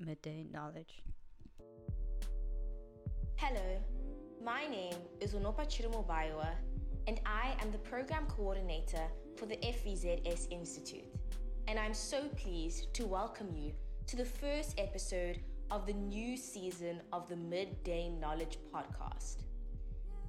midday 0.00 0.46
knowledge. 0.52 1.02
Hello, 3.36 3.78
my 4.44 4.66
name 4.66 4.96
is 5.20 5.34
Unopa 5.34 5.66
Chirumubaiwa, 5.66 6.48
and 7.06 7.20
I 7.26 7.54
am 7.60 7.70
the 7.70 7.78
program 7.78 8.26
coordinator 8.26 9.02
for 9.36 9.46
the 9.46 9.56
FVZS 9.56 10.50
Institute. 10.50 11.04
And 11.68 11.78
I'm 11.78 11.94
so 11.94 12.28
pleased 12.36 12.92
to 12.94 13.06
welcome 13.06 13.48
you 13.54 13.72
to 14.06 14.16
the 14.16 14.24
first 14.24 14.78
episode 14.78 15.40
of 15.70 15.86
the 15.86 15.92
new 15.92 16.36
season 16.36 17.00
of 17.12 17.28
the 17.28 17.36
Midday 17.36 18.08
Knowledge 18.08 18.58
podcast. 18.74 19.44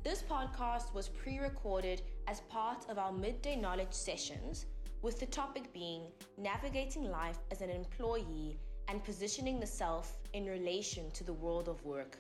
This 0.03 0.21
podcast 0.21 0.93
was 0.93 1.09
pre 1.09 1.39
recorded 1.39 2.01
as 2.27 2.41
part 2.41 2.89
of 2.89 2.97
our 2.97 3.11
Midday 3.11 3.55
Knowledge 3.55 3.93
sessions, 3.93 4.65
with 5.01 5.19
the 5.19 5.25
topic 5.25 5.73
being 5.73 6.03
navigating 6.38 7.09
life 7.09 7.38
as 7.51 7.61
an 7.61 7.69
employee 7.69 8.59
and 8.91 9.01
positioning 9.05 9.57
the 9.57 9.65
self 9.65 10.17
in 10.33 10.45
relation 10.45 11.09
to 11.11 11.23
the 11.23 11.31
world 11.31 11.70
of 11.70 11.84
work. 11.85 12.17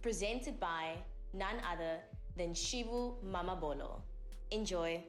Presented 0.00 0.58
by 0.58 0.94
none 1.34 1.56
other 1.70 1.98
than 2.34 2.54
Shibu 2.54 3.12
Mamabolo. 3.22 4.00
Enjoy. 4.50 5.02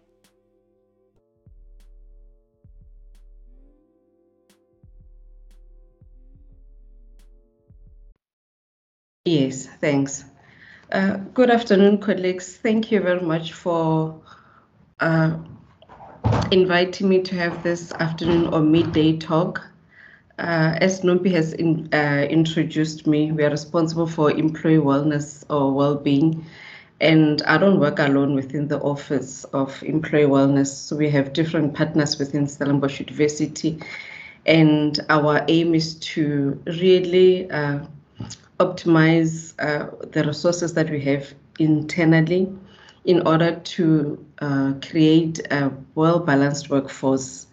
Yes, 9.24 9.68
thanks. 9.80 10.26
Uh, 10.92 11.16
good 11.34 11.50
afternoon, 11.50 12.00
colleagues. 12.00 12.58
Thank 12.58 12.92
you 12.92 13.00
very 13.00 13.22
much 13.22 13.54
for 13.54 14.22
uh, 15.00 15.38
inviting 16.52 17.08
me 17.08 17.22
to 17.22 17.36
have 17.36 17.64
this 17.64 17.94
afternoon 17.94 18.48
or 18.54 18.60
midday 18.60 19.18
talk. 19.18 19.75
Uh, 20.38 20.78
as 20.82 21.02
Nompi 21.02 21.32
has 21.32 21.54
in, 21.54 21.88
uh, 21.94 22.28
introduced 22.30 23.08
me, 23.08 23.32
we 23.32 23.44
are 23.44 23.50
responsible 23.50 24.08
for 24.08 24.32
employee 24.32 24.78
wellness 24.78 25.46
or 25.50 25.72
well-being. 25.72 26.46
And 27.00 27.42
I 27.44 27.58
don't 27.58 27.80
work 27.80 28.00
alone 28.00 28.36
within 28.36 28.68
the 28.68 28.80
Office 28.80 29.44
of 29.46 29.82
Employee 29.84 30.26
Wellness. 30.26 30.68
So 30.68 30.96
we 30.96 31.10
have 31.10 31.34
different 31.34 31.74
partners 31.74 32.18
within 32.18 32.48
Stellenbosch 32.48 33.00
University. 33.00 33.80
And 34.46 35.00
our 35.10 35.44
aim 35.48 35.74
is 35.74 35.96
to 35.96 36.62
really 36.66 37.50
uh, 37.50 37.80
optimize 38.60 39.54
uh, 39.60 39.90
the 40.12 40.24
resources 40.24 40.74
that 40.74 40.90
we 40.90 41.02
have 41.02 41.34
internally 41.60 42.50
in 43.06 43.26
order 43.28 43.56
to 43.56 44.26
uh, 44.40 44.74
create 44.82 45.40
a 45.52 45.72
well-balanced 45.96 46.70
workforce 46.70 47.45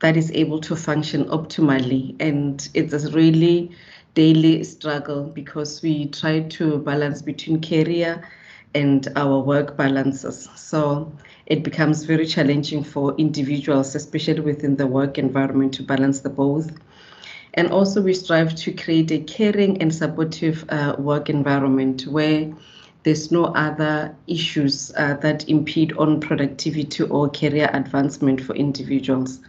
that 0.00 0.16
is 0.16 0.30
able 0.32 0.60
to 0.60 0.76
function 0.76 1.24
optimally. 1.26 2.16
And 2.20 2.68
it's 2.74 2.92
a 2.92 3.10
really 3.12 3.70
daily 4.14 4.64
struggle 4.64 5.24
because 5.24 5.82
we 5.82 6.06
try 6.06 6.40
to 6.40 6.78
balance 6.78 7.22
between 7.22 7.60
career 7.60 8.26
and 8.74 9.06
our 9.16 9.40
work 9.40 9.76
balances. 9.76 10.48
So 10.56 11.12
it 11.46 11.62
becomes 11.62 12.04
very 12.04 12.26
challenging 12.26 12.82
for 12.84 13.14
individuals, 13.16 13.94
especially 13.94 14.40
within 14.40 14.76
the 14.76 14.86
work 14.86 15.18
environment, 15.18 15.74
to 15.74 15.82
balance 15.82 16.20
the 16.20 16.30
both. 16.30 16.70
And 17.54 17.68
also, 17.70 18.00
we 18.00 18.14
strive 18.14 18.54
to 18.56 18.72
create 18.72 19.10
a 19.10 19.18
caring 19.18 19.82
and 19.82 19.92
supportive 19.92 20.64
uh, 20.68 20.94
work 20.98 21.28
environment 21.28 22.06
where 22.06 22.52
there's 23.02 23.32
no 23.32 23.46
other 23.46 24.14
issues 24.28 24.92
uh, 24.96 25.14
that 25.14 25.48
impede 25.48 25.92
on 25.96 26.20
productivity 26.20 27.02
or 27.04 27.28
career 27.28 27.68
advancement 27.72 28.40
for 28.40 28.54
individuals. 28.54 29.40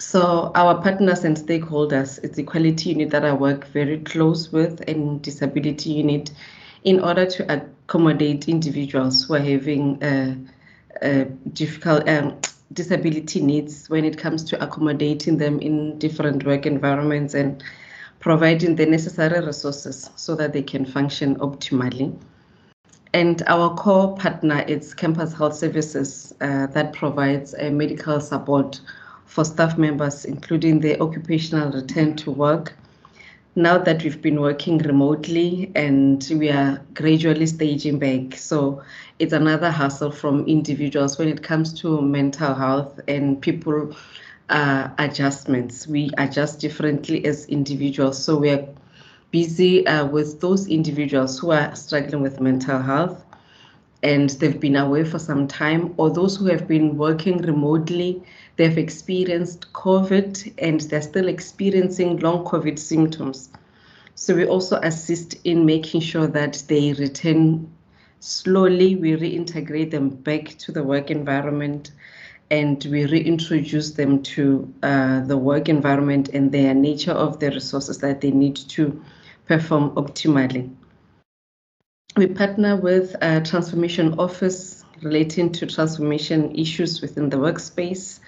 So 0.00 0.50
our 0.54 0.80
partners 0.80 1.24
and 1.24 1.36
stakeholders, 1.36 2.18
it's 2.24 2.38
Equality 2.38 2.88
Unit 2.88 3.10
that 3.10 3.22
I 3.22 3.34
work 3.34 3.66
very 3.66 3.98
close 3.98 4.50
with 4.50 4.82
and 4.88 5.20
Disability 5.20 5.90
Unit 5.90 6.30
in 6.84 7.00
order 7.00 7.26
to 7.26 7.52
accommodate 7.52 8.48
individuals 8.48 9.24
who 9.24 9.34
are 9.34 9.40
having 9.40 10.02
uh, 10.02 10.36
uh, 11.02 11.24
difficult 11.52 12.08
um, 12.08 12.40
disability 12.72 13.42
needs 13.42 13.90
when 13.90 14.06
it 14.06 14.16
comes 14.16 14.42
to 14.44 14.64
accommodating 14.64 15.36
them 15.36 15.60
in 15.60 15.98
different 15.98 16.46
work 16.46 16.64
environments 16.64 17.34
and 17.34 17.62
providing 18.20 18.76
the 18.76 18.86
necessary 18.86 19.44
resources 19.44 20.08
so 20.16 20.34
that 20.34 20.54
they 20.54 20.62
can 20.62 20.86
function 20.86 21.36
optimally. 21.40 22.18
And 23.12 23.42
our 23.48 23.74
core 23.74 24.16
partner 24.16 24.64
is 24.66 24.94
Campus 24.94 25.34
Health 25.34 25.56
Services 25.56 26.32
uh, 26.40 26.68
that 26.68 26.94
provides 26.94 27.52
a 27.52 27.68
medical 27.68 28.18
support 28.18 28.80
for 29.30 29.44
staff 29.44 29.78
members, 29.78 30.24
including 30.24 30.80
the 30.80 31.00
occupational 31.00 31.70
return 31.70 32.16
to 32.16 32.32
work. 32.32 32.74
Now 33.54 33.78
that 33.78 34.02
we've 34.02 34.20
been 34.20 34.40
working 34.40 34.78
remotely 34.78 35.70
and 35.76 36.26
we 36.36 36.50
are 36.50 36.80
gradually 36.94 37.46
staging 37.46 38.00
back, 38.00 38.36
so 38.36 38.82
it's 39.20 39.32
another 39.32 39.70
hassle 39.70 40.10
from 40.10 40.46
individuals 40.46 41.16
when 41.16 41.28
it 41.28 41.44
comes 41.44 41.72
to 41.80 42.02
mental 42.02 42.54
health 42.54 42.98
and 43.06 43.40
people 43.40 43.94
uh, 44.48 44.88
adjustments. 44.98 45.86
We 45.86 46.10
adjust 46.18 46.58
differently 46.58 47.24
as 47.24 47.46
individuals. 47.46 48.22
So 48.22 48.36
we 48.36 48.50
are 48.50 48.66
busy 49.30 49.86
uh, 49.86 50.06
with 50.06 50.40
those 50.40 50.66
individuals 50.66 51.38
who 51.38 51.52
are 51.52 51.74
struggling 51.76 52.20
with 52.20 52.40
mental 52.40 52.80
health 52.80 53.24
and 54.02 54.30
they've 54.30 54.60
been 54.60 54.76
away 54.76 55.04
for 55.04 55.18
some 55.18 55.46
time, 55.46 55.94
or 55.96 56.10
those 56.10 56.36
who 56.36 56.46
have 56.46 56.66
been 56.66 56.96
working 56.96 57.38
remotely, 57.38 58.22
they've 58.56 58.78
experienced 58.78 59.72
COVID 59.72 60.54
and 60.58 60.80
they're 60.82 61.02
still 61.02 61.28
experiencing 61.28 62.18
long 62.18 62.44
COVID 62.44 62.78
symptoms. 62.78 63.50
So 64.14 64.34
we 64.34 64.46
also 64.46 64.76
assist 64.82 65.34
in 65.44 65.66
making 65.66 66.00
sure 66.00 66.26
that 66.26 66.62
they 66.68 66.92
return 66.94 67.70
slowly, 68.20 68.96
we 68.96 69.12
reintegrate 69.12 69.90
them 69.90 70.10
back 70.10 70.48
to 70.58 70.72
the 70.72 70.82
work 70.82 71.10
environment 71.10 71.92
and 72.50 72.84
we 72.90 73.06
reintroduce 73.06 73.92
them 73.92 74.22
to 74.22 74.72
uh, 74.82 75.20
the 75.20 75.36
work 75.36 75.68
environment 75.68 76.28
and 76.30 76.50
their 76.50 76.74
nature 76.74 77.12
of 77.12 77.38
the 77.38 77.50
resources 77.50 77.98
that 77.98 78.20
they 78.20 78.30
need 78.30 78.56
to 78.56 79.02
perform 79.46 79.90
optimally. 79.90 80.70
We 82.16 82.26
partner 82.26 82.76
with 82.76 83.14
a 83.22 83.40
transformation 83.40 84.18
office 84.18 84.84
relating 85.00 85.52
to 85.52 85.66
transformation 85.66 86.54
issues 86.54 87.00
within 87.00 87.30
the 87.30 87.36
workspace, 87.36 88.18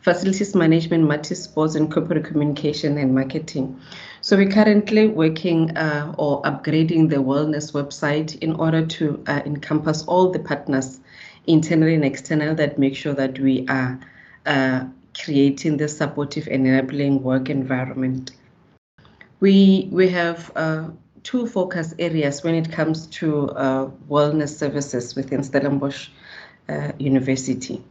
facilities 0.00 0.54
management, 0.54 1.04
Maties 1.04 1.42
sports, 1.42 1.74
and 1.74 1.92
corporate 1.92 2.24
communication 2.24 2.98
and 2.98 3.14
marketing. 3.14 3.80
So 4.20 4.36
we're 4.36 4.50
currently 4.50 5.08
working 5.08 5.76
uh, 5.76 6.14
or 6.18 6.40
upgrading 6.42 7.10
the 7.10 7.16
wellness 7.16 7.72
website 7.72 8.38
in 8.38 8.54
order 8.54 8.86
to 8.86 9.22
uh, 9.26 9.42
encompass 9.44 10.04
all 10.04 10.30
the 10.30 10.38
partners, 10.38 11.00
internal 11.46 11.88
and 11.88 12.04
external, 12.04 12.54
that 12.54 12.78
make 12.78 12.94
sure 12.94 13.14
that 13.14 13.38
we 13.40 13.66
are 13.68 13.98
uh, 14.46 14.84
creating 15.20 15.78
the 15.78 15.88
supportive 15.88 16.46
and 16.46 16.66
enabling 16.66 17.22
work 17.22 17.50
environment. 17.50 18.30
We 19.40 19.88
we 19.90 20.08
have 20.10 20.52
uh, 20.54 20.90
two 21.22 21.46
focus 21.46 21.94
areas 21.98 22.42
when 22.42 22.54
it 22.54 22.70
comes 22.72 23.06
to 23.06 23.50
uh, 23.50 23.90
wellness 24.08 24.56
services 24.56 25.14
within 25.14 25.42
Stellenbosch 25.42 26.08
uh, 26.68 26.92
University. 26.98 27.82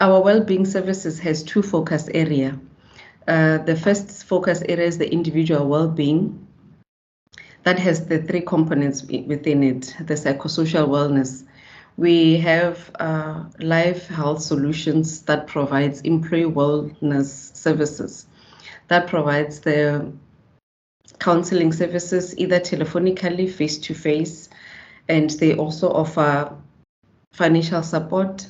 Our 0.00 0.22
well-being 0.22 0.64
services 0.64 1.18
has 1.20 1.42
two 1.42 1.62
focus 1.62 2.08
area. 2.14 2.58
Uh, 3.26 3.58
the 3.58 3.76
first 3.76 4.24
focus 4.24 4.62
area 4.68 4.86
is 4.86 4.98
the 4.98 5.10
individual 5.12 5.66
well-being. 5.66 6.46
That 7.64 7.78
has 7.80 8.06
the 8.06 8.22
three 8.22 8.40
components 8.42 9.02
within 9.02 9.62
it, 9.62 9.94
the 10.00 10.14
psychosocial 10.14 10.88
wellness. 10.88 11.44
We 11.96 12.36
have 12.36 12.90
uh, 13.00 13.44
life 13.58 14.06
health 14.06 14.40
solutions 14.40 15.22
that 15.22 15.48
provides 15.48 16.00
employee 16.02 16.44
wellness 16.44 17.54
services. 17.56 18.26
That 18.86 19.08
provides 19.08 19.60
the 19.60 20.12
counseling 21.18 21.72
services 21.72 22.36
either 22.38 22.60
telephonically, 22.60 23.50
face 23.50 23.78
to 23.78 23.94
face, 23.94 24.48
and 25.08 25.30
they 25.30 25.56
also 25.56 25.88
offer 25.90 26.54
financial 27.32 27.82
support, 27.82 28.48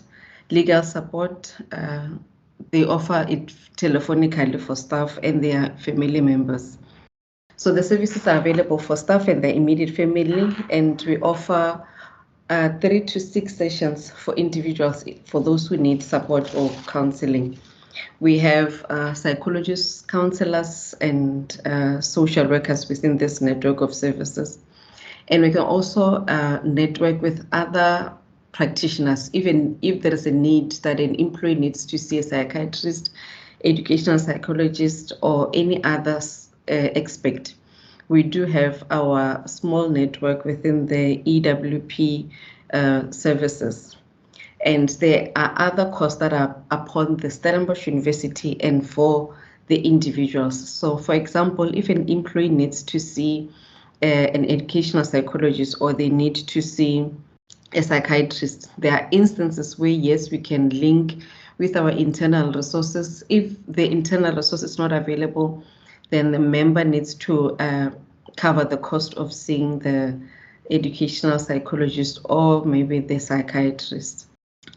legal 0.51 0.83
support. 0.83 1.55
Uh, 1.73 2.09
they 2.71 2.85
offer 2.85 3.25
it 3.29 3.47
telephonically 3.77 4.61
for 4.61 4.75
staff 4.77 5.19
and 5.23 5.43
their 5.43 5.71
family 5.79 6.21
members. 6.21 6.79
So 7.57 7.73
the 7.73 7.83
services 7.83 8.27
are 8.27 8.39
available 8.39 8.79
for 8.79 8.97
staff 8.97 9.29
and 9.29 9.43
their 9.43 9.53
immediate 9.53 9.91
family, 9.91 10.55
and 10.71 11.03
we 11.03 11.19
offer 11.19 11.85
uh, 12.51 12.71
three 12.81 13.01
to 13.01 13.21
six 13.21 13.57
sessions 13.57 14.11
for 14.11 14.35
individuals 14.35 15.05
for 15.27 15.41
those 15.41 15.67
who 15.67 15.77
need 15.77 16.03
support 16.03 16.55
or 16.55 16.71
counseling. 16.87 17.59
We 18.21 18.39
have 18.39 18.85
uh, 18.91 19.15
psychologists, 19.15 20.03
counselors, 20.03 20.95
and 21.01 21.61
uh, 21.65 22.01
social 22.01 22.47
workers 22.49 22.89
within 22.89 23.19
this 23.19 23.41
network 23.41 23.81
of 23.81 23.95
services. 23.95 24.59
And 25.29 25.43
we 25.43 25.51
can 25.51 25.61
also 25.61 26.25
uh, 26.27 26.61
network 26.65 27.21
with 27.21 27.47
other 27.53 28.13
practitioners, 28.53 29.31
even 29.33 29.79
if 29.83 30.03
there 30.03 30.15
is 30.15 30.27
a 30.27 30.31
need 30.31 30.73
that 30.83 31.01
an 31.01 31.15
employee 31.17 31.55
needs 31.55 31.85
to 31.87 31.99
see 31.99 32.19
a 32.19 32.23
psychiatrist, 32.23 33.11
educational 33.65 34.19
psychologist 34.19 35.13
or 35.23 35.51
any 35.55 35.83
other 35.85 36.17
uh, 36.17 36.73
expert, 36.97 37.55
we 38.09 38.23
do 38.23 38.47
have 38.47 38.85
our 38.91 39.47
small 39.47 39.89
network 39.89 40.45
within 40.45 40.87
the 40.87 41.19
EWP 41.25 42.31
uh, 42.73 43.11
services. 43.11 43.98
And 44.65 44.89
there 45.01 45.31
are 45.37 45.53
other 45.57 45.91
costs 45.91 46.19
that 46.21 46.33
are 46.33 46.57
upon 46.71 47.17
the 47.19 47.31
Stellenbosch 47.31 47.87
University 47.87 48.61
and 48.61 48.89
for 48.89 49.37
the 49.69 49.81
individuals. 49.81 50.69
So, 50.69 50.97
for 50.97 51.15
example, 51.15 51.73
if 51.77 51.89
an 51.89 52.09
employee 52.09 52.49
needs 52.49 52.83
to 52.85 52.99
see 52.99 53.51
uh, 54.03 54.07
an 54.07 54.45
educational 54.47 55.05
psychologist 55.05 55.77
or 55.81 55.93
they 55.93 56.09
need 56.09 56.35
to 56.35 56.61
see 56.61 57.11
a 57.73 57.83
psychiatrist, 57.83 58.71
there 58.79 58.93
are 58.93 59.09
instances 59.13 59.79
where, 59.79 59.91
yes, 59.91 60.31
we 60.31 60.39
can 60.39 60.71
link 60.71 61.23
with 61.59 61.77
our 61.77 61.91
internal 61.91 62.53
resources. 62.53 63.23
If 63.29 63.55
the 63.67 63.89
internal 63.91 64.35
resource 64.35 64.63
is 64.63 64.79
not 64.79 64.93
available, 64.93 65.63
then 66.11 66.33
the 66.33 66.39
member 66.39 66.85
needs 66.85 67.15
to 67.15 67.57
uh, 67.59 67.91
cover 68.37 68.65
the 68.65 68.79
cost 68.79 69.15
of 69.15 69.33
seeing 69.33 69.81
the 69.81 70.19
educational 70.71 71.39
psychologist 71.39 72.21
or 72.25 72.65
maybe 72.65 73.01
the 73.01 73.19
psychiatrist. 73.19 74.28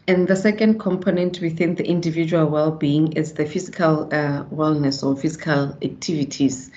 And 0.08 0.26
the 0.26 0.36
second 0.36 0.80
component 0.80 1.40
within 1.40 1.74
the 1.74 1.86
individual 1.86 2.46
well-being 2.46 3.12
is 3.12 3.34
the 3.34 3.46
physical 3.46 4.08
uh, 4.12 4.44
wellness 4.44 5.02
or 5.02 5.16
physical 5.16 5.76
activities. 5.82 6.70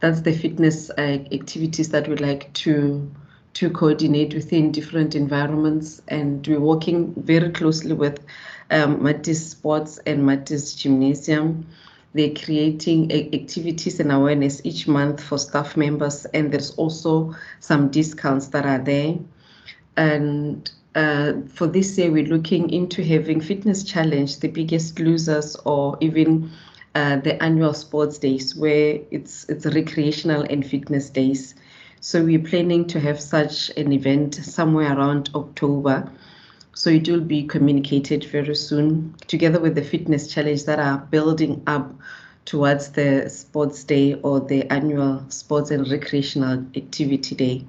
That's 0.00 0.22
the 0.22 0.32
fitness 0.32 0.90
uh, 0.90 1.18
activities 1.30 1.90
that 1.90 2.08
we 2.08 2.16
like 2.16 2.52
to 2.54 3.10
to 3.52 3.68
coordinate 3.68 4.32
within 4.32 4.70
different 4.70 5.14
environments. 5.14 6.00
And 6.08 6.46
we're 6.46 6.60
working 6.60 7.12
very 7.16 7.50
closely 7.50 7.92
with 7.92 8.24
um, 8.70 9.00
Maties 9.00 9.50
Sports 9.50 9.98
and 10.06 10.22
Maties 10.22 10.76
Gymnasium. 10.76 11.66
They're 12.14 12.34
creating 12.34 13.12
activities 13.12 14.00
and 14.00 14.10
awareness 14.10 14.60
each 14.64 14.88
month 14.88 15.22
for 15.22 15.38
staff 15.38 15.76
members, 15.76 16.26
and 16.26 16.52
there's 16.52 16.72
also 16.72 17.34
some 17.60 17.88
discounts 17.90 18.48
that 18.48 18.66
are 18.66 18.78
there. 18.78 19.16
And 19.96 20.70
uh, 20.94 21.34
for 21.46 21.66
this 21.66 21.96
year, 21.96 22.10
we're 22.10 22.26
looking 22.26 22.70
into 22.70 23.02
having 23.04 23.40
fitness 23.40 23.84
challenge, 23.84 24.40
the 24.40 24.48
biggest 24.48 24.98
losers, 24.98 25.56
or 25.64 25.96
even 26.00 26.50
uh, 26.94 27.16
the 27.16 27.40
annual 27.42 27.74
sports 27.74 28.18
days, 28.18 28.56
where 28.56 28.98
it's 29.10 29.48
it's 29.48 29.66
recreational 29.66 30.42
and 30.42 30.66
fitness 30.66 31.10
days. 31.10 31.54
So 32.00 32.24
we're 32.24 32.42
planning 32.42 32.86
to 32.88 33.00
have 33.00 33.20
such 33.20 33.70
an 33.76 33.92
event 33.92 34.34
somewhere 34.34 34.96
around 34.96 35.30
October. 35.34 36.10
So 36.74 36.90
it 36.90 37.08
will 37.08 37.20
be 37.20 37.42
communicated 37.44 38.24
very 38.24 38.54
soon, 38.54 39.14
together 39.26 39.60
with 39.60 39.74
the 39.74 39.82
fitness 39.82 40.32
challenge 40.32 40.64
that 40.64 40.78
are 40.78 40.98
building 40.98 41.62
up 41.66 41.92
towards 42.46 42.92
the 42.92 43.28
sports 43.28 43.84
day 43.84 44.14
or 44.14 44.40
the 44.40 44.64
annual 44.72 45.24
sports 45.28 45.70
and 45.70 45.88
recreational 45.90 46.64
activity 46.74 47.34
day. 47.34 47.64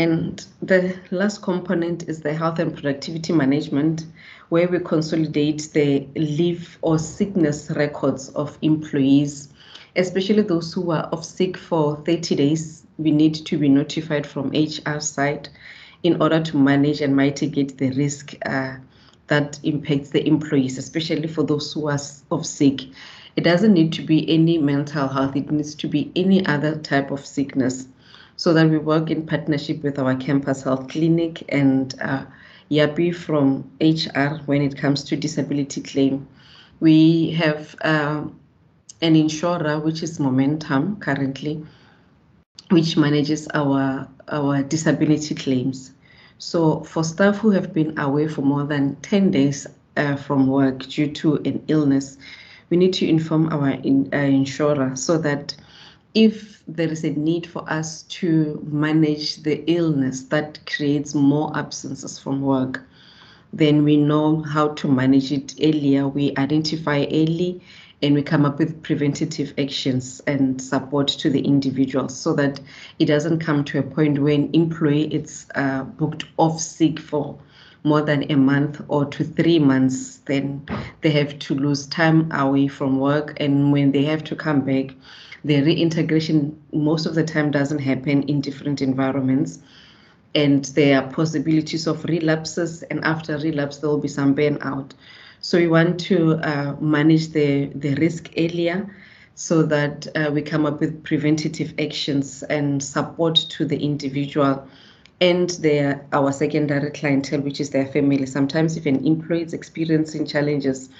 And 0.00 0.42
the 0.62 0.96
last 1.10 1.42
component 1.42 2.08
is 2.08 2.22
the 2.22 2.32
health 2.32 2.58
and 2.58 2.72
productivity 2.72 3.34
management, 3.34 4.06
where 4.48 4.66
we 4.66 4.78
consolidate 4.78 5.68
the 5.74 6.08
leave 6.16 6.78
or 6.80 6.98
sickness 6.98 7.70
records 7.76 8.30
of 8.30 8.56
employees, 8.62 9.50
especially 9.96 10.40
those 10.40 10.72
who 10.72 10.90
are 10.90 11.06
off 11.12 11.22
sick 11.22 11.58
for 11.58 11.96
30 12.06 12.34
days. 12.34 12.86
We 12.96 13.10
need 13.10 13.34
to 13.44 13.58
be 13.58 13.68
notified 13.68 14.26
from 14.26 14.52
HR 14.52 15.00
side 15.00 15.50
in 16.02 16.22
order 16.22 16.40
to 16.44 16.56
manage 16.56 17.02
and 17.02 17.14
mitigate 17.14 17.76
the 17.76 17.90
risk 17.90 18.34
uh, 18.46 18.76
that 19.26 19.60
impacts 19.64 20.08
the 20.08 20.26
employees, 20.26 20.78
especially 20.78 21.28
for 21.28 21.42
those 21.42 21.74
who 21.74 21.90
are 21.90 22.00
off 22.30 22.46
sick. 22.46 22.84
It 23.36 23.44
doesn't 23.44 23.74
need 23.74 23.92
to 23.92 24.02
be 24.02 24.26
any 24.30 24.56
mental 24.56 25.08
health, 25.08 25.36
it 25.36 25.50
needs 25.50 25.74
to 25.74 25.88
be 25.88 26.10
any 26.16 26.46
other 26.46 26.76
type 26.76 27.10
of 27.10 27.26
sickness 27.26 27.86
so 28.40 28.54
that 28.54 28.70
we 28.70 28.78
work 28.78 29.10
in 29.10 29.26
partnership 29.26 29.82
with 29.82 29.98
our 29.98 30.16
campus 30.16 30.62
health 30.62 30.88
clinic 30.88 31.44
and 31.50 31.94
uh, 32.00 32.24
YAPI 32.70 33.14
from 33.14 33.70
HR 33.82 34.42
when 34.46 34.62
it 34.62 34.78
comes 34.78 35.04
to 35.04 35.14
disability 35.14 35.82
claim. 35.82 36.26
We 36.80 37.32
have 37.32 37.76
uh, 37.82 38.24
an 39.02 39.14
insurer, 39.14 39.78
which 39.78 40.02
is 40.02 40.18
Momentum 40.18 40.96
currently, 41.00 41.62
which 42.70 42.96
manages 42.96 43.46
our, 43.52 44.08
our 44.28 44.62
disability 44.62 45.34
claims. 45.34 45.92
So 46.38 46.80
for 46.84 47.04
staff 47.04 47.36
who 47.36 47.50
have 47.50 47.74
been 47.74 47.98
away 47.98 48.26
for 48.26 48.40
more 48.40 48.64
than 48.64 48.96
10 49.02 49.32
days 49.32 49.66
uh, 49.98 50.16
from 50.16 50.46
work 50.46 50.78
due 50.84 51.12
to 51.12 51.36
an 51.44 51.62
illness, 51.68 52.16
we 52.70 52.78
need 52.78 52.94
to 52.94 53.06
inform 53.06 53.52
our 53.52 53.72
in, 53.72 54.08
uh, 54.14 54.16
insurer 54.16 54.96
so 54.96 55.18
that 55.18 55.54
if 56.14 56.62
there 56.66 56.88
is 56.88 57.04
a 57.04 57.10
need 57.10 57.46
for 57.46 57.64
us 57.70 58.02
to 58.04 58.64
manage 58.70 59.36
the 59.42 59.62
illness 59.70 60.22
that 60.24 60.58
creates 60.66 61.14
more 61.14 61.56
absences 61.56 62.18
from 62.18 62.42
work, 62.42 62.82
then 63.52 63.84
we 63.84 63.96
know 63.96 64.42
how 64.42 64.68
to 64.68 64.88
manage 64.88 65.32
it 65.32 65.54
earlier. 65.62 66.08
We 66.08 66.34
identify 66.36 67.04
early 67.10 67.60
and 68.02 68.14
we 68.14 68.22
come 68.22 68.44
up 68.44 68.58
with 68.58 68.82
preventative 68.82 69.52
actions 69.58 70.20
and 70.26 70.60
support 70.60 71.08
to 71.08 71.30
the 71.30 71.40
individual 71.40 72.08
so 72.08 72.32
that 72.34 72.60
it 72.98 73.06
doesn't 73.06 73.40
come 73.40 73.64
to 73.64 73.78
a 73.78 73.82
point 73.82 74.18
when 74.18 74.50
employee 74.52 75.12
is 75.12 75.46
uh, 75.54 75.82
booked 75.84 76.24
off 76.38 76.60
sick 76.60 76.98
for 76.98 77.38
more 77.82 78.02
than 78.02 78.30
a 78.30 78.36
month 78.36 78.80
or 78.88 79.04
to 79.06 79.24
three 79.24 79.58
months, 79.58 80.18
then 80.26 80.66
they 81.00 81.10
have 81.10 81.38
to 81.38 81.54
lose 81.54 81.86
time 81.86 82.30
away 82.32 82.68
from 82.68 82.98
work. 82.98 83.34
And 83.38 83.72
when 83.72 83.92
they 83.92 84.04
have 84.04 84.22
to 84.24 84.36
come 84.36 84.60
back, 84.62 84.94
the 85.44 85.62
reintegration 85.62 86.60
most 86.72 87.06
of 87.06 87.14
the 87.14 87.24
time 87.24 87.50
doesn't 87.50 87.78
happen 87.78 88.22
in 88.24 88.40
different 88.40 88.82
environments. 88.82 89.58
And 90.34 90.64
there 90.66 91.02
are 91.02 91.10
possibilities 91.10 91.86
of 91.86 92.04
relapses 92.04 92.82
and 92.84 93.04
after 93.04 93.36
relapse 93.38 93.78
there 93.78 93.90
will 93.90 93.98
be 93.98 94.08
some 94.08 94.34
burnout. 94.34 94.92
So 95.40 95.58
we 95.58 95.66
want 95.66 95.98
to 96.00 96.34
uh, 96.34 96.76
manage 96.80 97.28
the 97.28 97.66
the 97.74 97.94
risk 97.94 98.30
earlier 98.36 98.94
so 99.34 99.62
that 99.62 100.06
uh, 100.14 100.30
we 100.30 100.42
come 100.42 100.66
up 100.66 100.80
with 100.80 101.02
preventative 101.02 101.72
actions 101.78 102.42
and 102.44 102.82
support 102.82 103.36
to 103.36 103.64
the 103.64 103.82
individual 103.82 104.68
and 105.20 105.50
their 105.62 106.06
our 106.12 106.30
secondary 106.30 106.90
clientele 106.90 107.40
which 107.40 107.60
is 107.60 107.70
their 107.70 107.86
family. 107.86 108.26
Sometimes 108.26 108.76
if 108.76 108.86
an 108.86 109.04
employee 109.06 109.42
is 109.42 109.54
experiencing 109.54 110.26
challenges 110.26 110.90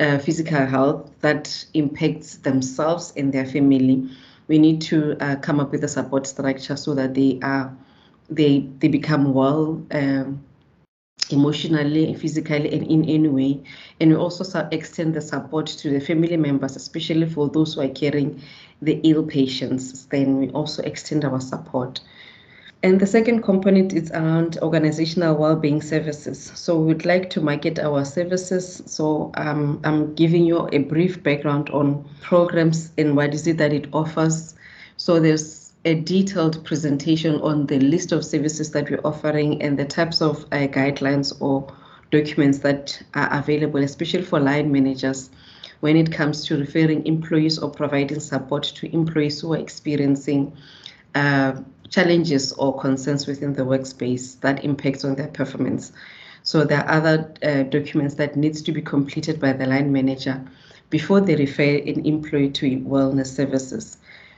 uh, 0.00 0.18
physical 0.18 0.66
health 0.66 1.10
that 1.20 1.64
impacts 1.74 2.38
themselves 2.38 3.12
and 3.16 3.32
their 3.32 3.46
family, 3.46 4.08
we 4.48 4.58
need 4.58 4.80
to 4.82 5.16
uh, 5.20 5.36
come 5.36 5.60
up 5.60 5.70
with 5.70 5.84
a 5.84 5.88
support 5.88 6.26
structure 6.26 6.76
so 6.76 6.94
that 6.94 7.14
they 7.14 7.38
are 7.42 7.74
they 8.28 8.60
they 8.78 8.88
become 8.88 9.34
well 9.34 9.82
um, 9.90 10.42
emotionally, 11.30 12.14
physically, 12.14 12.72
and 12.72 12.86
in 12.86 13.04
any 13.08 13.28
way. 13.28 13.62
And 14.00 14.10
we 14.10 14.16
also 14.16 14.68
extend 14.72 15.14
the 15.14 15.20
support 15.20 15.66
to 15.66 15.90
the 15.90 16.00
family 16.00 16.36
members, 16.36 16.76
especially 16.76 17.28
for 17.28 17.48
those 17.48 17.74
who 17.74 17.82
are 17.82 17.88
caring 17.88 18.42
the 18.82 19.00
ill 19.04 19.24
patients. 19.24 20.06
Then 20.06 20.38
we 20.38 20.50
also 20.50 20.82
extend 20.82 21.24
our 21.24 21.40
support. 21.40 22.00
And 22.84 23.00
the 23.00 23.06
second 23.06 23.40
component 23.40 23.94
is 23.94 24.10
around 24.10 24.58
organizational 24.60 25.36
well-being 25.36 25.80
services. 25.80 26.52
So 26.54 26.78
we'd 26.78 27.06
like 27.06 27.30
to 27.30 27.40
market 27.40 27.78
our 27.78 28.04
services. 28.04 28.82
So 28.84 29.30
um, 29.38 29.80
I'm 29.84 30.14
giving 30.14 30.44
you 30.44 30.68
a 30.70 30.80
brief 30.80 31.22
background 31.22 31.70
on 31.70 32.06
programs 32.20 32.92
and 32.98 33.16
what 33.16 33.32
is 33.32 33.46
it 33.46 33.56
that 33.56 33.72
it 33.72 33.88
offers. 33.94 34.54
So 34.98 35.18
there's 35.18 35.72
a 35.86 35.94
detailed 35.94 36.62
presentation 36.62 37.36
on 37.36 37.68
the 37.68 37.80
list 37.80 38.12
of 38.12 38.22
services 38.22 38.72
that 38.72 38.90
we're 38.90 39.00
offering 39.02 39.62
and 39.62 39.78
the 39.78 39.86
types 39.86 40.20
of 40.20 40.44
uh, 40.52 40.66
guidelines 40.68 41.34
or 41.40 41.66
documents 42.10 42.58
that 42.58 43.02
are 43.14 43.32
available, 43.32 43.82
especially 43.82 44.24
for 44.24 44.40
line 44.40 44.70
managers 44.70 45.30
when 45.80 45.96
it 45.96 46.12
comes 46.12 46.44
to 46.44 46.58
referring 46.58 47.06
employees 47.06 47.58
or 47.58 47.70
providing 47.70 48.20
support 48.20 48.64
to 48.64 48.94
employees 48.94 49.40
who 49.40 49.54
are 49.54 49.58
experiencing 49.58 50.54
uh, 51.14 51.54
challenges 51.90 52.52
or 52.52 52.78
concerns 52.78 53.26
within 53.26 53.54
the 53.54 53.62
workspace 53.62 54.40
that 54.40 54.64
impacts 54.64 55.04
on 55.04 55.14
their 55.14 55.28
performance. 55.28 55.92
So 56.42 56.64
there 56.64 56.80
are 56.80 56.90
other 56.90 57.34
uh, 57.42 57.62
documents 57.64 58.14
that 58.16 58.36
needs 58.36 58.60
to 58.62 58.72
be 58.72 58.82
completed 58.82 59.40
by 59.40 59.52
the 59.54 59.66
line 59.66 59.92
manager 59.92 60.44
before 60.90 61.20
they 61.20 61.36
refer 61.36 61.76
an 61.78 62.04
employee 62.04 62.50
to 62.50 62.80
wellness 62.80 63.28
services. 63.28 63.96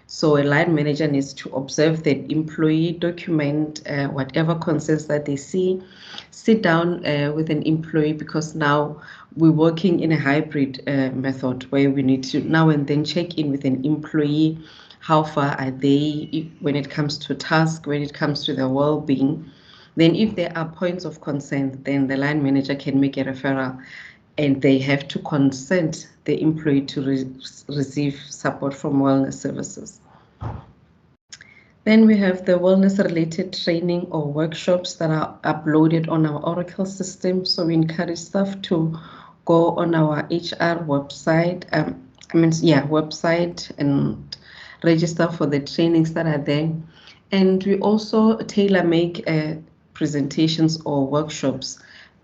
So 0.09 0.37
a 0.37 0.45
line 0.45 0.73
manager 0.73 1.09
needs 1.09 1.35
to 1.35 1.49
observe 1.51 2.05
the 2.05 2.25
employee, 2.31 2.93
document 2.93 3.83
uh, 3.89 4.07
whatever 4.07 4.55
concerns 4.55 5.07
that 5.07 5.25
they 5.25 5.35
see, 5.35 5.83
sit 6.31 6.63
down 6.63 7.05
uh, 7.05 7.33
with 7.33 7.51
an 7.51 7.65
employee 7.65 8.13
because 8.13 8.55
now 8.55 9.03
we're 9.35 9.51
working 9.51 9.99
in 9.99 10.13
a 10.13 10.19
hybrid 10.19 10.81
uh, 10.87 11.11
method 11.11 11.65
where 11.73 11.91
we 11.91 12.03
need 12.03 12.23
to 12.25 12.41
now 12.41 12.69
and 12.69 12.87
then 12.87 13.05
check 13.05 13.37
in 13.37 13.51
with 13.51 13.65
an 13.65 13.85
employee 13.85 14.57
how 15.07 15.23
far 15.23 15.55
are 15.61 15.71
they 15.71 16.51
when 16.59 16.75
it 16.75 16.91
comes 16.91 17.17
to 17.17 17.33
task, 17.33 17.87
when 17.87 18.03
it 18.03 18.13
comes 18.13 18.45
to 18.45 18.53
their 18.53 18.69
well-being. 18.69 19.49
Then 19.95 20.17
if 20.17 20.35
there 20.35 20.53
are 20.59 20.69
points 20.69 21.05
of 21.05 21.21
concern, 21.21 21.81
then 21.85 22.09
the 22.09 22.17
line 22.17 22.43
manager 22.43 22.75
can 22.75 22.99
make 22.99 23.17
a 23.17 23.23
referral 23.23 23.81
and 24.37 24.61
they 24.61 24.81
have 24.81 25.07
to 25.07 25.21
consent 25.21 26.09
the 26.25 26.43
employee 26.43 26.87
to 26.87 27.03
re 27.03 27.25
receive 27.69 28.21
support 28.31 28.75
from 28.75 28.95
wellness 28.95 29.35
services. 29.35 30.01
Then 31.85 32.05
we 32.09 32.17
have 32.17 32.45
the 32.45 32.59
wellness 32.59 32.99
related 32.99 33.53
training 33.53 34.09
or 34.11 34.27
workshops 34.27 34.95
that 34.95 35.11
are 35.11 35.39
uploaded 35.45 36.09
on 36.09 36.27
our 36.27 36.45
Oracle 36.45 36.85
system. 36.85 37.45
So 37.45 37.67
we 37.67 37.75
encourage 37.75 38.19
staff 38.19 38.61
to 38.63 38.99
go 39.45 39.77
on 39.77 39.95
our 39.95 40.25
HR 40.31 40.83
website, 40.95 41.63
um, 41.71 42.03
I 42.35 42.37
mean, 42.39 42.51
yeah, 42.61 42.83
website 42.89 43.71
and 43.79 44.37
register 44.87 45.29
for 45.29 45.47
the 45.47 45.61
trainings 45.61 46.15
that 46.15 46.27
are 46.27 46.39
there. 46.39 46.73
And 47.33 47.63
we 47.65 47.79
also 47.81 48.39
tailor 48.39 48.85
make 48.85 49.29
uh, 49.29 49.57
presentations 49.93 50.81
or 50.87 51.07
workshops 51.07 51.79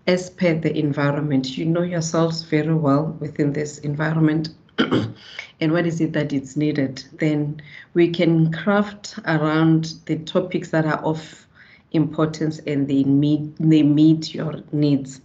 as 0.07 0.29
per 0.31 0.55
the 0.59 0.75
environment. 0.75 1.57
You 1.57 1.65
know 1.65 1.83
yourselves 1.83 2.43
very 2.43 2.73
well 2.73 3.15
within 3.19 3.53
this 3.53 3.77
environment 3.79 4.49
and 4.79 5.71
what 5.71 5.85
is 5.85 6.01
it 6.01 6.13
that 6.13 6.33
is 6.33 6.57
needed, 6.57 7.03
then 7.19 7.61
we 7.93 8.09
can 8.09 8.51
craft 8.51 9.19
around 9.25 9.93
the 10.05 10.17
topics 10.17 10.69
that 10.69 10.85
are 10.85 11.03
of 11.03 11.47
importance 11.91 12.59
and 12.65 12.87
they 12.87 13.03
meet, 13.03 13.55
they 13.59 13.83
meet 13.83 14.33
your 14.33 14.63
needs, 14.71 15.21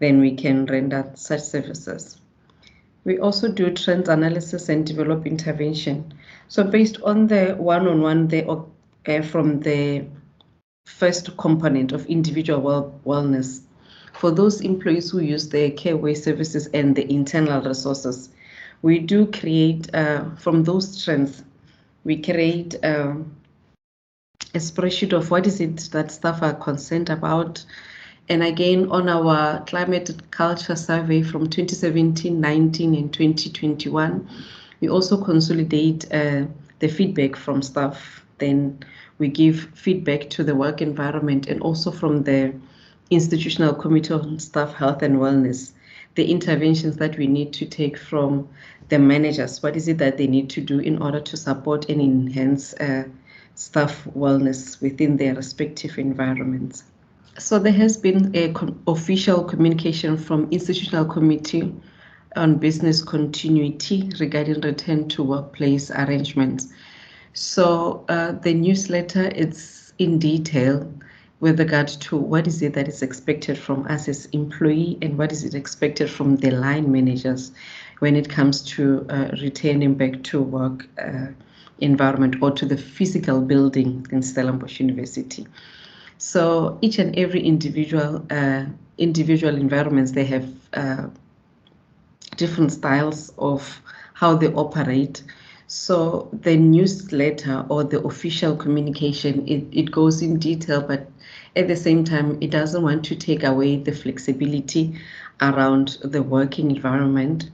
then 0.00 0.20
we 0.20 0.34
can 0.34 0.66
render 0.66 1.08
such 1.14 1.40
services. 1.40 2.20
We 3.04 3.18
also 3.18 3.50
do 3.50 3.70
trends 3.70 4.08
analysis 4.08 4.68
and 4.68 4.84
develop 4.84 5.26
intervention. 5.26 6.12
So 6.50 6.64
based 6.64 7.00
on 7.02 7.28
the 7.28 7.54
one-on-one, 7.54 8.26
-on 8.28 8.44
-one, 8.44 8.66
uh, 9.06 9.22
from 9.22 9.60
the 9.60 10.04
first 10.84 11.36
component 11.36 11.92
of 11.92 12.04
individual 12.06 12.60
well 12.60 13.00
wellness, 13.06 13.60
for 14.14 14.32
those 14.32 14.60
employees 14.60 15.12
who 15.12 15.20
use 15.20 15.48
the 15.48 15.70
careway 15.70 16.14
services 16.16 16.66
and 16.74 16.96
the 16.96 17.08
internal 17.08 17.62
resources, 17.62 18.30
we 18.82 18.98
do 18.98 19.26
create 19.26 19.94
uh, 19.94 20.24
from 20.38 20.64
those 20.64 20.98
strengths, 20.98 21.44
we 22.02 22.20
create 22.20 22.74
uh, 22.82 23.14
a 24.52 24.58
spreadsheet 24.58 25.12
of 25.12 25.30
what 25.30 25.46
is 25.46 25.60
it 25.60 25.76
that 25.92 26.10
staff 26.10 26.42
are 26.42 26.54
concerned 26.54 27.10
about. 27.10 27.64
And 28.28 28.42
again, 28.42 28.90
on 28.90 29.08
our 29.08 29.62
climate 29.66 30.10
culture 30.32 30.74
survey 30.74 31.22
from 31.22 31.48
2017, 31.48 32.40
19, 32.40 32.94
and 32.96 33.12
2021, 33.12 34.28
we 34.80 34.88
also 34.88 35.22
consolidate 35.22 36.06
uh, 36.12 36.44
the 36.78 36.88
feedback 36.88 37.36
from 37.36 37.62
staff. 37.62 38.24
Then 38.38 38.80
we 39.18 39.28
give 39.28 39.70
feedback 39.74 40.30
to 40.30 40.44
the 40.44 40.54
work 40.54 40.80
environment 40.80 41.46
and 41.46 41.60
also 41.60 41.90
from 41.90 42.24
the 42.24 42.54
institutional 43.10 43.74
committee 43.74 44.14
on 44.14 44.38
staff 44.38 44.72
health 44.74 45.02
and 45.02 45.18
wellness 45.18 45.72
the 46.14 46.30
interventions 46.30 46.96
that 46.96 47.16
we 47.16 47.26
need 47.26 47.52
to 47.54 47.66
take 47.66 47.96
from 47.96 48.48
the 48.88 48.98
managers. 48.98 49.62
What 49.62 49.76
is 49.76 49.88
it 49.88 49.98
that 49.98 50.18
they 50.18 50.26
need 50.26 50.50
to 50.50 50.60
do 50.60 50.78
in 50.78 51.00
order 51.00 51.20
to 51.20 51.36
support 51.36 51.88
and 51.88 52.00
enhance 52.00 52.74
uh, 52.74 53.04
staff 53.54 54.04
wellness 54.16 54.80
within 54.80 55.16
their 55.16 55.34
respective 55.34 55.98
environments? 55.98 56.84
So 57.38 57.58
there 57.58 57.72
has 57.72 57.96
been 57.96 58.34
a 58.34 58.52
official 58.88 59.44
communication 59.44 60.16
from 60.16 60.48
Institutional 60.50 61.04
Committee 61.04 61.72
on 62.36 62.58
Business 62.58 63.02
Continuity 63.02 64.10
regarding 64.18 64.60
return 64.60 65.08
to 65.08 65.22
workplace 65.22 65.90
arrangements. 65.90 66.68
So 67.32 68.04
uh, 68.08 68.32
the 68.32 68.54
newsletter 68.54 69.28
is 69.28 69.92
in 69.98 70.18
detail 70.18 70.92
with 71.40 71.58
regard 71.58 71.88
to 71.88 72.16
what 72.16 72.46
is 72.46 72.60
it 72.62 72.74
that 72.74 72.86
is 72.86 73.02
expected 73.02 73.56
from 73.58 73.86
us 73.86 74.08
as 74.08 74.26
employee 74.26 74.98
and 75.00 75.16
what 75.16 75.32
is 75.32 75.44
it 75.44 75.54
expected 75.54 76.10
from 76.10 76.36
the 76.36 76.50
line 76.50 76.92
managers 76.92 77.52
when 78.00 78.14
it 78.14 78.28
comes 78.28 78.62
to 78.62 79.06
uh, 79.08 79.30
returning 79.40 79.94
back 79.94 80.22
to 80.22 80.42
work 80.42 80.86
uh, 80.98 81.26
environment 81.80 82.36
or 82.42 82.50
to 82.50 82.66
the 82.66 82.76
physical 82.76 83.40
building 83.40 84.06
in 84.10 84.22
Stellenbosch 84.22 84.80
University. 84.80 85.46
So 86.18 86.78
each 86.82 86.98
and 86.98 87.18
every 87.18 87.40
individual 87.42 88.24
uh, 88.30 88.66
individual 88.98 89.56
environments 89.56 90.12
they 90.12 90.24
have 90.26 90.46
uh, 90.74 91.06
different 92.40 92.72
styles 92.72 93.32
of 93.38 93.80
how 94.14 94.34
they 94.34 94.48
operate. 94.54 95.22
So 95.66 96.28
the 96.32 96.56
newsletter 96.56 97.64
or 97.68 97.84
the 97.84 98.02
official 98.02 98.56
communication, 98.56 99.46
it, 99.46 99.64
it 99.70 99.90
goes 99.92 100.22
in 100.22 100.38
detail, 100.38 100.80
but 100.80 101.06
at 101.54 101.68
the 101.68 101.76
same 101.76 102.02
time, 102.02 102.38
it 102.40 102.50
doesn't 102.50 102.82
want 102.82 103.04
to 103.04 103.14
take 103.14 103.44
away 103.44 103.76
the 103.76 103.92
flexibility 103.92 104.98
around 105.40 105.98
the 106.02 106.22
working 106.22 106.70
environment. 106.70 107.50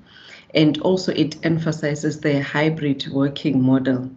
And 0.55 0.81
also 0.81 1.13
it 1.13 1.37
emphasizes 1.45 2.21
the 2.21 2.41
hybrid 2.41 3.07
working 3.13 3.63
model. 3.63 4.11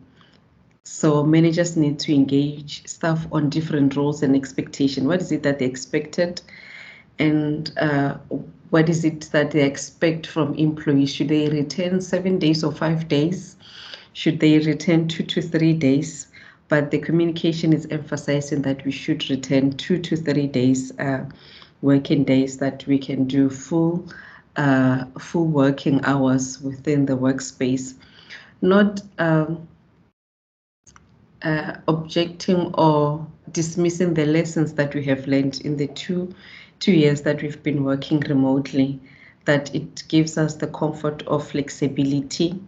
So 0.83 1.23
managers 1.23 1.75
need 1.75 1.99
to 1.99 2.13
engage 2.13 2.87
staff 2.87 3.27
on 3.31 3.49
different 3.49 3.95
roles 3.95 4.23
and 4.23 4.35
expectation. 4.35 5.07
What 5.07 5.21
is 5.21 5.31
it 5.31 5.43
that 5.43 5.59
they 5.59 5.65
expected? 5.65 6.41
And 7.17 7.71
uh, 7.77 8.17
what 8.69 8.89
is 8.89 9.03
it 9.03 9.21
that 9.31 9.51
they 9.51 9.63
expect 9.63 10.27
from 10.27 10.53
employees? 10.55 11.13
Should 11.13 11.29
they 11.29 11.49
return 11.49 12.01
seven 12.01 12.37
days 12.37 12.63
or 12.63 12.71
five 12.71 13.07
days? 13.07 13.55
Should 14.13 14.39
they 14.39 14.59
return 14.59 15.07
two 15.07 15.23
to 15.23 15.41
three 15.41 15.73
days? 15.73 16.27
But 16.67 16.91
the 16.91 16.99
communication 16.99 17.73
is 17.73 17.87
emphasizing 17.89 18.61
that 18.61 18.85
we 18.85 18.91
should 18.91 19.27
return 19.29 19.71
two 19.77 19.97
to 19.99 20.15
three 20.15 20.45
days, 20.45 20.97
uh, 20.99 21.25
working 21.81 22.23
days 22.23 22.57
that 22.57 22.85
we 22.85 22.99
can 22.99 23.25
do 23.25 23.49
full, 23.49 24.07
uh, 24.55 25.05
full 25.17 25.47
working 25.47 26.03
hours 26.05 26.61
within 26.61 27.07
the 27.07 27.17
workspace, 27.17 27.95
not 28.61 29.01
um, 29.17 29.67
uh, 31.41 31.77
objecting 31.87 32.71
or 32.75 33.25
dismissing 33.51 34.13
the 34.13 34.25
lessons 34.25 34.73
that 34.73 34.93
we 34.93 35.03
have 35.05 35.25
learned 35.25 35.59
in 35.61 35.77
the 35.77 35.87
two 35.87 36.31
two 36.79 36.93
years 36.93 37.21
that 37.23 37.41
we've 37.41 37.61
been 37.63 37.83
working 37.83 38.19
remotely, 38.21 38.99
that 39.45 39.73
it 39.75 40.03
gives 40.07 40.37
us 40.37 40.55
the 40.55 40.67
comfort 40.67 41.23
of 41.27 41.47
flexibility 41.47 42.59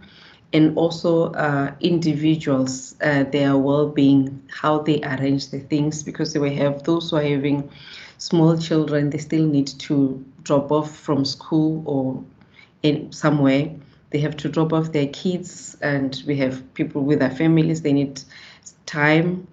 and 0.53 0.77
also 0.77 1.31
uh, 1.33 1.73
individuals, 1.79 2.95
uh, 3.01 3.23
their 3.23 3.57
well-being, 3.57 4.41
how 4.49 4.79
they 4.79 5.01
arrange 5.01 5.49
the 5.49 5.59
things, 5.59 6.03
because 6.03 6.37
we 6.37 6.53
have 6.55 6.83
those 6.83 7.09
who 7.09 7.17
are 7.17 7.23
having 7.23 7.69
small 8.17 8.57
children, 8.57 9.09
they 9.09 9.17
still 9.17 9.45
need 9.45 9.67
to 9.67 10.23
drop 10.43 10.71
off 10.71 10.93
from 10.93 11.23
school 11.23 11.81
or 11.85 12.23
in 12.83 13.11
somewhere. 13.11 13.71
They 14.09 14.19
have 14.19 14.35
to 14.37 14.49
drop 14.49 14.73
off 14.73 14.91
their 14.91 15.07
kids, 15.07 15.77
and 15.81 16.21
we 16.27 16.35
have 16.37 16.73
people 16.73 17.01
with 17.03 17.19
their 17.19 17.31
families. 17.31 17.81
They 17.81 17.93
need 17.93 18.21
time. 18.85 19.47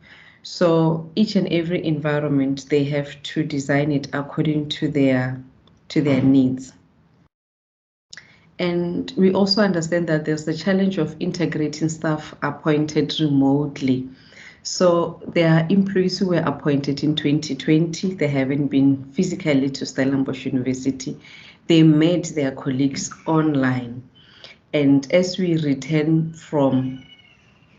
So 0.51 1.11
each 1.15 1.37
and 1.37 1.47
every 1.49 1.85
environment, 1.85 2.71
they 2.71 2.83
have 2.85 3.23
to 3.35 3.45
design 3.45 3.93
it 3.93 4.09
according 4.15 4.71
to 4.71 4.89
their 4.89 5.45
to 5.89 6.01
their 6.01 6.23
needs. 6.23 6.73
And 8.59 9.13
we 9.19 9.35
also 9.35 9.61
understand 9.61 10.07
that 10.07 10.25
there's 10.25 10.47
the 10.47 10.55
challenge 10.55 10.97
of 10.97 11.15
integrating 11.21 11.91
staff 11.91 12.35
appointed 12.43 13.21
remotely. 13.21 14.09
So 14.63 15.21
there 15.29 15.53
are 15.53 15.67
employees 15.69 16.19
who 16.19 16.29
were 16.29 16.45
appointed 16.53 17.05
in 17.05 17.15
2020. 17.15 18.15
They 18.15 18.27
haven't 18.27 18.69
been 18.69 19.05
physically 19.13 19.69
to 19.69 19.85
Stellenbosch 19.85 20.47
University. 20.47 21.21
They 21.67 21.83
met 21.83 22.33
their 22.35 22.53
colleagues 22.53 23.13
online. 23.27 24.03
And 24.73 25.13
as 25.13 25.39
we 25.39 25.59
return 25.59 26.33
from 26.33 27.05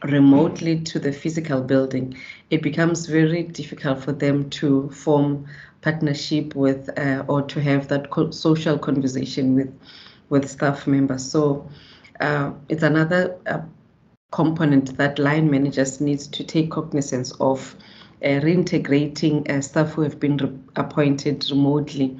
remotely 0.03 0.79
to 0.79 0.99
the 0.99 1.11
physical 1.11 1.61
building, 1.61 2.15
it 2.49 2.61
becomes 2.61 3.05
very 3.05 3.43
difficult 3.43 4.03
for 4.03 4.11
them 4.11 4.49
to 4.49 4.89
form 4.89 5.45
partnership 5.81 6.55
with 6.55 6.89
uh, 6.97 7.23
or 7.27 7.41
to 7.43 7.61
have 7.61 7.87
that 7.87 8.09
co 8.09 8.31
social 8.31 8.77
conversation 8.77 9.55
with 9.55 9.73
with 10.29 10.49
staff 10.49 10.87
members. 10.87 11.23
So 11.31 11.67
uh, 12.19 12.51
it's 12.69 12.83
another 12.83 13.37
uh, 13.47 13.61
component 14.31 14.97
that 14.97 15.17
line 15.19 15.49
managers 15.49 15.99
need 16.01 16.19
to 16.19 16.43
take 16.43 16.71
cognizance 16.71 17.31
of 17.39 17.75
uh, 18.23 18.39
reintegrating 18.41 19.49
uh, 19.49 19.61
staff 19.61 19.91
who 19.93 20.01
have 20.01 20.19
been 20.19 20.37
re 20.37 20.49
appointed 20.75 21.45
remotely, 21.49 22.17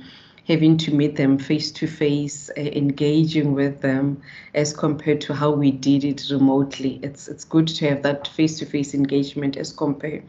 having 0.49 0.77
to 0.79 0.93
meet 0.93 1.15
them 1.15 1.37
face 1.37 1.71
to 1.71 1.87
face, 1.87 2.49
engaging 2.57 3.53
with 3.53 3.81
them 3.81 4.21
as 4.55 4.73
compared 4.73 5.21
to 5.21 5.33
how 5.35 5.51
we 5.51 5.71
did 5.71 6.03
it 6.03 6.25
remotely. 6.31 6.99
It's 7.03 7.29
it's 7.29 7.45
good 7.45 7.67
to 7.69 7.89
have 7.89 8.03
that 8.03 8.27
face 8.27 8.59
to 8.59 8.65
face 8.65 8.93
engagement 8.95 9.55
as 9.57 9.71
compared 9.71 10.23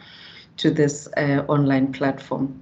to 0.58 0.70
this 0.70 1.08
uh, 1.16 1.44
online 1.48 1.92
platform. 1.92 2.60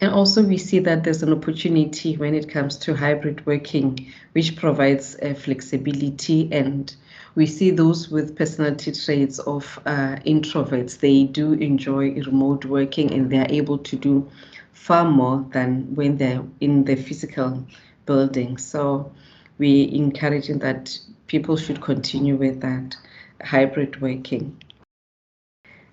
And 0.00 0.10
also 0.12 0.42
we 0.42 0.58
see 0.58 0.80
that 0.80 1.04
there's 1.04 1.22
an 1.22 1.32
opportunity 1.32 2.16
when 2.16 2.34
it 2.34 2.48
comes 2.48 2.76
to 2.78 2.94
hybrid 2.94 3.46
working, 3.46 4.06
which 4.32 4.56
provides 4.56 5.16
uh, 5.22 5.34
flexibility 5.34 6.48
and 6.50 6.92
we 7.36 7.46
see 7.46 7.70
those 7.70 8.10
with 8.10 8.36
personality 8.36 8.90
traits 8.92 9.38
of 9.38 9.78
uh, 9.86 10.16
introverts. 10.26 10.98
They 10.98 11.24
do 11.24 11.52
enjoy 11.52 12.14
remote 12.14 12.64
working 12.64 13.12
and 13.12 13.30
they 13.30 13.38
are 13.38 13.46
able 13.48 13.78
to 13.78 13.96
do 13.96 14.28
far 14.72 15.04
more 15.04 15.46
than 15.52 15.94
when 15.94 16.16
they're 16.16 16.44
in 16.60 16.84
the 16.84 16.96
physical 16.96 17.66
building. 18.06 18.56
So 18.58 19.12
we 19.58 19.90
encouraging 19.92 20.58
that 20.60 20.98
people 21.26 21.56
should 21.56 21.80
continue 21.80 22.36
with 22.36 22.60
that 22.60 22.96
hybrid 23.42 24.00
working. 24.00 24.60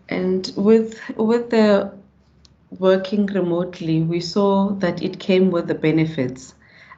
And 0.07 0.51
with 0.55 0.99
with 1.17 1.49
the 1.51 1.93
working 2.79 3.25
remotely, 3.27 4.01
we 4.01 4.19
saw 4.19 4.69
that 4.75 5.03
it 5.03 5.19
came 5.19 5.51
with 5.51 5.67
the 5.67 5.75
benefits 5.75 6.55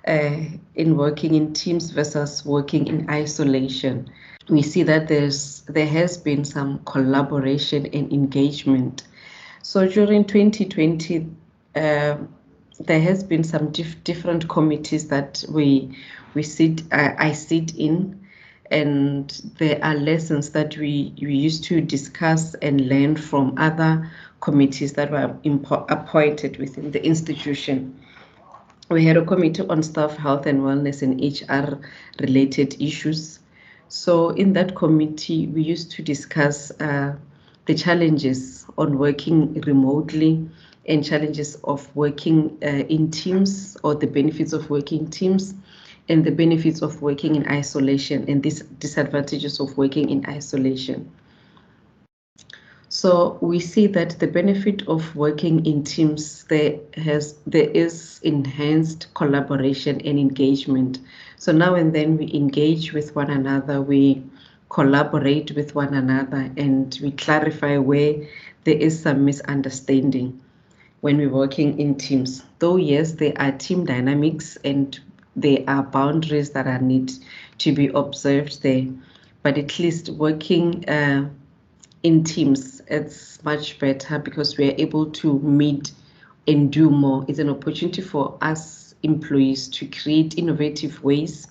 uh, 0.08 0.38
in 0.76 0.98
working 0.98 1.36
in 1.36 1.54
teams 1.54 1.92
versus 1.92 2.46
working 2.46 2.88
in 2.88 3.10
isolation. 3.10 4.10
We 4.50 4.62
see 4.62 4.84
that 4.84 5.08
there's 5.08 5.62
there 5.62 5.88
has 5.88 6.18
been 6.18 6.46
some 6.46 6.80
collaboration 6.86 7.86
and 7.88 8.12
engagement. 8.12 9.04
So 9.62 9.88
during 9.88 10.26
2020, 10.26 11.30
uh, 11.76 12.18
there 12.80 13.02
has 13.02 13.24
been 13.24 13.44
some 13.44 13.72
dif- 13.72 14.04
different 14.04 14.50
committees 14.50 15.08
that 15.10 15.44
we 15.50 15.96
we 16.34 16.44
sit 16.44 16.82
uh, 16.92 17.14
I 17.18 17.32
sit 17.34 17.76
in, 17.76 18.20
and 18.72 19.30
there 19.60 19.80
are 19.84 19.96
lessons 19.96 20.50
that 20.52 20.78
we 20.78 21.14
we 21.22 21.34
used 21.36 21.64
to 21.66 21.82
discuss 21.82 22.54
and 22.56 22.88
learn 22.88 23.16
from 23.16 23.56
other 23.58 24.10
committees 24.42 24.94
that 24.94 25.12
were 25.12 25.36
impo- 25.44 25.86
appointed 25.90 26.58
within 26.58 26.92
the 26.92 27.04
institution. 27.06 27.96
We 28.90 29.06
had 29.06 29.18
a 29.18 29.26
committee 29.26 29.64
on 29.70 29.84
staff 29.84 30.18
health 30.18 30.46
and 30.46 30.62
wellness 30.62 31.02
and 31.02 31.22
HR 31.24 31.80
related 32.20 32.82
issues. 32.82 33.40
So 33.88 34.30
in 34.32 34.54
that 34.54 34.76
committee, 34.76 35.48
we 35.48 35.62
used 35.64 35.92
to 35.92 36.02
discuss 36.04 36.72
uh, 36.80 37.14
the 37.66 37.74
challenges 37.76 38.66
on 38.78 38.98
working 38.98 39.62
remotely 39.62 40.50
and 40.88 41.06
challenges 41.06 41.56
of 41.64 41.96
working 41.96 42.58
uh, 42.64 42.86
in 42.90 43.12
teams 43.12 43.78
or 43.84 43.96
the 43.96 44.08
benefits 44.08 44.54
of 44.54 44.70
working 44.70 45.10
teams 45.10 45.54
and 46.10 46.26
the 46.26 46.32
benefits 46.32 46.82
of 46.82 47.02
working 47.02 47.36
in 47.36 47.48
isolation 47.48 48.26
and 48.28 48.44
these 48.44 48.62
disadvantages 48.80 49.60
of 49.60 49.78
working 49.78 50.10
in 50.10 50.26
isolation. 50.28 51.10
So 52.90 53.38
we 53.42 53.62
see 53.62 53.88
that 53.88 54.20
the 54.20 54.28
benefit 54.28 54.86
of 54.90 55.16
working 55.16 55.66
in 55.66 55.86
teams 55.86 56.44
there 56.46 56.78
has 56.98 57.36
there 57.48 57.70
is 57.70 58.20
enhanced 58.22 59.08
collaboration 59.14 60.02
and 60.02 60.20
engagement. 60.20 61.00
So 61.38 61.54
now 61.54 61.76
and 61.76 61.96
then 61.96 62.18
we 62.18 62.34
engage 62.34 62.92
with 62.92 63.16
one 63.16 63.30
another, 63.30 63.82
we 63.82 64.22
collaborate 64.68 65.56
with 65.56 65.74
one 65.74 65.94
another, 65.94 66.52
and 66.58 66.98
we 67.02 67.12
clarify 67.12 67.78
where 67.78 68.28
there 68.66 68.78
is 68.78 69.02
some 69.02 69.24
misunderstanding 69.24 70.41
when 71.02 71.18
we're 71.18 71.30
working 71.30 71.80
in 71.80 71.96
teams. 71.96 72.44
Though 72.60 72.78
yes, 72.78 73.14
there 73.14 73.34
are 73.38 73.52
team 73.52 73.86
dynamics 73.86 74.58
and 74.64 74.98
there 75.36 75.64
are 75.68 75.84
boundaries 75.84 76.52
that 76.52 76.68
are 76.68 76.80
need 76.80 77.12
to 77.60 77.74
be 77.74 77.88
observed 77.88 78.62
there, 78.62 78.88
but 79.44 79.58
at 79.58 79.78
least 79.80 80.10
working 80.10 80.88
uh, 80.88 81.30
in 82.04 82.24
teams, 82.24 82.82
it's 82.88 83.44
much 83.44 83.80
better 83.80 84.20
because 84.20 84.58
we 84.58 84.72
are 84.72 84.76
able 84.78 85.08
to 85.12 85.40
meet 85.40 85.92
and 86.48 86.72
do 86.72 86.90
more. 86.90 87.26
It's 87.28 87.40
an 87.40 87.50
opportunity 87.50 88.02
for 88.02 88.38
us 88.42 88.96
employees 89.04 89.68
to 89.70 89.88
create 89.88 90.38
innovative 90.38 91.04
ways 91.04 91.48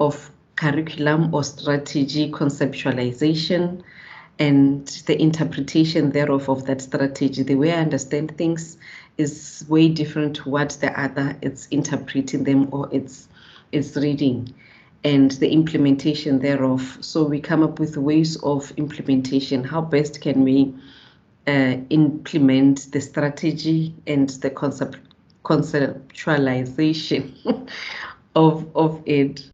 of 0.00 0.30
curriculum 0.56 1.34
or 1.34 1.44
strategy 1.44 2.30
conceptualization 2.30 3.82
and 4.38 4.86
the 5.06 5.20
interpretation 5.20 6.10
thereof 6.10 6.48
of 6.48 6.66
that 6.66 6.80
strategy. 6.80 7.42
The 7.42 7.54
way 7.54 7.72
I 7.72 7.80
understand 7.80 8.36
things 8.36 8.76
is 9.16 9.64
way 9.68 9.88
different 9.88 10.36
to 10.36 10.48
what 10.48 10.70
the 10.80 11.00
other 11.00 11.36
is 11.40 11.68
interpreting 11.70 12.44
them 12.44 12.68
or 12.72 12.88
it's 12.92 13.28
it's 13.72 13.96
reading 13.96 14.52
and 15.04 15.30
the 15.32 15.50
implementation 15.50 16.38
thereof. 16.38 16.98
So 17.00 17.24
we 17.24 17.40
come 17.40 17.62
up 17.62 17.78
with 17.78 17.96
ways 17.96 18.36
of 18.42 18.72
implementation. 18.76 19.62
How 19.62 19.82
best 19.82 20.20
can 20.20 20.42
we 20.42 20.74
uh, 21.46 21.76
implement 21.90 22.90
the 22.92 23.00
strategy 23.00 23.94
and 24.06 24.28
the 24.30 24.50
concept 24.50 24.98
conceptualization 25.44 27.34
of 28.34 28.66
of 28.74 29.02
it? 29.06 29.53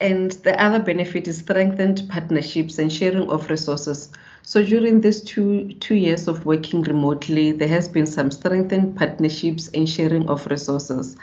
And 0.00 0.32
the 0.32 0.60
other 0.62 0.80
benefit 0.80 1.28
is 1.28 1.38
strengthened 1.38 2.02
partnerships 2.08 2.78
and 2.78 2.92
sharing 2.92 3.28
of 3.30 3.50
resources. 3.50 4.10
So 4.42 4.64
during 4.64 5.00
these 5.00 5.20
two 5.22 5.72
two 5.80 5.94
years 5.94 6.26
of 6.28 6.46
working 6.46 6.82
remotely, 6.82 7.52
there 7.52 7.68
has 7.68 7.88
been 7.88 8.06
some 8.06 8.30
strengthened 8.30 8.96
partnerships 8.96 9.68
and 9.74 9.88
sharing 9.88 10.28
of 10.28 10.46
resources 10.46 11.16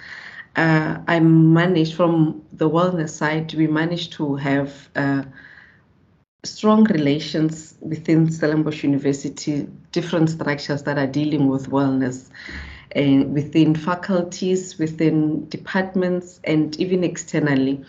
uh, 0.56 0.98
I 1.08 1.20
managed 1.20 1.94
from 1.96 2.42
the 2.52 2.70
wellness 2.70 3.10
side, 3.10 3.54
we 3.54 3.68
managed 3.68 4.14
to 4.14 4.36
have 4.36 4.90
uh, 4.96 5.24
strong 6.44 6.84
relations 6.86 7.76
within 7.82 8.30
Stellenbosch 8.32 8.84
University, 8.84 9.68
different 9.92 10.30
structures 10.30 10.84
that 10.84 10.98
are 10.98 11.08
dealing 11.08 11.48
with 11.48 11.70
wellness, 11.70 12.30
and 12.94 13.34
within 13.34 13.76
faculties, 13.76 14.78
within 14.80 15.48
departments, 15.50 16.40
and 16.44 16.76
even 16.80 17.04
externally, 17.04 17.84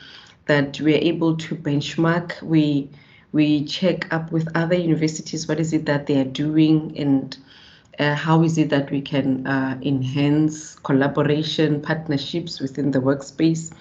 that 0.49 0.81
we're 0.81 0.99
able 0.99 1.37
to 1.37 1.55
benchmark. 1.55 2.43
We 2.43 2.91
we 3.33 3.65
check 3.65 4.13
up 4.13 4.33
with 4.33 4.49
other 4.57 4.75
universities. 4.75 5.47
What 5.47 5.61
is 5.61 5.73
it 5.73 5.87
that 5.87 6.07
they 6.07 6.19
are 6.21 6.25
doing 6.25 6.97
and 6.97 7.37
uh, 7.99 8.15
how 8.15 8.43
is 8.43 8.59
it 8.59 8.71
that 8.71 8.91
we 8.91 9.01
can 9.01 9.47
uh, 9.47 9.79
enhance 9.83 10.77
collaboration, 10.77 11.81
partnerships 11.81 12.61
within 12.61 12.91
the 12.91 13.01
workspace, 13.01 13.73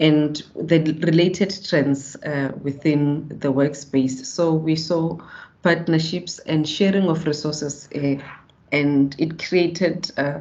and 0.00 0.42
the 0.54 0.78
related 1.02 1.56
trends 1.64 2.16
uh, 2.16 2.52
within 2.62 3.28
the 3.28 3.52
workspace. 3.52 4.24
So 4.26 4.52
we 4.52 4.76
saw 4.76 5.18
partnerships 5.62 6.38
and 6.40 6.68
sharing 6.68 7.08
of 7.08 7.26
resources, 7.26 7.88
uh, 7.94 8.16
and 8.72 9.16
it 9.18 9.42
created 9.42 10.10
uh, 10.16 10.40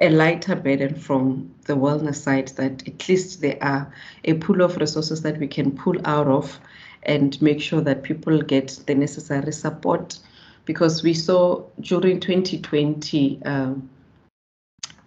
a 0.00 0.08
lighter 0.08 0.56
burden 0.56 0.94
from 0.94 1.54
the 1.66 1.74
wellness 1.74 2.16
side 2.16 2.48
that 2.48 2.86
at 2.88 3.08
least 3.08 3.40
there 3.42 3.58
are 3.60 3.92
a 4.24 4.34
pool 4.34 4.62
of 4.62 4.76
resources 4.78 5.22
that 5.22 5.38
we 5.38 5.46
can 5.46 5.70
pull 5.70 5.96
out 6.06 6.26
of 6.26 6.58
and 7.02 7.40
make 7.42 7.60
sure 7.60 7.80
that 7.80 8.02
people 8.02 8.40
get 8.40 8.78
the 8.86 8.94
necessary 8.94 9.52
support 9.52 10.18
because 10.64 11.02
we 11.02 11.14
saw 11.14 11.62
during 11.80 12.20
2020, 12.20 13.42
um, 13.44 13.88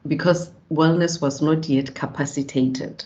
because 0.08 0.52
wellness 0.72 1.22
was 1.22 1.42
not 1.42 1.68
yet 1.70 1.94
capacitated. 1.96 3.06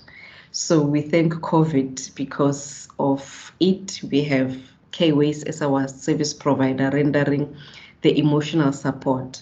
So 0.51 0.81
we 0.81 1.01
thank 1.01 1.33
COVID 1.33 2.15
because 2.15 2.87
of 2.99 3.53
it. 3.59 4.01
We 4.09 4.23
have 4.23 4.57
Careways 4.91 5.45
as 5.45 5.61
our 5.61 5.87
service 5.87 6.33
provider 6.33 6.89
rendering 6.91 7.55
the 8.01 8.17
emotional 8.17 8.73
support. 8.73 9.41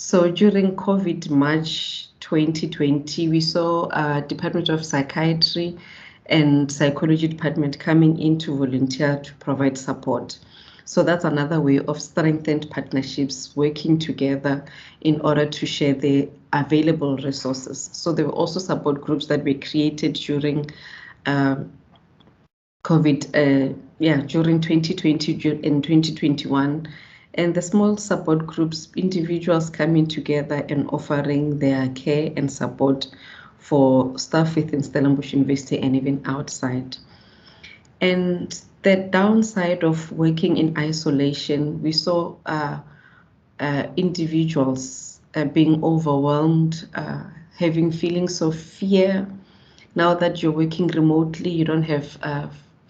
So 0.00 0.30
during 0.30 0.76
COVID 0.76 1.28
March 1.28 2.06
2020, 2.20 3.30
we 3.30 3.40
saw 3.40 3.86
uh, 3.86 4.20
Department 4.20 4.68
of 4.68 4.86
Psychiatry 4.86 5.76
and 6.26 6.70
Psychology 6.70 7.26
Department 7.26 7.80
coming 7.80 8.16
in 8.20 8.38
to 8.38 8.56
volunteer 8.56 9.20
to 9.20 9.34
provide 9.40 9.76
support. 9.76 10.38
So 10.84 11.02
that's 11.02 11.24
another 11.24 11.60
way 11.60 11.80
of 11.80 12.00
strengthened 12.00 12.70
partnerships 12.70 13.56
working 13.56 13.98
together 13.98 14.64
in 15.00 15.20
order 15.22 15.46
to 15.46 15.66
share 15.66 15.94
the 15.94 16.28
available 16.52 17.16
resources. 17.16 17.90
So 17.92 18.12
there 18.12 18.26
were 18.26 18.32
also 18.32 18.60
support 18.60 19.00
groups 19.00 19.26
that 19.26 19.42
were 19.42 19.54
created 19.54 20.12
during 20.12 20.70
um, 21.26 21.72
COVID, 22.84 23.34
uh, 23.34 23.74
yeah, 23.98 24.18
during 24.18 24.60
2020 24.60 25.32
and 25.66 25.82
2021. 25.82 26.86
And 27.38 27.54
the 27.54 27.62
small 27.62 27.96
support 27.96 28.48
groups, 28.48 28.88
individuals 28.96 29.70
coming 29.70 30.08
together 30.08 30.66
and 30.68 30.90
offering 30.90 31.60
their 31.60 31.88
care 31.90 32.32
and 32.36 32.50
support 32.52 33.06
for 33.58 34.18
staff 34.18 34.56
within 34.56 34.82
Stellenbosch 34.82 35.32
University 35.32 35.78
and 35.78 35.94
even 35.94 36.20
outside. 36.24 36.98
And 38.00 38.60
the 38.82 38.96
downside 38.96 39.84
of 39.84 40.10
working 40.10 40.56
in 40.56 40.76
isolation, 40.76 41.80
we 41.80 41.92
saw 41.92 42.34
uh, 42.44 42.80
uh, 43.60 43.84
individuals 43.96 45.20
uh, 45.36 45.44
being 45.44 45.84
overwhelmed, 45.84 46.88
uh, 46.94 47.22
having 47.56 47.92
feelings 47.92 48.40
of 48.40 48.58
fear. 48.58 49.28
Now 49.94 50.14
that 50.14 50.42
you're 50.42 50.50
working 50.50 50.88
remotely, 50.88 51.50
you 51.50 51.64
don't 51.64 51.84
have 51.84 52.18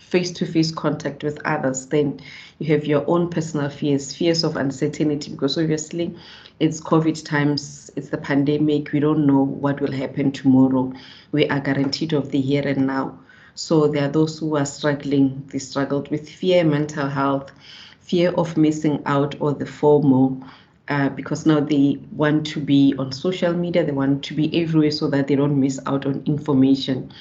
face 0.08 0.30
to 0.32 0.46
face 0.46 0.72
contact 0.72 1.22
with 1.22 1.38
others, 1.44 1.86
then 1.86 2.20
you 2.58 2.72
have 2.72 2.86
your 2.86 3.04
own 3.06 3.28
personal 3.28 3.68
fears, 3.68 4.14
fears 4.14 4.42
of 4.42 4.56
uncertainty, 4.56 5.30
because 5.30 5.58
obviously 5.58 6.14
it's 6.60 6.80
COVID 6.80 7.24
times, 7.24 7.90
it's 7.94 8.08
the 8.08 8.18
pandemic, 8.18 8.92
we 8.92 9.00
don't 9.00 9.26
know 9.26 9.44
what 9.44 9.80
will 9.80 9.92
happen 9.92 10.32
tomorrow. 10.32 10.92
We 11.32 11.48
are 11.48 11.60
guaranteed 11.60 12.14
of 12.14 12.30
the 12.30 12.40
here 12.40 12.66
and 12.66 12.86
now. 12.86 13.18
So 13.54 13.88
there 13.88 14.04
are 14.04 14.12
those 14.12 14.38
who 14.38 14.56
are 14.56 14.64
struggling. 14.64 15.44
They 15.52 15.58
struggled 15.58 16.10
with 16.10 16.28
fear, 16.28 16.64
mental 16.64 17.08
health, 17.08 17.52
fear 18.00 18.30
of 18.30 18.56
missing 18.56 19.02
out, 19.04 19.34
or 19.40 19.52
the 19.52 19.66
FOMO, 19.66 20.48
uh, 20.88 21.10
because 21.10 21.44
now 21.44 21.60
they 21.60 21.98
want 22.12 22.46
to 22.46 22.60
be 22.60 22.94
on 22.98 23.12
social 23.12 23.52
media, 23.52 23.84
they 23.84 23.92
want 23.92 24.24
to 24.24 24.34
be 24.34 24.62
everywhere 24.62 24.90
so 24.90 25.08
that 25.08 25.26
they 25.26 25.36
don't 25.36 25.60
miss 25.60 25.78
out 25.86 26.06
on 26.06 26.22
information. 26.24 27.12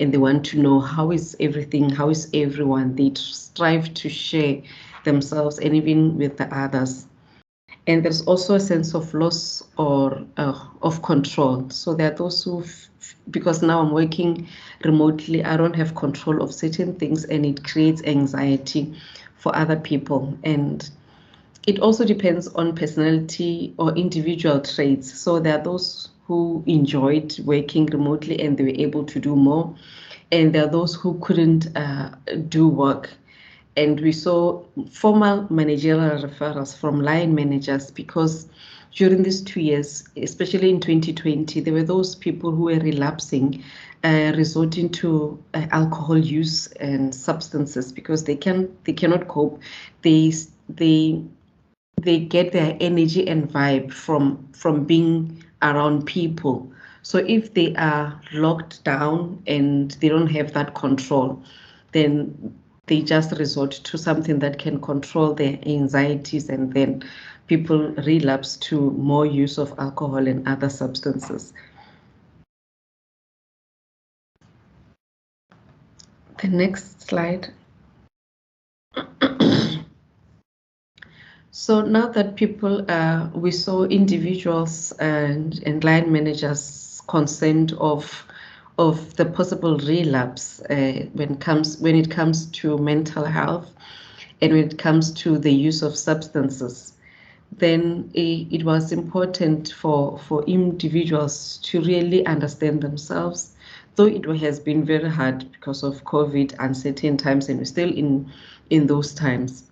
And 0.00 0.12
they 0.12 0.18
want 0.18 0.44
to 0.46 0.58
know 0.60 0.80
how 0.80 1.10
is 1.10 1.36
everything, 1.40 1.90
how 1.90 2.10
is 2.10 2.28
everyone. 2.34 2.96
They 2.96 3.12
strive 3.14 3.94
to 3.94 4.08
share 4.08 4.62
themselves 5.04 5.58
and 5.58 5.74
even 5.76 6.18
with 6.18 6.36
the 6.36 6.52
others. 6.54 7.06
And 7.86 8.04
there's 8.04 8.22
also 8.22 8.54
a 8.54 8.60
sense 8.60 8.94
of 8.94 9.12
loss 9.14 9.62
or 9.76 10.24
uh, 10.36 10.58
of 10.82 11.02
control. 11.02 11.68
So 11.70 11.94
there 11.94 12.12
are 12.12 12.14
those 12.16 12.42
who, 12.44 12.64
because 13.30 13.62
now 13.62 13.80
I'm 13.80 13.92
working 13.92 14.48
remotely, 14.84 15.44
I 15.44 15.56
don't 15.56 15.76
have 15.76 15.94
control 15.94 16.42
of 16.42 16.52
certain 16.52 16.94
things 16.94 17.24
and 17.24 17.44
it 17.44 17.64
creates 17.64 18.02
anxiety 18.04 18.94
for 19.36 19.54
other 19.56 19.76
people. 19.76 20.36
And 20.44 20.88
it 21.66 21.78
also 21.80 22.04
depends 22.04 22.48
on 22.48 22.74
personality 22.74 23.74
or 23.78 23.94
individual 23.94 24.60
traits. 24.60 25.12
So 25.18 25.38
there 25.40 25.58
are 25.58 25.64
those 25.64 26.10
who 26.26 26.62
enjoyed 26.66 27.38
working 27.44 27.86
remotely 27.86 28.40
and 28.40 28.56
they 28.56 28.64
were 28.64 28.70
able 28.70 29.04
to 29.04 29.20
do 29.20 29.36
more, 29.36 29.74
and 30.32 30.54
there 30.54 30.64
are 30.64 30.70
those 30.70 30.94
who 30.94 31.18
couldn't 31.20 31.76
uh, 31.76 32.10
do 32.48 32.68
work. 32.68 33.10
And 33.76 34.00
we 34.00 34.12
saw 34.12 34.64
formal 34.90 35.46
managerial 35.52 36.22
referrals 36.22 36.76
from 36.76 37.00
line 37.00 37.34
managers 37.34 37.90
because 37.90 38.48
during 38.94 39.24
these 39.24 39.42
two 39.42 39.60
years, 39.60 40.04
especially 40.16 40.70
in 40.70 40.80
2020, 40.80 41.60
there 41.60 41.74
were 41.74 41.82
those 41.82 42.14
people 42.14 42.52
who 42.52 42.64
were 42.64 42.78
relapsing, 42.78 43.62
uh, 44.04 44.32
resorting 44.36 44.88
to 44.90 45.42
uh, 45.54 45.66
alcohol 45.72 46.16
use 46.16 46.68
and 46.74 47.12
substances 47.12 47.92
because 47.92 48.24
they 48.24 48.36
can 48.36 48.74
they 48.84 48.92
cannot 48.92 49.26
cope. 49.26 49.60
They 50.02 50.32
they 50.68 51.22
they 52.00 52.20
get 52.20 52.52
their 52.52 52.76
energy 52.80 53.26
and 53.26 53.48
vibe 53.48 53.92
from 53.92 54.48
from 54.52 54.84
being 54.84 55.43
around 55.64 56.06
people. 56.06 56.70
So 57.02 57.18
if 57.18 57.54
they 57.54 57.74
are 57.74 58.20
locked 58.32 58.84
down 58.84 59.42
and 59.46 59.90
they 59.92 60.08
don't 60.08 60.28
have 60.28 60.52
that 60.52 60.74
control, 60.74 61.42
then 61.92 62.54
they 62.86 63.00
just 63.02 63.32
resort 63.38 63.72
to 63.72 63.98
something 63.98 64.38
that 64.40 64.58
can 64.58 64.80
control 64.80 65.34
their 65.34 65.58
anxieties 65.66 66.48
and 66.48 66.72
then 66.72 67.02
people 67.46 67.88
relapse 68.06 68.56
to 68.56 68.90
more 68.92 69.26
use 69.26 69.58
of 69.58 69.74
alcohol 69.78 70.26
and 70.26 70.46
other 70.46 70.68
substances. 70.68 71.52
The 76.40 76.48
next 76.48 77.02
slide. 77.02 77.52
So 81.56 81.82
now 81.82 82.08
that 82.08 82.34
people, 82.34 82.84
uh, 82.90 83.28
we 83.32 83.52
saw 83.52 83.84
individuals 83.84 84.90
and, 84.98 85.62
and 85.64 85.84
line 85.84 86.10
managers 86.10 87.00
concerned 87.06 87.74
of 87.74 88.26
of 88.76 89.14
the 89.14 89.24
possible 89.24 89.78
relapse 89.78 90.60
uh, 90.62 91.06
when 91.12 91.36
comes 91.36 91.78
when 91.78 91.94
it 91.94 92.10
comes 92.10 92.46
to 92.46 92.76
mental 92.78 93.24
health 93.24 93.72
and 94.42 94.52
when 94.52 94.64
it 94.64 94.78
comes 94.78 95.12
to 95.12 95.38
the 95.38 95.52
use 95.52 95.82
of 95.82 95.96
substances, 95.96 96.94
then 97.52 98.10
it, 98.14 98.64
was 98.64 98.90
important 98.90 99.68
for 99.74 100.18
for 100.18 100.42
individuals 100.46 101.58
to 101.58 101.80
really 101.82 102.26
understand 102.26 102.82
themselves. 102.82 103.54
Though 103.94 104.06
it 104.06 104.24
has 104.40 104.58
been 104.58 104.84
very 104.84 105.08
hard 105.08 105.52
because 105.52 105.84
of 105.84 106.02
COVID, 106.02 106.56
uncertain 106.58 107.16
times, 107.16 107.48
and 107.48 107.60
we're 107.60 107.64
still 107.64 107.92
in 107.92 108.28
in 108.70 108.88
those 108.88 109.14
times 109.14 109.62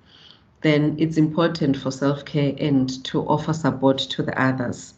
then 0.63 0.97
it's 0.99 1.17
important 1.17 1.77
for 1.77 1.91
self-care 1.91 2.55
and 2.59 3.05
to 3.05 3.21
offer 3.23 3.53
support 3.53 3.99
to 3.99 4.23
the 4.23 4.41
others. 4.41 4.95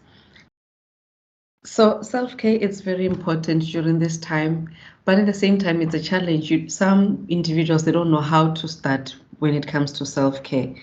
So 1.65 2.03
self-care 2.03 2.57
is 2.57 2.83
very 2.83 3.07
important 3.07 3.63
during 3.65 3.99
this 3.99 4.19
time, 4.19 4.71
but 5.07 5.19
at 5.19 5.25
the 5.25 5.33
same 5.33 5.59
time, 5.59 5.81
it's 5.81 5.95
a 5.95 6.03
challenge. 6.03 6.51
You, 6.51 6.69
some 6.69 7.27
individuals, 7.31 7.85
they 7.85 7.93
don't 7.93 8.11
know 8.11 8.21
how 8.21 8.53
to 8.53 8.69
start 8.69 9.17
when 9.39 9.55
it 9.55 9.67
comes 9.67 9.93
to 9.93 10.07
self-care. 10.07 10.75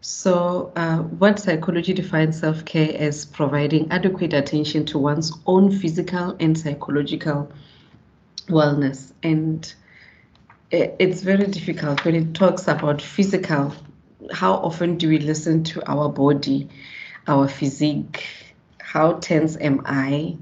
So 0.00 0.72
uh, 0.76 0.98
what 0.98 1.38
psychology 1.38 1.92
defines 1.92 2.40
self-care 2.40 2.94
as 2.98 3.26
providing 3.26 3.90
adequate 3.90 4.32
attention 4.32 4.86
to 4.86 4.98
one's 4.98 5.32
own 5.46 5.70
physical 5.70 6.36
and 6.40 6.58
psychological 6.58 7.50
wellness. 8.48 9.12
And 9.22 9.74
eh, 10.72 10.90
it's 10.98 11.22
very 11.22 11.46
difficult 11.46 12.04
when 12.04 12.14
it 12.14 12.34
talks 12.34 12.66
about 12.66 13.00
physical 13.00 13.74
how 14.32 14.54
often 14.54 14.96
do 14.96 15.08
we 15.08 15.18
listen 15.18 15.64
to 15.64 15.90
our 15.90 16.08
body, 16.08 16.68
our 17.26 17.48
physique? 17.48 18.24
How 18.80 19.14
tense 19.14 19.56
am 19.60 19.82
I? 19.84 20.36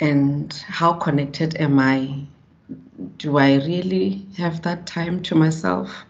And 0.00 0.52
how 0.66 0.94
connected 0.94 1.56
am 1.56 1.78
I? 1.78 2.26
Do 3.18 3.38
I 3.38 3.54
really 3.56 4.26
have 4.36 4.62
that 4.62 4.86
time 4.86 5.22
to 5.24 5.34
myself? 5.34 6.04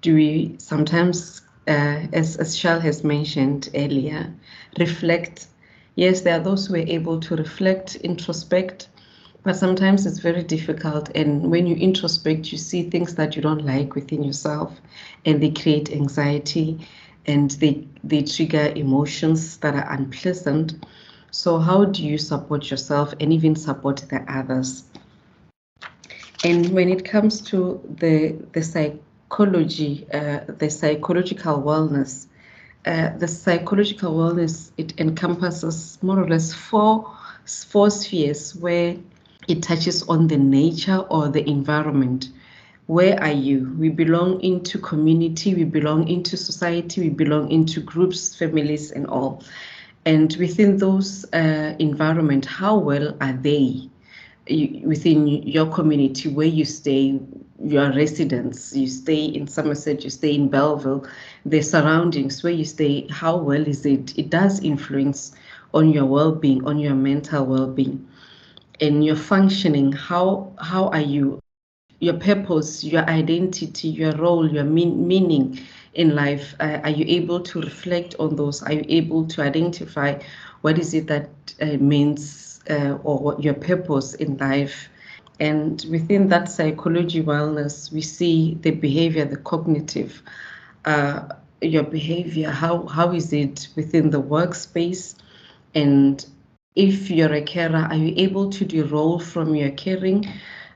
Do 0.00 0.14
we 0.14 0.56
sometimes, 0.58 1.42
uh, 1.66 2.06
as, 2.12 2.36
as 2.36 2.56
Shal 2.56 2.80
has 2.80 3.02
mentioned 3.02 3.68
earlier, 3.74 4.32
reflect? 4.78 5.46
Yes, 5.96 6.20
there 6.20 6.40
are 6.40 6.44
those 6.44 6.66
who 6.66 6.74
are 6.74 6.78
able 6.78 7.18
to 7.20 7.34
reflect, 7.34 7.98
introspect, 8.04 8.86
but 9.48 9.56
sometimes 9.56 10.04
it's 10.04 10.18
very 10.18 10.42
difficult. 10.42 11.08
And 11.14 11.50
when 11.50 11.66
you 11.66 11.74
introspect, 11.74 12.52
you 12.52 12.58
see 12.58 12.82
things 12.90 13.14
that 13.14 13.34
you 13.34 13.40
don't 13.40 13.64
like 13.64 13.94
within 13.94 14.22
yourself, 14.22 14.78
and 15.24 15.42
they 15.42 15.48
create 15.48 15.90
anxiety 15.90 16.86
and 17.24 17.52
they, 17.52 17.88
they 18.04 18.20
trigger 18.24 18.70
emotions 18.76 19.56
that 19.60 19.74
are 19.74 19.90
unpleasant. 19.90 20.84
So, 21.30 21.58
how 21.60 21.86
do 21.86 22.04
you 22.04 22.18
support 22.18 22.70
yourself 22.70 23.14
and 23.20 23.32
even 23.32 23.56
support 23.56 24.04
the 24.10 24.22
others? 24.30 24.84
And 26.44 26.68
when 26.68 26.90
it 26.90 27.06
comes 27.06 27.40
to 27.48 27.80
the, 27.88 28.36
the 28.52 28.62
psychology, 28.62 30.06
uh, 30.12 30.40
the 30.46 30.68
psychological 30.68 31.62
wellness, 31.62 32.26
uh, 32.84 33.16
the 33.16 33.28
psychological 33.28 34.12
wellness, 34.12 34.72
it 34.76 34.92
encompasses 35.00 35.98
more 36.02 36.22
or 36.22 36.28
less 36.28 36.52
four, 36.52 37.16
four 37.46 37.90
spheres 37.90 38.54
where 38.54 38.98
it 39.48 39.62
touches 39.62 40.02
on 40.04 40.28
the 40.28 40.36
nature 40.36 40.98
or 41.10 41.28
the 41.28 41.48
environment. 41.48 42.28
Where 42.86 43.20
are 43.22 43.32
you? 43.32 43.74
We 43.78 43.88
belong 43.88 44.40
into 44.40 44.78
community, 44.78 45.54
we 45.54 45.64
belong 45.64 46.08
into 46.08 46.36
society, 46.36 47.02
we 47.02 47.08
belong 47.10 47.50
into 47.50 47.80
groups, 47.80 48.36
families, 48.36 48.92
and 48.92 49.06
all. 49.06 49.42
And 50.06 50.34
within 50.36 50.78
those 50.78 51.24
uh, 51.32 51.74
environment, 51.78 52.46
how 52.46 52.78
well 52.78 53.16
are 53.20 53.32
they? 53.32 53.90
within 54.82 55.26
your 55.26 55.66
community 55.66 56.26
where 56.30 56.46
you 56.46 56.64
stay, 56.64 57.20
your 57.62 57.92
residence, 57.92 58.74
you 58.74 58.86
stay 58.86 59.26
in 59.26 59.46
Somerset, 59.46 60.04
you 60.04 60.08
stay 60.08 60.34
in 60.34 60.48
Bellville, 60.48 61.06
the 61.44 61.60
surroundings 61.60 62.42
where 62.42 62.52
you 62.54 62.64
stay, 62.64 63.06
how 63.10 63.36
well 63.36 63.66
is 63.68 63.84
it? 63.84 64.16
It 64.16 64.30
does 64.30 64.60
influence 64.60 65.34
on 65.74 65.90
your 65.90 66.06
well-being, 66.06 66.64
on 66.66 66.78
your 66.78 66.94
mental 66.94 67.44
well-being 67.44 68.07
and 68.80 69.04
your 69.04 69.16
functioning 69.16 69.92
how 69.92 70.52
how 70.60 70.88
are 70.88 71.00
you? 71.00 71.40
Your 72.00 72.14
purpose 72.14 72.84
your 72.84 73.02
identity 73.08 73.88
your 73.88 74.12
role 74.12 74.48
your 74.50 74.64
mean, 74.64 75.06
meaning 75.06 75.58
in 75.94 76.14
life 76.14 76.54
uh, 76.60 76.78
are 76.84 76.90
you 76.90 77.04
able 77.08 77.40
to 77.40 77.60
reflect 77.60 78.14
on 78.18 78.36
those? 78.36 78.62
Are 78.62 78.72
you 78.72 78.84
able 78.88 79.26
to 79.26 79.42
identify 79.42 80.18
what 80.60 80.78
is 80.78 80.94
it 80.94 81.06
that 81.08 81.28
uh, 81.60 81.76
means 81.78 82.60
uh, 82.70 82.98
or 83.02 83.18
what 83.18 83.42
your 83.42 83.54
purpose 83.54 84.14
in 84.14 84.36
life? 84.36 84.88
And 85.40 85.84
within 85.90 86.28
that 86.28 86.50
psychology 86.50 87.22
wellness 87.22 87.92
we 87.92 88.00
see 88.00 88.58
the 88.62 88.70
behavior 88.70 89.24
the 89.24 89.36
cognitive 89.36 90.22
uh, 90.84 91.28
your 91.60 91.82
behavior 91.82 92.50
how 92.50 92.86
how 92.86 93.12
is 93.12 93.32
it 93.32 93.68
within 93.74 94.10
the 94.10 94.22
workspace? 94.22 95.16
And 95.74 96.24
if 96.78 97.10
you're 97.10 97.34
a 97.34 97.42
carer, 97.42 97.88
are 97.90 97.96
you 97.96 98.14
able 98.16 98.50
to 98.50 98.64
deroll 98.64 99.20
from 99.20 99.56
your 99.56 99.72
caring, 99.72 100.24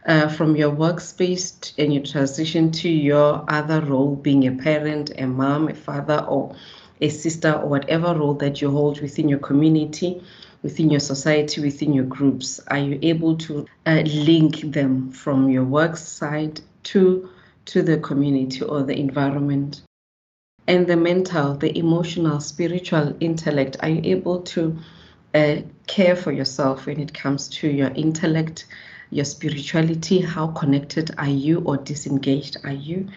uh, 0.04 0.28
from 0.28 0.56
your 0.56 0.72
workspace, 0.72 1.72
and 1.78 1.94
you 1.94 2.00
transition 2.02 2.72
to 2.72 2.88
your 2.88 3.44
other 3.46 3.80
role, 3.82 4.16
being 4.16 4.48
a 4.48 4.50
parent, 4.50 5.12
a 5.16 5.26
mom, 5.28 5.68
a 5.68 5.74
father, 5.74 6.18
or 6.28 6.56
a 7.00 7.08
sister, 7.08 7.52
or 7.52 7.68
whatever 7.68 8.16
role 8.16 8.34
that 8.34 8.60
you 8.60 8.68
hold 8.68 9.00
within 9.00 9.28
your 9.28 9.38
community, 9.38 10.20
within 10.64 10.90
your 10.90 10.98
society, 10.98 11.60
within 11.60 11.92
your 11.92 12.06
groups? 12.06 12.58
Are 12.66 12.78
you 12.78 12.98
able 13.00 13.36
to 13.36 13.64
uh, 13.86 14.02
link 14.04 14.60
them 14.72 15.12
from 15.12 15.50
your 15.50 15.64
work 15.64 15.96
side 15.96 16.60
to 16.90 17.28
to 17.66 17.80
the 17.80 17.98
community 17.98 18.62
or 18.64 18.82
the 18.82 18.98
environment? 18.98 19.82
And 20.66 20.84
the 20.84 20.96
mental, 20.96 21.54
the 21.54 21.78
emotional, 21.78 22.40
spiritual 22.40 23.16
intellect, 23.20 23.76
are 23.80 23.88
you 23.88 24.00
able 24.16 24.42
to 24.42 24.76
uh, 25.34 25.56
care 25.86 26.16
for 26.16 26.32
yourself 26.32 26.86
when 26.86 27.00
it 27.00 27.14
comes 27.14 27.48
to 27.48 27.68
your 27.68 27.90
intellect, 27.94 28.66
your 29.10 29.24
spirituality, 29.24 30.20
how 30.20 30.48
connected 30.48 31.10
are 31.18 31.28
you 31.28 31.60
or 31.60 31.76
disengaged 31.76 32.58
are 32.64 32.72
you? 32.72 33.08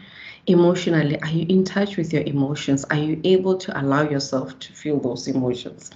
emotionally 0.48 1.20
are 1.22 1.30
you 1.30 1.46
in 1.50 1.64
touch 1.64 1.98
with 1.98 2.14
your 2.14 2.24
emotions? 2.24 2.86
Are 2.86 2.98
you 2.98 3.20
able 3.24 3.58
to 3.58 3.80
allow 3.80 4.04
yourself 4.08 4.58
to 4.60 4.74
feel 4.74 5.00
those 5.00 5.28
emotions? 5.28 5.92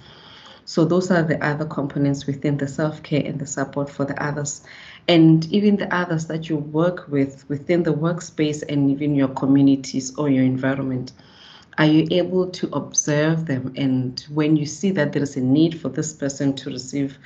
So 0.64 0.84
those 0.84 1.10
are 1.10 1.22
the 1.22 1.44
other 1.44 1.64
components 1.64 2.26
within 2.26 2.56
the 2.56 2.68
self-care 2.68 3.22
and 3.24 3.40
the 3.40 3.46
support 3.46 3.90
for 3.90 4.04
the 4.04 4.20
others. 4.22 4.62
And 5.08 5.44
even 5.52 5.76
the 5.76 5.92
others 5.94 6.26
that 6.26 6.48
you 6.48 6.56
work 6.56 7.08
with 7.08 7.48
within 7.48 7.82
the 7.82 7.92
workspace 7.92 8.62
and 8.68 8.90
even 8.90 9.14
your 9.14 9.28
communities 9.28 10.16
or 10.16 10.28
your 10.28 10.44
environment 10.44 11.12
are 11.80 11.86
you 11.86 12.06
able 12.10 12.48
to 12.50 12.68
observe 12.74 13.46
them 13.46 13.72
and 13.76 14.26
when 14.28 14.54
you 14.54 14.66
see 14.66 14.90
that 14.90 15.12
there 15.12 15.22
is 15.22 15.36
a 15.36 15.40
need 15.40 15.80
for 15.80 15.88
this 15.88 16.12
person 16.12 16.54
to 16.54 16.70
receive 16.70 17.18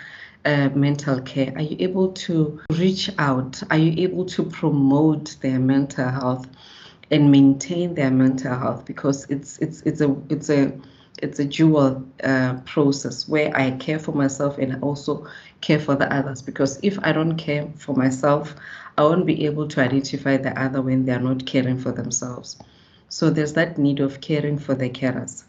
uh, 0.44 0.68
mental 0.74 1.20
care 1.20 1.52
are 1.56 1.62
you 1.62 1.76
able 1.80 2.12
to 2.12 2.60
reach 2.70 3.10
out 3.18 3.62
are 3.70 3.78
you 3.78 4.04
able 4.04 4.24
to 4.24 4.44
promote 4.44 5.36
their 5.40 5.58
mental 5.58 6.08
health 6.08 6.46
and 7.10 7.30
maintain 7.30 7.94
their 7.94 8.10
mental 8.10 8.56
health 8.56 8.84
because 8.84 9.28
it's 9.28 9.58
it's 9.58 9.82
it's 9.82 10.00
a 10.00 10.16
it's 10.28 10.48
a 10.48 10.72
it's 11.22 11.38
a 11.38 11.44
dual 11.44 12.04
uh, 12.22 12.54
process 12.64 13.28
where 13.28 13.56
I 13.56 13.72
care 13.72 13.98
for 13.98 14.12
myself 14.12 14.58
and 14.58 14.74
I 14.74 14.80
also 14.80 15.26
care 15.60 15.78
for 15.78 15.94
the 15.94 16.12
others. 16.12 16.42
Because 16.42 16.78
if 16.82 16.98
I 17.02 17.12
don't 17.12 17.36
care 17.36 17.68
for 17.76 17.94
myself, 17.94 18.54
I 18.98 19.02
won't 19.02 19.24
be 19.24 19.46
able 19.46 19.68
to 19.68 19.80
identify 19.80 20.36
the 20.36 20.60
other 20.60 20.82
when 20.82 21.06
they 21.06 21.12
are 21.12 21.20
not 21.20 21.46
caring 21.46 21.78
for 21.78 21.92
themselves. 21.92 22.58
So 23.14 23.30
there's 23.30 23.52
that 23.52 23.78
need 23.78 24.00
of 24.00 24.20
caring 24.20 24.58
for 24.58 24.74
the 24.74 24.90
carers. 24.90 25.44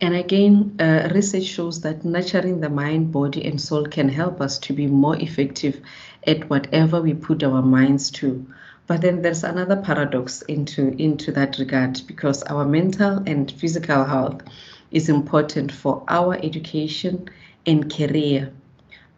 And 0.00 0.16
again, 0.16 0.74
uh, 0.80 1.10
research 1.14 1.44
shows 1.44 1.82
that 1.82 2.04
nurturing 2.04 2.58
the 2.60 2.68
mind, 2.68 3.12
body, 3.12 3.44
and 3.44 3.60
soul 3.60 3.86
can 3.86 4.08
help 4.08 4.40
us 4.40 4.58
to 4.66 4.72
be 4.72 4.88
more 4.88 5.14
effective 5.14 5.80
at 6.26 6.50
whatever 6.50 7.00
we 7.00 7.14
put 7.14 7.44
our 7.44 7.62
minds 7.62 8.10
to. 8.18 8.44
But 8.88 9.02
then 9.02 9.22
there's 9.22 9.44
another 9.44 9.76
paradox 9.76 10.42
into, 10.42 10.88
into 11.00 11.30
that 11.30 11.56
regard 11.60 12.02
because 12.08 12.42
our 12.42 12.64
mental 12.64 13.22
and 13.24 13.48
physical 13.52 14.02
health 14.02 14.42
is 14.90 15.08
important 15.08 15.70
for 15.70 16.02
our 16.08 16.34
education 16.42 17.28
and 17.64 17.94
career. 17.94 18.52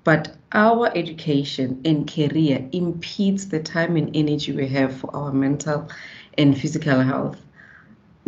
But 0.05 0.37
our 0.53 0.95
education 0.95 1.81
and 1.87 2.07
career 2.07 2.69
impedes 2.73 3.49
the 3.49 3.61
time 3.61 3.97
and 3.97 4.15
energy 4.15 4.53
we 4.53 4.69
have 4.69 4.95
for 4.95 5.17
our 5.17 5.33
mental 5.33 5.89
and 6.37 6.59
physical 6.59 7.01
health. 7.01 7.40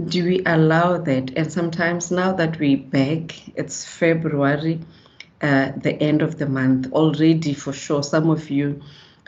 Do 0.03 0.25
we 0.25 0.43
allow 0.45 0.99
that? 0.99 1.33
And 1.37 1.53
sometimes 1.53 2.11
now 2.11 2.33
that 2.33 2.59
we 2.59 2.77
back, 2.77 3.57
it's 3.57 3.85
February, 3.85 4.81
uh, 5.41 5.73
the 5.77 5.95
end 6.01 6.23
of 6.23 6.39
the 6.39 6.47
month 6.47 6.93
already 6.93 7.53
for 7.53 7.73
sure. 7.73 8.03
Some 8.03 8.31
of 8.31 8.51
you 8.51 8.83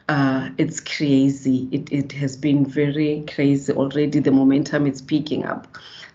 uh, 0.09 0.51
it's 0.59 0.81
crazy. 0.81 1.69
It, 1.73 1.91
it 1.93 2.13
has 2.13 2.37
been 2.37 2.67
very 2.67 3.25
crazy 3.33 3.73
already. 3.73 4.21
The 4.21 4.31
momentum 4.31 4.87
is 4.87 5.01
picking 5.01 5.45
up. 5.45 5.67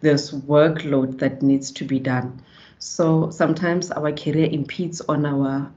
There's 0.01 0.31
workload 0.31 1.19
that 1.19 1.41
needs 1.41 1.71
to 1.71 1.85
be 1.85 1.99
done. 1.99 2.41
So 2.77 3.29
sometimes 3.31 3.91
our 3.91 4.11
career 4.11 4.47
impedes 4.51 5.01
on 5.01 5.25
our 5.25 5.71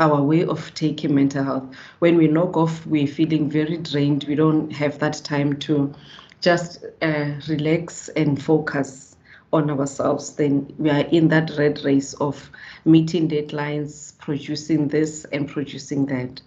our 0.00 0.22
way 0.22 0.44
of 0.44 0.74
taking 0.74 1.14
mental 1.14 1.44
health. 1.44 1.74
When 2.00 2.16
we 2.16 2.26
knock 2.26 2.56
off, 2.56 2.84
we're 2.86 3.06
feeling 3.06 3.48
very 3.48 3.76
drained. 3.76 4.24
We 4.24 4.34
don't 4.34 4.72
have 4.72 4.98
that 4.98 5.20
time 5.24 5.58
to 5.58 5.94
just 6.40 6.84
uh, 7.02 7.32
relax 7.48 8.08
and 8.16 8.42
focus 8.42 9.16
on 9.52 9.70
ourselves. 9.70 10.34
Then 10.34 10.74
we 10.78 10.90
are 10.90 11.04
in 11.12 11.28
that 11.28 11.52
red 11.58 11.84
race 11.84 12.14
of 12.14 12.50
meeting 12.84 13.28
deadlines, 13.28 14.18
producing 14.18 14.88
this 14.88 15.24
and 15.26 15.46
producing 15.46 16.06
that 16.06 16.40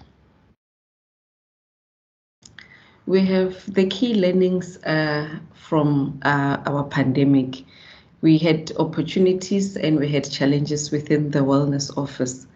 we 3.05 3.25
have 3.25 3.73
the 3.73 3.85
key 3.87 4.15
learnings 4.15 4.77
uh, 4.83 5.27
from 5.53 6.19
uh, 6.23 6.57
our 6.65 6.83
pandemic. 6.85 7.63
We 8.21 8.37
had 8.37 8.71
opportunities 8.79 9.75
and 9.75 9.99
we 9.99 10.07
had 10.09 10.29
challenges 10.29 10.91
within 10.91 11.31
the 11.31 11.39
wellness 11.39 11.95
office. 11.97 12.47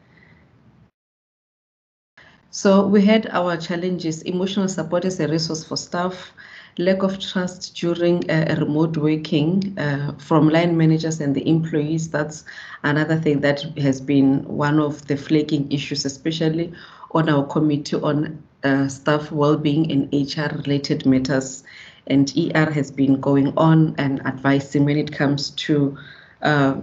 So 2.57 2.87
we 2.87 3.05
had 3.05 3.27
our 3.27 3.55
challenges, 3.55 4.23
emotional 4.23 4.67
support 4.67 5.05
as 5.05 5.19
a 5.19 5.27
resource 5.27 5.63
for 5.63 5.77
staff, 5.77 6.33
lack 6.79 7.03
of 7.03 7.19
trust 7.19 7.75
during 7.75 8.27
uh, 8.31 8.55
remote 8.57 8.97
working 8.97 9.77
uh, 9.77 10.13
from 10.17 10.49
line 10.49 10.75
managers 10.75 11.21
and 11.21 11.35
the 11.35 11.47
employees. 11.47 12.09
That's 12.09 12.45
another 12.81 13.15
thing 13.15 13.41
that 13.41 13.61
has 13.77 14.01
been 14.01 14.43
one 14.45 14.79
of 14.79 15.05
the 15.05 15.17
flagging 15.17 15.71
issues, 15.71 16.03
especially 16.03 16.73
on 17.11 17.29
our 17.29 17.45
committee 17.45 17.97
on 17.97 18.41
uh, 18.63 18.87
staff 18.87 19.31
well-being 19.31 19.91
and 19.91 20.11
HR-related 20.11 21.05
matters. 21.05 21.63
And 22.07 22.33
ER 22.35 22.71
has 22.71 22.89
been 22.89 23.21
going 23.21 23.55
on 23.55 23.93
and 23.99 24.25
advising 24.25 24.83
when 24.83 24.97
it 24.97 25.11
comes 25.11 25.51
to 25.51 25.95
uh, 26.41 26.75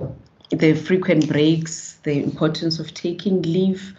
the 0.50 0.74
frequent 0.74 1.26
breaks, 1.26 1.98
the 2.04 2.22
importance 2.22 2.78
of 2.78 2.94
taking 2.94 3.42
leave, 3.42 3.92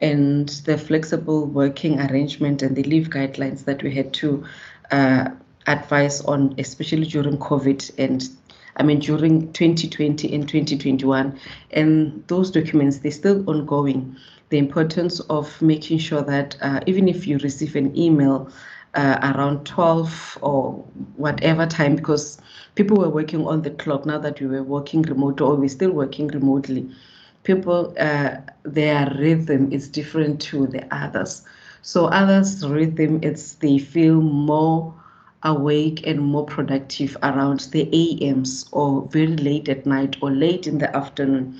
and 0.00 0.48
the 0.64 0.78
flexible 0.78 1.46
working 1.46 2.00
arrangement 2.00 2.62
and 2.62 2.76
the 2.76 2.82
leave 2.84 3.08
guidelines 3.08 3.64
that 3.64 3.82
we 3.82 3.94
had 3.94 4.12
to 4.14 4.44
uh, 4.90 5.28
advise 5.66 6.20
on, 6.22 6.54
especially 6.58 7.04
during 7.04 7.36
COVID 7.38 7.90
and 7.98 8.28
I 8.76 8.84
mean 8.84 9.00
during 9.00 9.52
2020 9.52 10.32
and 10.34 10.48
2021. 10.48 11.38
And 11.72 12.24
those 12.28 12.50
documents, 12.50 12.98
they're 12.98 13.10
still 13.10 13.48
ongoing 13.48 14.16
the 14.50 14.58
importance 14.58 15.20
of 15.20 15.60
making 15.60 15.98
sure 15.98 16.22
that 16.22 16.56
uh, 16.62 16.80
even 16.86 17.08
if 17.08 17.26
you 17.26 17.38
receive 17.38 17.76
an 17.76 17.96
email 17.96 18.50
uh, 18.94 19.32
around 19.34 19.66
12 19.66 20.38
or 20.40 20.72
whatever 21.16 21.66
time, 21.66 21.96
because 21.96 22.40
people 22.74 22.96
were 22.96 23.10
working 23.10 23.46
on 23.46 23.62
the 23.62 23.70
clock 23.70 24.06
now 24.06 24.18
that 24.18 24.40
we 24.40 24.46
were 24.46 24.62
working 24.62 25.02
remote 25.02 25.40
or 25.40 25.54
we're 25.54 25.68
still 25.68 25.90
working 25.90 26.28
remotely, 26.28 26.88
people, 27.48 27.94
uh, 27.98 28.36
their 28.64 29.10
rhythm 29.18 29.72
is 29.72 29.88
different 29.88 30.38
to 30.38 30.66
the 30.66 30.84
others. 30.94 31.42
So 31.80 32.04
others' 32.06 32.66
rhythm, 32.66 33.20
it's 33.22 33.54
they 33.54 33.78
feel 33.78 34.20
more 34.20 34.92
awake 35.42 36.06
and 36.06 36.20
more 36.20 36.44
productive 36.44 37.16
around 37.22 37.60
the 37.72 37.88
AMs 38.02 38.68
or 38.72 39.08
very 39.10 39.36
late 39.36 39.66
at 39.70 39.86
night 39.86 40.16
or 40.20 40.30
late 40.30 40.66
in 40.66 40.76
the 40.76 40.94
afternoon. 40.94 41.58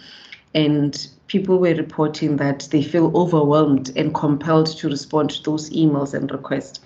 And 0.54 1.08
people 1.26 1.58
were 1.58 1.74
reporting 1.74 2.36
that 2.36 2.68
they 2.70 2.82
feel 2.82 3.10
overwhelmed 3.16 3.90
and 3.96 4.14
compelled 4.14 4.66
to 4.78 4.90
respond 4.90 5.30
to 5.30 5.42
those 5.42 5.70
emails 5.70 6.12
and 6.12 6.30
requests 6.30 6.80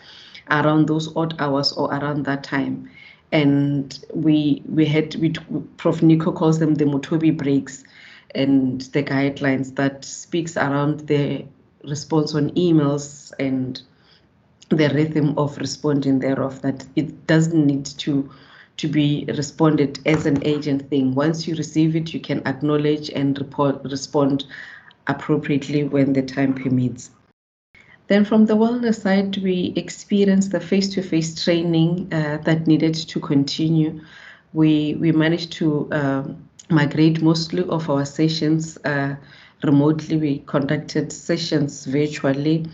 around 0.48 0.86
those 0.86 1.14
odd 1.16 1.34
hours 1.40 1.72
or 1.72 1.92
around 1.92 2.24
that 2.26 2.44
time. 2.44 2.88
And 3.32 3.98
we 4.14 4.62
we 4.68 4.84
had 4.86 5.16
we 5.16 5.30
Prof 5.78 6.02
Nico 6.02 6.30
calls 6.30 6.60
them 6.60 6.76
the 6.76 6.84
Motobi 6.84 7.36
breaks 7.36 7.82
and 8.34 8.80
the 8.92 9.02
guidelines 9.02 9.74
that 9.76 10.04
speaks 10.04 10.56
around 10.56 11.00
the 11.08 11.44
response 11.84 12.34
on 12.34 12.50
emails 12.50 13.32
and 13.38 13.82
the 14.68 14.88
rhythm 14.90 15.34
of 15.36 15.56
responding 15.58 16.18
thereof 16.18 16.62
that 16.62 16.86
it 16.96 17.26
doesn't 17.26 17.66
need 17.66 17.84
to 17.84 18.30
to 18.78 18.88
be 18.88 19.24
responded 19.36 19.98
as 20.06 20.26
an 20.26 20.44
agent 20.44 20.88
thing. 20.88 21.14
Once 21.14 21.46
you 21.46 21.54
receive 21.56 21.94
it, 21.94 22.14
you 22.14 22.20
can 22.20 22.44
acknowledge 22.46 23.10
and 23.10 23.38
report, 23.38 23.82
respond 23.84 24.44
appropriately 25.06 25.84
when 25.84 26.14
the 26.14 26.22
time 26.22 26.54
permits. 26.54 27.10
Then 28.08 28.24
from 28.24 28.46
the 28.46 28.54
wellness 28.54 29.02
side, 29.02 29.36
we 29.42 29.72
experienced 29.76 30.52
the 30.52 30.60
face-to-face 30.60 31.34
-face 31.34 31.44
training 31.44 32.08
uh, 32.12 32.38
that 32.44 32.66
needed 32.66 32.94
to 32.94 33.20
continue. 33.20 34.00
We, 34.52 34.96
we 35.00 35.12
managed 35.12 35.52
to 35.58 35.88
uh, 35.92 36.22
migrate 36.72 37.22
mostly 37.22 37.64
of 37.68 37.88
our 37.90 38.04
sessions 38.04 38.78
uh, 38.84 39.14
remotely. 39.62 40.16
We 40.16 40.38
conducted 40.46 41.12
sessions 41.12 41.86
virtually 41.86 42.66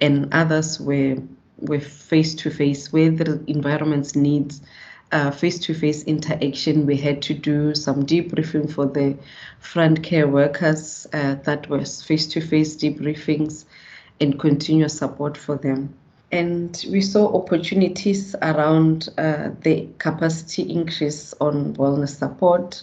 and 0.00 0.32
others 0.32 0.78
were, 0.80 1.16
were 1.58 1.80
face-to-face 1.80 2.88
-face, 2.88 2.92
where 2.92 3.10
the 3.10 3.40
environments 3.46 4.14
needs 4.14 4.60
face 5.32 5.58
to 5.60 5.74
face 5.74 6.02
interaction. 6.04 6.86
We 6.86 6.96
had 6.96 7.22
to 7.22 7.34
do 7.34 7.74
some 7.74 8.04
debriefing 8.04 8.70
for 8.70 8.86
the 8.86 9.16
front 9.60 10.02
care 10.02 10.28
workers, 10.28 11.06
uh, 11.12 11.36
that 11.44 11.68
was 11.68 12.02
face 12.02 12.26
to 12.28 12.40
face 12.40 12.76
debriefings 12.76 13.64
and 14.20 14.38
continuous 14.38 14.98
support 14.98 15.36
for 15.36 15.56
them. 15.56 15.94
And 16.32 16.84
we 16.90 17.00
saw 17.00 17.32
opportunities 17.34 18.34
around 18.42 19.08
uh, 19.16 19.50
the 19.62 19.88
capacity 19.98 20.62
increase 20.62 21.32
on 21.40 21.74
wellness 21.74 22.16
support 22.16 22.82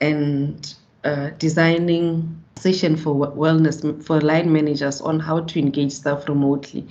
and 0.00 0.74
uh, 1.04 1.30
designing 1.38 2.42
session 2.56 2.96
for 2.96 3.14
wellness 3.14 4.04
for 4.04 4.20
line 4.20 4.52
managers 4.52 5.00
on 5.00 5.18
how 5.18 5.40
to 5.40 5.58
engage 5.58 5.92
staff 5.92 6.28
remotely 6.28 6.86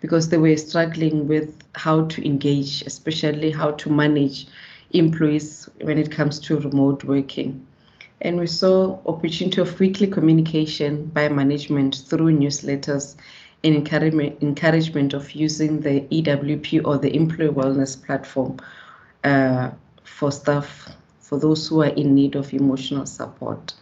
because 0.00 0.28
they 0.28 0.36
were 0.36 0.56
struggling 0.56 1.28
with 1.28 1.62
how 1.76 2.04
to 2.06 2.26
engage, 2.26 2.82
especially 2.82 3.50
how 3.50 3.70
to 3.70 3.88
manage 3.88 4.46
employees 4.90 5.68
when 5.80 5.96
it 5.96 6.10
comes 6.10 6.40
to 6.40 6.58
remote 6.58 7.04
working. 7.04 7.64
And 8.20 8.38
we 8.38 8.46
saw 8.46 8.98
opportunity 9.06 9.60
of 9.60 9.78
weekly 9.80 10.08
communication 10.08 11.06
by 11.06 11.28
management 11.28 12.02
through 12.06 12.38
newsletters 12.38 13.16
and 13.64 13.76
encouragement, 13.76 15.14
of 15.14 15.32
using 15.32 15.80
the 15.80 16.00
EWP 16.00 16.84
or 16.84 16.98
the 16.98 17.14
Employee 17.14 17.50
Wellness 17.50 18.04
Platform 18.04 18.56
uh, 19.22 19.70
for 20.02 20.32
staff, 20.32 20.88
for 21.32 21.38
those 21.38 21.66
who 21.66 21.80
are 21.80 21.86
in 21.86 22.14
need 22.14 22.34
of 22.34 22.52
emotional 22.52 23.06
support. 23.06 23.72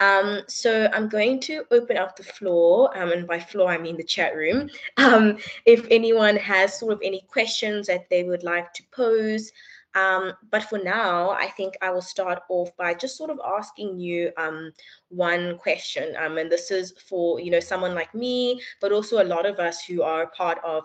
Um, 0.00 0.42
so 0.48 0.86
I'm 0.92 1.08
going 1.08 1.40
to 1.48 1.64
open 1.70 1.96
up 1.96 2.14
the 2.14 2.24
floor, 2.24 2.94
um, 2.94 3.10
and 3.10 3.26
by 3.26 3.40
floor 3.40 3.70
I 3.70 3.78
mean 3.78 3.96
the 3.96 4.04
chat 4.04 4.36
room. 4.36 4.68
Um, 4.98 5.38
if 5.64 5.86
anyone 5.90 6.36
has 6.36 6.78
sort 6.78 6.92
of 6.92 7.00
any 7.02 7.22
questions 7.26 7.86
that 7.86 8.10
they 8.10 8.24
would 8.24 8.42
like 8.42 8.74
to 8.74 8.82
pose, 8.90 9.50
um, 9.94 10.34
but 10.50 10.64
for 10.64 10.78
now, 10.78 11.30
I 11.30 11.48
think 11.56 11.72
I 11.80 11.88
will 11.88 12.02
start 12.02 12.42
off 12.50 12.68
by 12.76 12.92
just 12.92 13.16
sort 13.16 13.30
of 13.30 13.40
asking 13.42 13.98
you 13.98 14.30
um, 14.36 14.72
one 15.08 15.56
question. 15.56 16.14
Um, 16.18 16.36
and 16.36 16.52
this 16.52 16.70
is 16.70 16.92
for, 17.08 17.40
you 17.40 17.50
know, 17.50 17.60
someone 17.60 17.94
like 17.94 18.14
me, 18.14 18.60
but 18.82 18.92
also 18.92 19.22
a 19.22 19.30
lot 19.34 19.46
of 19.46 19.58
us 19.58 19.82
who 19.82 20.02
are 20.02 20.26
part 20.26 20.58
of, 20.62 20.84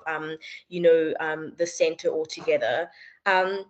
you 0.69 0.79
know, 0.79 1.13
the 1.57 1.67
center 1.67 2.07
altogether. 2.07 2.89
Um, 3.25 3.65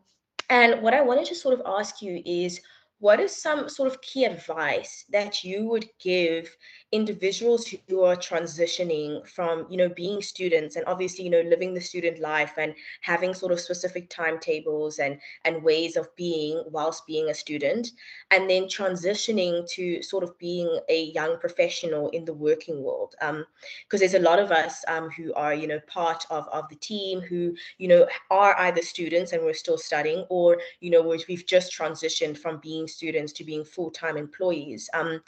and 0.52 0.82
what 0.82 0.94
I 0.94 1.02
wanted 1.02 1.26
to 1.28 1.36
sort 1.36 1.58
of 1.58 1.66
ask 1.66 2.02
you 2.02 2.22
is, 2.26 2.60
what 3.00 3.20
is 3.20 3.36
some 3.36 3.68
sort 3.70 3.88
of 3.90 4.02
key 4.02 4.26
advice 4.26 5.06
that 5.10 5.44
you 5.44 5.66
would 5.70 5.88
give 6.00 6.56
individuals 6.92 7.74
who 7.88 8.04
are 8.04 8.18
transitioning 8.18 9.26
from 9.26 9.66
you 9.70 9.78
know 9.78 9.88
being 9.88 10.22
students 10.22 10.76
and 10.76 10.84
obviously 10.88 11.24
you 11.24 11.30
know 11.30 11.42
living 11.42 11.74
the 11.74 11.80
student 11.80 12.20
life 12.20 12.54
and 12.58 12.74
having 13.00 13.34
sort 13.34 13.54
of 13.54 13.60
specific 13.62 14.10
timetables 14.10 15.00
and 15.00 15.18
and 15.46 15.64
ways 15.64 15.96
of 15.96 16.14
being 16.18 16.62
whilst 16.70 17.08
being 17.08 17.30
a 17.30 17.34
student 17.34 17.92
and 18.32 18.50
then 18.50 18.64
transitioning 18.64 19.66
to 19.70 20.02
sort 20.02 20.22
of 20.22 20.38
being 20.38 20.80
a 20.90 21.06
young 21.16 21.38
professional 21.40 22.10
in 22.10 22.26
the 22.26 22.34
working 22.34 22.84
world. 22.84 23.16
Um 23.22 23.46
because 23.84 24.02
there's 24.02 24.22
a 24.22 24.30
lot 24.30 24.40
of 24.40 24.52
us 24.52 24.84
um 24.90 25.10
who 25.12 25.34
are 25.34 25.54
you 25.54 25.68
know 25.68 25.80
part 25.88 26.26
of 26.30 26.46
of 26.50 26.68
the 26.68 26.76
team 26.76 27.22
who 27.22 27.56
you 27.78 27.88
know 27.88 28.06
are 28.30 28.58
either 28.60 28.82
students 28.82 29.32
and 29.32 29.42
we're 29.44 29.54
still 29.54 29.78
studying 29.78 30.26
or 30.30 30.58
you 30.82 30.90
know 30.90 31.02
we've 31.02 31.46
just 31.48 31.72
transitioned 31.72 32.38
from 32.38 32.60
being 32.62 32.86
students 32.86 33.32
to 33.32 33.46
being 33.46 33.64
full-time 33.64 34.18
employees. 34.18 34.90
Um 34.94 35.22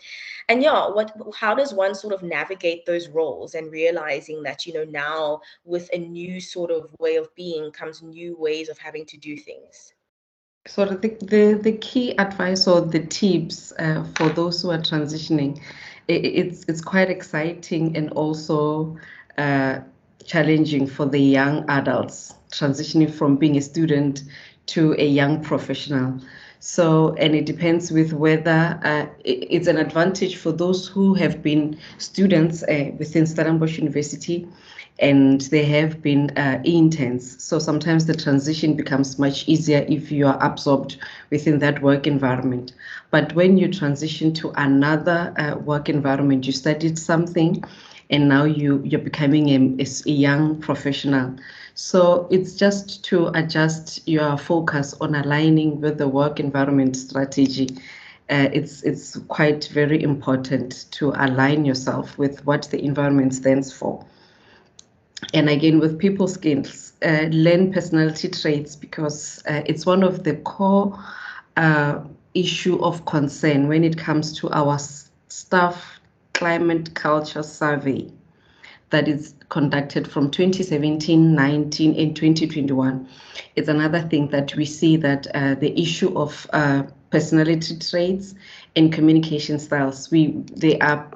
and 0.50 0.62
yeah 0.62 0.88
what 0.90 1.16
how 1.34 1.53
how 1.54 1.60
does 1.60 1.72
one 1.72 1.94
sort 1.94 2.16
of 2.16 2.24
navigate 2.24 2.84
those 2.88 3.08
roles 3.10 3.54
and 3.54 3.72
realizing 3.72 4.42
that 4.42 4.66
you 4.66 4.74
know 4.74 4.86
now 4.86 5.40
with 5.66 5.88
a 5.94 6.00
new 6.00 6.42
sort 6.42 6.72
of 6.72 6.90
way 7.00 7.16
of 7.16 7.34
being 7.36 7.72
comes 7.72 8.02
new 8.02 8.36
ways 8.36 8.70
of 8.70 8.78
having 8.80 9.06
to 9.06 9.18
do 9.18 9.38
things? 9.38 9.94
So 10.66 10.86
the, 10.86 10.96
the, 11.22 11.60
the 11.62 11.74
key 11.74 12.18
advice 12.18 12.68
or 12.68 12.82
the 12.82 13.06
tips 13.06 13.72
uh, 13.78 14.04
for 14.16 14.30
those 14.30 14.64
who 14.64 14.72
are 14.72 14.80
transitioning 14.80 15.62
it, 16.08 16.26
it's 16.26 16.66
it's 16.68 16.82
quite 16.82 17.12
exciting 17.12 17.96
and 17.96 18.10
also 18.14 18.98
uh, 19.38 19.82
challenging 20.26 20.88
for 20.88 21.06
the 21.06 21.20
young 21.20 21.70
adults 21.70 22.34
transitioning 22.50 23.12
from 23.12 23.38
being 23.38 23.58
a 23.58 23.62
student 23.62 24.24
to 24.66 24.96
a 24.98 25.06
young 25.06 25.44
professional 25.44 26.20
so, 26.66 27.14
and 27.16 27.36
it 27.36 27.46
depends 27.46 27.92
with 27.92 28.14
whether 28.14 28.80
uh, 28.86 29.06
it's 29.26 29.68
an 29.68 29.76
advantage 29.76 30.38
for 30.38 30.54
those 30.54 30.88
who 30.88 31.14
have 31.14 31.44
been 31.44 31.78
students 31.98 32.64
uh, 32.64 32.90
within 32.98 33.26
Stellenbosch 33.26 33.78
University 33.78 34.48
and 35.00 35.42
they 35.42 35.66
have 35.66 36.02
been 36.02 36.30
uh, 36.38 36.62
interns. 36.64 37.44
So 37.44 37.60
sometimes 37.60 38.06
the 38.06 38.16
transition 38.16 38.76
becomes 38.76 39.20
much 39.20 39.46
easier 39.46 39.86
if 39.90 40.10
you 40.10 40.26
are 40.26 40.42
absorbed 40.42 40.96
within 41.32 41.60
that 41.60 41.82
work 41.82 42.08
environment. 42.08 42.72
But 43.12 43.36
when 43.36 43.58
you 43.58 43.70
transition 43.70 44.34
to 44.36 44.54
another 44.56 45.34
uh, 45.38 45.58
work 45.58 45.90
environment, 45.90 46.46
you 46.48 46.54
studied 46.54 46.98
something 46.98 47.62
and 48.10 48.30
now 48.30 48.46
you, 48.46 48.82
you're 48.86 49.02
becoming 49.02 49.50
a, 49.50 49.84
a 49.84 50.12
young 50.12 50.62
professional. 50.62 51.36
So 51.76 52.28
it's 52.30 52.56
just 52.56 53.04
to 53.06 53.28
adjust 53.30 54.08
your 54.08 54.38
focus 54.38 54.94
on 55.02 55.16
aligning 55.16 55.82
with 55.82 55.98
the 55.98 56.08
work 56.08 56.40
environment 56.40 56.96
strategy. 56.96 57.70
Uh, 58.30 58.50
it's 58.54 58.84
it's 58.84 59.18
quite 59.28 59.66
very 59.74 60.02
important 60.02 60.86
to 60.92 61.14
align 61.16 61.66
yourself 61.66 62.18
with 62.18 62.46
what 62.46 62.64
the 62.72 62.84
environment 62.84 63.34
stands 63.34 63.72
for. 63.74 64.06
And 65.34 65.50
again, 65.50 65.80
with 65.80 65.98
people 65.98 66.28
skills, 66.28 66.94
uh, 67.04 67.28
learn 67.32 67.74
personality 67.74 68.30
traits 68.30 68.76
because 68.76 69.42
uh, 69.48 69.62
it's 69.66 69.86
one 69.86 70.04
of 70.04 70.24
the 70.24 70.36
core 70.36 70.98
uh, 71.58 72.00
issue 72.36 72.80
of 72.84 73.06
concern 73.06 73.68
when 73.68 73.84
it 73.84 73.98
comes 73.98 74.38
to 74.40 74.50
our 74.52 74.78
staff 75.28 76.00
climate 76.34 76.94
culture 76.94 77.44
survey 77.44 78.12
that 78.94 79.08
is 79.08 79.34
conducted 79.50 80.08
from 80.08 80.30
2017, 80.30 81.34
19, 81.34 81.96
and 82.00 82.16
2021. 82.16 83.08
It's 83.56 83.68
another 83.68 84.02
thing 84.02 84.28
that 84.30 84.56
we 84.56 84.66
see 84.66 84.98
that 84.98 85.26
uh, 85.34 85.56
the 85.56 85.78
issue 85.80 86.16
of 86.16 86.48
uh, 86.54 86.84
personality 87.10 87.80
traits 87.80 88.36
and 88.76 88.94
communication 88.94 89.58
styles, 89.58 90.12
we 90.12 90.44
they 90.56 90.78
are 90.80 91.12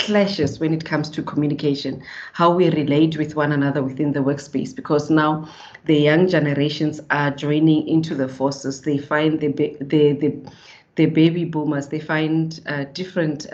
clashes 0.00 0.58
when 0.58 0.74
it 0.74 0.84
comes 0.84 1.08
to 1.10 1.22
communication, 1.22 2.02
how 2.32 2.52
we 2.52 2.68
relate 2.70 3.16
with 3.16 3.36
one 3.36 3.52
another 3.52 3.82
within 3.82 4.12
the 4.12 4.20
workspace, 4.20 4.74
because 4.74 5.08
now 5.08 5.48
the 5.84 5.96
young 5.96 6.26
generations 6.26 7.00
are 7.10 7.30
joining 7.30 7.86
into 7.86 8.16
the 8.16 8.28
forces. 8.28 8.82
They 8.82 8.98
find 8.98 9.38
the 9.38 9.52
the 9.80 10.12
the, 10.14 10.50
the 10.96 11.06
baby 11.06 11.44
boomers, 11.44 11.88
they 11.88 12.00
find 12.00 12.60
uh, 12.66 12.84
different 12.92 13.46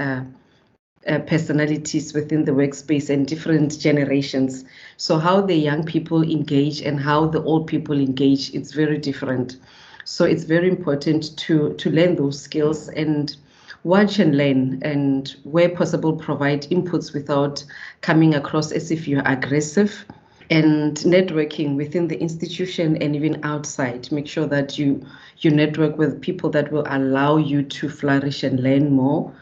uh, 1.06 1.18
personalities 1.20 2.12
within 2.12 2.44
the 2.44 2.52
workspace 2.52 3.08
and 3.08 3.26
different 3.26 3.78
generations. 3.78 4.64
So 4.96 5.18
how 5.18 5.40
the 5.40 5.54
young 5.54 5.84
people 5.84 6.22
engage 6.22 6.82
and 6.82 7.00
how 7.00 7.26
the 7.26 7.42
old 7.42 7.66
people 7.66 7.98
engage, 7.98 8.54
it's 8.54 8.72
very 8.72 8.98
different. 8.98 9.56
So 10.04 10.24
it's 10.24 10.44
very 10.44 10.68
important 10.68 11.36
to 11.38 11.74
to 11.74 11.90
learn 11.90 12.16
those 12.16 12.40
skills 12.40 12.88
and 12.88 13.34
watch 13.82 14.18
and 14.18 14.36
learn 14.36 14.78
and 14.82 15.34
where 15.44 15.68
possible 15.70 16.12
provide 16.14 16.62
inputs 16.64 17.14
without 17.14 17.64
coming 18.02 18.34
across 18.34 18.72
as 18.72 18.90
if 18.90 19.08
you're 19.08 19.26
aggressive 19.26 20.04
and 20.50 20.96
networking 20.98 21.76
within 21.76 22.08
the 22.08 22.20
institution 22.20 22.96
and 23.00 23.14
even 23.14 23.42
outside 23.44 24.10
make 24.12 24.26
sure 24.26 24.46
that 24.46 24.78
you 24.78 25.02
you 25.38 25.50
network 25.50 25.96
with 25.96 26.20
people 26.20 26.50
that 26.50 26.70
will 26.70 26.84
allow 26.88 27.36
you 27.36 27.62
to 27.62 27.88
flourish 27.88 28.42
and 28.42 28.60
learn 28.60 28.90
more 28.92 29.32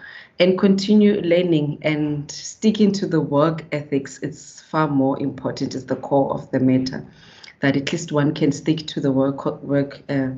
and 0.41 0.59
continue 0.59 1.21
learning 1.23 1.79
and 1.83 2.31
sticking 2.31 2.93
to 2.93 3.07
the 3.07 3.21
work 3.21 3.65
ethics 3.73 4.19
it's 4.23 4.61
far 4.63 4.89
more 4.89 5.21
important 5.21 5.75
is 5.75 5.87
the 5.87 5.97
core 5.97 6.33
of 6.33 6.51
the 6.51 6.61
matter 6.61 7.05
that 7.61 7.77
at 7.77 7.93
least 7.93 8.13
one 8.13 8.33
can 8.33 8.53
stick 8.53 8.87
to 8.87 9.01
the 9.01 9.11
work 9.11 9.45
work 9.63 10.01
uh, 10.09 10.29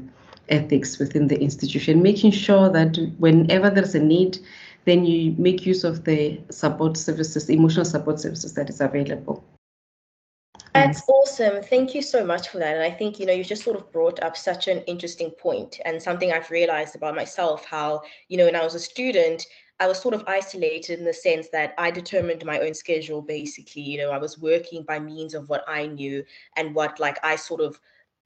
ethics 0.48 0.98
within 0.98 1.28
the 1.28 1.40
institution 1.40 2.02
making 2.02 2.30
sure 2.30 2.68
that 2.70 2.96
whenever 3.18 3.70
there's 3.70 3.94
a 3.94 4.00
need 4.00 4.38
then 4.86 5.04
you 5.04 5.34
make 5.38 5.66
use 5.66 5.84
of 5.84 6.04
the 6.04 6.40
support 6.50 6.96
services 6.96 7.50
emotional 7.50 7.84
support 7.84 8.18
services 8.18 8.54
that 8.54 8.68
is 8.68 8.80
available 8.80 9.44
that's 10.72 11.02
awesome. 11.08 11.62
Thank 11.62 11.94
you 11.94 12.02
so 12.02 12.24
much 12.24 12.48
for 12.48 12.58
that. 12.58 12.76
And 12.76 12.82
I 12.82 12.90
think, 12.90 13.18
you 13.18 13.26
know, 13.26 13.32
you 13.32 13.42
just 13.42 13.64
sort 13.64 13.76
of 13.76 13.90
brought 13.92 14.22
up 14.22 14.36
such 14.36 14.68
an 14.68 14.82
interesting 14.82 15.30
point 15.30 15.80
and 15.84 16.00
something 16.00 16.32
I've 16.32 16.50
realized 16.50 16.94
about 16.94 17.16
myself 17.16 17.64
how, 17.64 18.02
you 18.28 18.36
know, 18.36 18.44
when 18.44 18.54
I 18.54 18.62
was 18.62 18.74
a 18.74 18.78
student, 18.78 19.46
I 19.80 19.88
was 19.88 19.98
sort 19.98 20.14
of 20.14 20.24
isolated 20.26 20.98
in 20.98 21.06
the 21.06 21.12
sense 21.14 21.48
that 21.48 21.74
I 21.78 21.90
determined 21.90 22.44
my 22.44 22.60
own 22.60 22.74
schedule 22.74 23.22
basically. 23.22 23.82
You 23.82 23.98
know, 23.98 24.10
I 24.10 24.18
was 24.18 24.38
working 24.38 24.82
by 24.82 25.00
means 25.00 25.34
of 25.34 25.48
what 25.48 25.64
I 25.66 25.86
knew 25.86 26.22
and 26.56 26.74
what 26.74 27.00
like 27.00 27.18
I 27.24 27.36
sort 27.36 27.62
of 27.62 27.80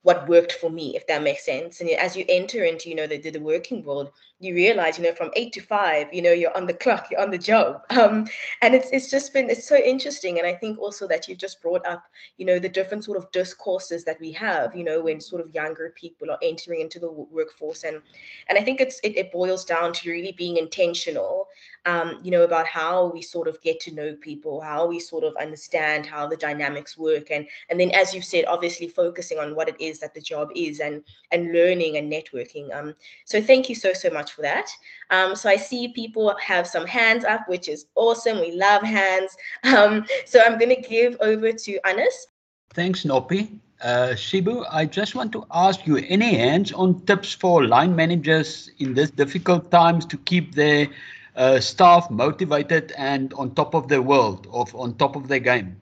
what 0.04 0.28
worked 0.28 0.52
for 0.52 0.70
me, 0.70 0.94
if 0.94 1.06
that 1.06 1.22
makes 1.22 1.46
sense. 1.46 1.80
And 1.80 1.88
as 1.88 2.14
you 2.14 2.26
enter 2.28 2.62
into, 2.62 2.90
you 2.90 2.94
know, 2.94 3.06
the, 3.06 3.18
the 3.18 3.40
working 3.40 3.82
world, 3.82 4.12
you 4.38 4.54
realize, 4.54 4.98
you 4.98 5.04
know, 5.04 5.14
from 5.14 5.30
eight 5.34 5.54
to 5.54 5.62
five, 5.62 6.12
you 6.12 6.20
know, 6.20 6.30
you're 6.30 6.54
on 6.54 6.66
the 6.66 6.74
clock, 6.84 7.08
you're 7.10 7.22
on 7.22 7.30
the 7.30 7.38
job. 7.38 7.80
Um, 7.88 8.26
and 8.60 8.74
it's 8.74 8.90
it's 8.90 9.10
just 9.10 9.32
been 9.32 9.48
it's 9.48 9.66
so 9.66 9.76
interesting. 9.76 10.38
And 10.38 10.46
I 10.46 10.52
think 10.52 10.78
also 10.78 11.08
that 11.08 11.26
you've 11.26 11.38
just 11.38 11.62
brought 11.62 11.86
up, 11.86 12.04
you 12.36 12.44
know, 12.44 12.58
the 12.58 12.68
different 12.68 13.02
sort 13.02 13.16
of 13.16 13.32
discourses 13.32 14.04
that 14.04 14.20
we 14.20 14.30
have, 14.32 14.76
you 14.76 14.84
know, 14.84 15.00
when 15.00 15.22
sort 15.22 15.40
of 15.40 15.54
younger 15.54 15.94
people 15.98 16.30
are 16.30 16.38
entering 16.42 16.82
into 16.82 16.98
the 16.98 17.10
workforce. 17.10 17.84
And 17.84 18.02
and 18.48 18.58
I 18.58 18.62
think 18.62 18.82
it's 18.82 19.00
it, 19.00 19.16
it 19.16 19.32
boils 19.32 19.64
down 19.64 19.94
to 19.94 20.10
really 20.10 20.32
being 20.32 20.58
intentional 20.58 21.48
um, 21.86 22.20
you 22.22 22.30
know, 22.30 22.42
about 22.42 22.66
how 22.66 23.06
we 23.06 23.20
sort 23.20 23.48
of 23.48 23.60
get 23.60 23.80
to 23.80 23.94
know 23.94 24.14
people, 24.20 24.60
how 24.60 24.86
we 24.86 24.98
sort 24.98 25.24
of 25.24 25.36
understand 25.36 26.06
how 26.06 26.26
the 26.26 26.36
dynamics 26.36 26.96
work, 26.96 27.30
and 27.30 27.46
and 27.68 27.78
then 27.78 27.90
as 27.90 28.14
you 28.14 28.22
said, 28.22 28.44
obviously 28.46 28.88
focusing 28.88 29.38
on 29.38 29.54
what 29.54 29.68
it 29.68 29.76
is 29.80 29.98
that 30.00 30.14
the 30.14 30.20
job 30.20 30.48
is, 30.54 30.80
and 30.80 31.02
and 31.30 31.52
learning 31.52 31.96
and 31.96 32.10
networking. 32.10 32.74
Um, 32.74 32.94
so 33.24 33.42
thank 33.42 33.68
you 33.68 33.74
so 33.74 33.92
so 33.92 34.10
much 34.10 34.32
for 34.32 34.42
that. 34.42 34.70
Um, 35.10 35.36
so 35.36 35.48
I 35.48 35.56
see 35.56 35.88
people 35.88 36.34
have 36.40 36.66
some 36.66 36.86
hands 36.86 37.24
up, 37.24 37.48
which 37.48 37.68
is 37.68 37.86
awesome. 37.94 38.40
We 38.40 38.52
love 38.52 38.82
hands. 38.82 39.36
Um, 39.74 40.06
so 40.24 40.40
I'm 40.44 40.56
going 40.56 40.74
to 40.74 40.88
give 40.88 41.16
over 41.20 41.50
to 41.50 41.86
Anis. 41.86 42.26
Thanks, 42.74 43.02
Nopi. 43.02 43.58
Uh, 43.82 44.14
Shibu, 44.14 44.64
I 44.70 44.86
just 44.86 45.14
want 45.14 45.32
to 45.32 45.44
ask 45.52 45.86
you 45.86 45.96
any 45.96 46.34
hands 46.36 46.72
on 46.72 47.00
tips 47.06 47.32
for 47.32 47.66
line 47.66 47.94
managers 47.94 48.70
in 48.78 48.94
this 48.94 49.10
difficult 49.10 49.70
times 49.70 50.06
to 50.06 50.16
keep 50.18 50.54
their 50.54 50.88
uh, 51.36 51.60
staff 51.60 52.10
motivated 52.10 52.92
and 52.96 53.32
on 53.34 53.54
top 53.54 53.74
of 53.74 53.88
their 53.88 54.02
world, 54.02 54.46
of 54.52 54.74
on 54.74 54.94
top 54.94 55.16
of 55.16 55.28
their 55.28 55.40
game? 55.40 55.80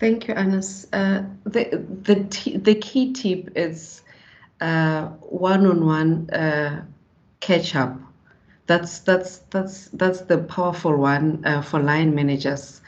Thank 0.00 0.28
you, 0.28 0.34
Anas. 0.34 0.86
Uh, 0.92 1.24
the 1.44 1.84
the 2.02 2.58
the 2.58 2.74
key 2.74 3.12
tip 3.12 3.56
is 3.56 4.02
uh, 4.60 5.06
one-on-one 5.06 6.30
uh, 6.30 6.84
catch 7.40 7.74
up. 7.74 7.96
That's 8.66 9.00
that's 9.00 9.38
that's 9.50 9.88
that's 9.88 10.20
the 10.22 10.38
powerful 10.38 10.96
one 10.96 11.44
uh, 11.44 11.62
for 11.62 11.80
line 11.80 12.14
managers. 12.14 12.80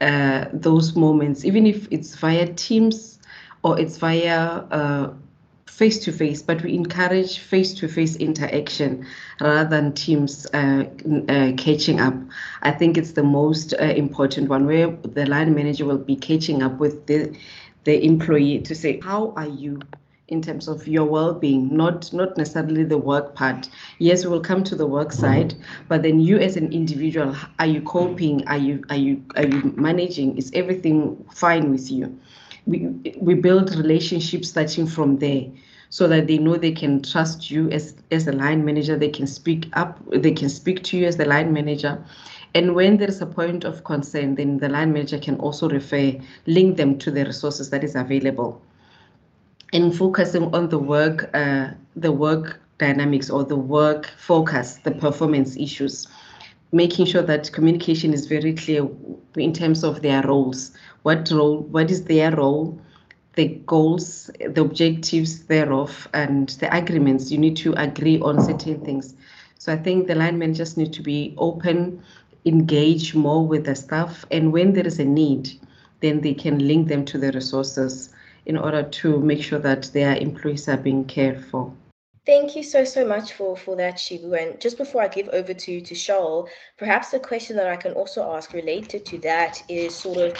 Those 0.00 0.94
moments, 0.94 1.44
even 1.44 1.66
if 1.66 1.88
it's 1.90 2.14
via 2.16 2.52
Teams 2.52 3.18
or 3.62 3.78
it's 3.78 3.96
via 3.98 5.14
face 5.78 6.00
to 6.00 6.10
face, 6.10 6.42
but 6.42 6.60
we 6.64 6.74
encourage 6.74 7.38
face 7.38 7.72
to 7.72 7.86
face 7.86 8.16
interaction 8.16 9.06
rather 9.40 9.70
than 9.70 9.92
teams 9.92 10.44
uh, 10.52 10.82
uh, 11.28 11.52
catching 11.56 12.00
up. 12.00 12.14
I 12.62 12.72
think 12.72 12.98
it's 12.98 13.12
the 13.12 13.22
most 13.22 13.74
uh, 13.74 13.84
important 13.84 14.48
one 14.48 14.66
where 14.66 14.88
the 15.04 15.24
line 15.26 15.54
manager 15.54 15.84
will 15.84 15.98
be 15.98 16.16
catching 16.16 16.64
up 16.64 16.78
with 16.80 17.06
the 17.06 17.32
the 17.84 18.04
employee 18.04 18.58
to 18.62 18.74
say, 18.74 18.98
How 19.00 19.32
are 19.36 19.46
you? 19.46 19.80
in 20.26 20.42
terms 20.42 20.68
of 20.68 20.86
your 20.86 21.06
well-being? 21.06 21.74
Not 21.74 22.12
not 22.12 22.36
necessarily 22.36 22.84
the 22.84 22.98
work 22.98 23.34
part. 23.36 23.70
Yes 23.98 24.24
we 24.24 24.30
will 24.32 24.42
come 24.42 24.64
to 24.64 24.74
the 24.74 24.86
work 24.86 25.12
side 25.12 25.54
but 25.88 26.02
then 26.02 26.20
you 26.20 26.38
as 26.38 26.56
an 26.56 26.72
individual 26.72 27.34
are 27.60 27.66
you 27.66 27.80
coping? 27.82 28.46
Are 28.48 28.58
you 28.58 28.84
are 28.90 28.96
you 28.96 29.22
are 29.36 29.46
you 29.46 29.72
managing? 29.76 30.36
Is 30.36 30.50
everything 30.54 31.24
fine 31.32 31.70
with 31.70 31.90
you? 31.90 32.18
We 32.66 32.78
we 33.20 33.34
build 33.34 33.74
relationships 33.76 34.48
starting 34.48 34.86
from 34.86 35.18
there 35.18 35.46
so 35.90 36.06
that 36.08 36.26
they 36.26 36.38
know 36.38 36.56
they 36.56 36.72
can 36.72 37.02
trust 37.02 37.50
you 37.50 37.70
as 37.70 37.94
as 38.10 38.26
a 38.26 38.32
line 38.32 38.64
manager. 38.64 38.96
They 38.96 39.08
can 39.08 39.26
speak 39.26 39.68
up 39.74 39.98
they 40.10 40.32
can 40.32 40.48
speak 40.48 40.82
to 40.84 40.98
you 40.98 41.06
as 41.06 41.16
the 41.16 41.24
line 41.24 41.52
manager. 41.52 42.02
And 42.54 42.74
when 42.74 42.96
there 42.96 43.08
is 43.08 43.20
a 43.20 43.26
point 43.26 43.64
of 43.64 43.84
concern 43.84 44.34
then 44.34 44.58
the 44.58 44.68
line 44.68 44.92
manager 44.92 45.18
can 45.18 45.36
also 45.36 45.68
refer 45.68 46.12
link 46.46 46.76
them 46.76 46.98
to 46.98 47.10
the 47.10 47.24
resources 47.24 47.70
that 47.70 47.84
is 47.84 47.94
available. 47.94 48.62
And 49.72 49.94
focusing 49.94 50.54
on 50.54 50.68
the 50.68 50.78
work 50.78 51.30
uh, 51.34 51.68
the 51.96 52.12
work 52.12 52.60
dynamics 52.78 53.28
or 53.28 53.44
the 53.44 53.56
work 53.56 54.06
focus 54.16 54.76
the 54.84 54.92
performance 54.92 55.56
issues 55.56 56.06
making 56.72 57.06
sure 57.06 57.22
that 57.22 57.50
communication 57.52 58.12
is 58.12 58.26
very 58.26 58.52
clear 58.52 58.86
in 59.36 59.52
terms 59.52 59.82
of 59.82 60.02
their 60.02 60.22
roles. 60.22 60.72
What 61.02 61.30
role 61.30 61.60
what 61.60 61.90
is 61.90 62.04
their 62.04 62.34
role 62.34 62.78
the 63.38 63.46
goals 63.66 64.30
the 64.54 64.60
objectives 64.60 65.44
thereof 65.44 66.08
and 66.12 66.48
the 66.60 66.76
agreements 66.76 67.30
you 67.30 67.38
need 67.38 67.56
to 67.56 67.72
agree 67.74 68.18
on 68.20 68.42
certain 68.42 68.80
things 68.84 69.14
so 69.58 69.72
i 69.72 69.76
think 69.76 70.08
the 70.08 70.14
line 70.14 70.36
managers 70.36 70.76
need 70.76 70.92
to 70.92 71.02
be 71.02 71.34
open 71.38 72.02
engage 72.44 73.14
more 73.14 73.46
with 73.46 73.64
the 73.64 73.74
staff 73.76 74.24
and 74.32 74.52
when 74.52 74.72
there 74.72 74.86
is 74.86 74.98
a 74.98 75.04
need 75.04 75.52
then 76.00 76.20
they 76.20 76.34
can 76.34 76.58
link 76.66 76.88
them 76.88 77.04
to 77.04 77.16
the 77.16 77.30
resources 77.30 78.10
in 78.46 78.56
order 78.56 78.82
to 78.82 79.20
make 79.20 79.42
sure 79.42 79.58
that 79.58 79.82
their 79.92 80.16
employees 80.16 80.68
are 80.68 80.76
being 80.76 81.04
cared 81.04 81.44
for. 81.44 81.72
Thank 82.28 82.56
you 82.56 82.62
so 82.62 82.84
so 82.84 83.06
much 83.06 83.32
for 83.32 83.56
for 83.56 83.74
that, 83.76 83.94
Shibu. 83.94 84.38
And 84.38 84.60
just 84.60 84.76
before 84.76 85.00
I 85.00 85.08
give 85.08 85.30
over 85.30 85.54
to 85.54 85.80
to 85.80 85.94
Shaul, 85.94 86.46
perhaps 86.76 87.10
the 87.10 87.18
question 87.18 87.56
that 87.56 87.66
I 87.68 87.76
can 87.76 87.92
also 87.94 88.20
ask 88.36 88.52
related 88.52 89.06
to 89.06 89.18
that 89.20 89.62
is 89.66 89.94
sort 89.94 90.18
of 90.18 90.36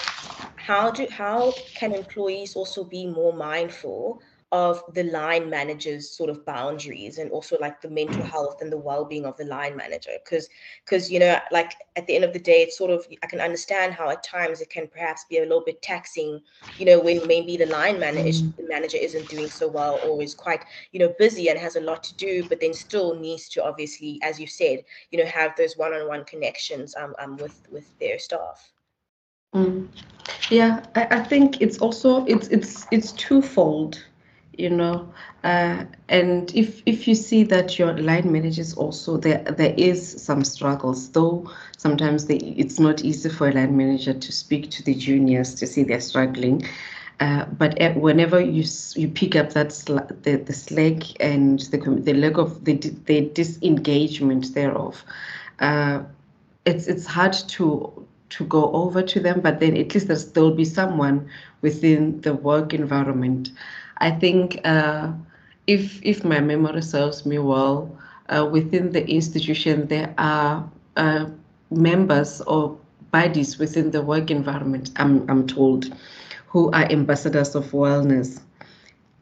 how 0.56 0.90
do 0.90 1.06
how 1.10 1.54
can 1.74 1.94
employees 1.94 2.54
also 2.56 2.84
be 2.84 3.06
more 3.06 3.32
mindful 3.32 4.20
of 4.50 4.82
the 4.94 5.04
line 5.04 5.50
manager's 5.50 6.10
sort 6.10 6.30
of 6.30 6.44
boundaries 6.46 7.18
and 7.18 7.30
also 7.30 7.56
like 7.60 7.80
the 7.80 7.90
mental 7.90 8.24
health 8.24 8.62
and 8.62 8.72
the 8.72 8.78
well-being 8.78 9.26
of 9.26 9.36
the 9.36 9.44
line 9.44 9.76
manager. 9.76 10.12
Because 10.24 10.48
because 10.84 11.10
you 11.10 11.18
know 11.18 11.38
like 11.50 11.74
at 11.96 12.06
the 12.06 12.14
end 12.14 12.24
of 12.24 12.32
the 12.32 12.38
day 12.38 12.62
it's 12.62 12.76
sort 12.76 12.90
of 12.90 13.06
i 13.22 13.26
can 13.26 13.40
understand 13.40 13.92
how 13.92 14.08
at 14.08 14.22
times 14.22 14.60
it 14.60 14.70
can 14.70 14.86
perhaps 14.86 15.24
be 15.28 15.38
a 15.38 15.42
little 15.42 15.62
bit 15.64 15.80
taxing 15.82 16.40
you 16.76 16.86
know 16.86 16.98
when 17.00 17.26
maybe 17.26 17.56
the 17.56 17.66
line 17.66 17.98
manager 17.98 18.46
the 18.56 18.66
manager 18.68 18.96
isn't 18.96 19.28
doing 19.28 19.48
so 19.50 19.68
well 19.68 20.00
or 20.02 20.22
is 20.22 20.34
quite 20.34 20.64
you 20.92 20.98
know 20.98 21.12
busy 21.18 21.48
and 21.48 21.58
has 21.58 21.76
a 21.76 21.80
lot 21.80 22.02
to 22.02 22.14
do 22.16 22.44
but 22.48 22.60
then 22.60 22.72
still 22.72 23.14
needs 23.18 23.48
to 23.48 23.62
obviously 23.64 24.18
as 24.22 24.38
you 24.40 24.46
said 24.46 24.84
you 25.10 25.18
know 25.18 25.26
have 25.26 25.54
those 25.56 25.76
one-on-one 25.76 26.24
connections 26.24 26.94
um, 26.96 27.14
um 27.18 27.36
with 27.36 27.60
with 27.70 27.96
their 27.98 28.18
staff. 28.18 28.72
Mm. 29.54 29.88
yeah 30.50 30.84
I, 30.94 31.06
I 31.10 31.20
think 31.20 31.62
it's 31.62 31.78
also 31.78 32.24
it's 32.26 32.48
it's 32.48 32.86
it's 32.90 33.12
twofold 33.12 34.04
you 34.58 34.68
know 34.68 35.08
uh, 35.44 35.84
and 36.08 36.54
if 36.54 36.82
if 36.84 37.08
you 37.08 37.14
see 37.14 37.44
that 37.44 37.78
your 37.78 37.96
line 37.98 38.30
managers 38.30 38.74
also 38.74 39.16
there 39.16 39.42
there 39.44 39.74
is 39.76 40.22
some 40.22 40.44
struggles 40.44 41.10
though 41.12 41.48
sometimes 41.78 42.26
they, 42.26 42.36
it's 42.36 42.78
not 42.80 43.04
easy 43.04 43.28
for 43.28 43.48
a 43.48 43.52
line 43.52 43.76
manager 43.76 44.12
to 44.12 44.32
speak 44.32 44.70
to 44.70 44.82
the 44.82 44.94
juniors 44.94 45.54
to 45.54 45.66
see 45.66 45.84
they're 45.84 46.00
struggling 46.00 46.66
uh, 47.20 47.44
but 47.46 47.78
at, 47.80 47.96
whenever 47.96 48.40
you 48.40 48.64
you 48.94 49.08
pick 49.08 49.34
up 49.34 49.52
that 49.52 49.72
sl- 49.72 49.98
the, 50.22 50.36
the 50.36 50.52
slack 50.52 51.02
and 51.20 51.60
the 51.60 51.78
the 51.78 52.14
lack 52.14 52.38
of 52.38 52.64
the 52.64 52.74
the 53.06 53.22
disengagement 53.30 54.54
thereof, 54.54 55.04
uh, 55.58 56.02
it's 56.64 56.86
it's 56.86 57.06
hard 57.06 57.32
to 57.32 58.06
to 58.30 58.44
go 58.44 58.70
over 58.72 59.02
to 59.02 59.18
them. 59.20 59.40
But 59.40 59.58
then 59.58 59.76
at 59.76 59.94
least 59.94 60.06
there's, 60.06 60.30
there'll 60.32 60.52
be 60.52 60.64
someone 60.64 61.28
within 61.60 62.20
the 62.20 62.34
work 62.34 62.72
environment 62.72 63.50
I 63.98 64.10
think 64.10 64.60
uh, 64.64 65.12
if 65.66 66.00
if 66.02 66.24
my 66.24 66.40
memory 66.40 66.82
serves 66.82 67.26
me 67.26 67.38
well, 67.38 67.96
uh, 68.28 68.48
within 68.50 68.92
the 68.92 69.06
institution 69.08 69.86
there 69.88 70.14
are 70.18 70.68
uh, 70.96 71.26
members 71.70 72.40
or 72.42 72.78
bodies 73.10 73.58
within 73.58 73.90
the 73.90 74.02
work 74.02 74.30
environment. 74.30 74.90
I'm 74.96 75.28
I'm 75.28 75.46
told, 75.46 75.92
who 76.46 76.70
are 76.72 76.90
ambassadors 76.90 77.54
of 77.54 77.70
wellness. 77.72 78.40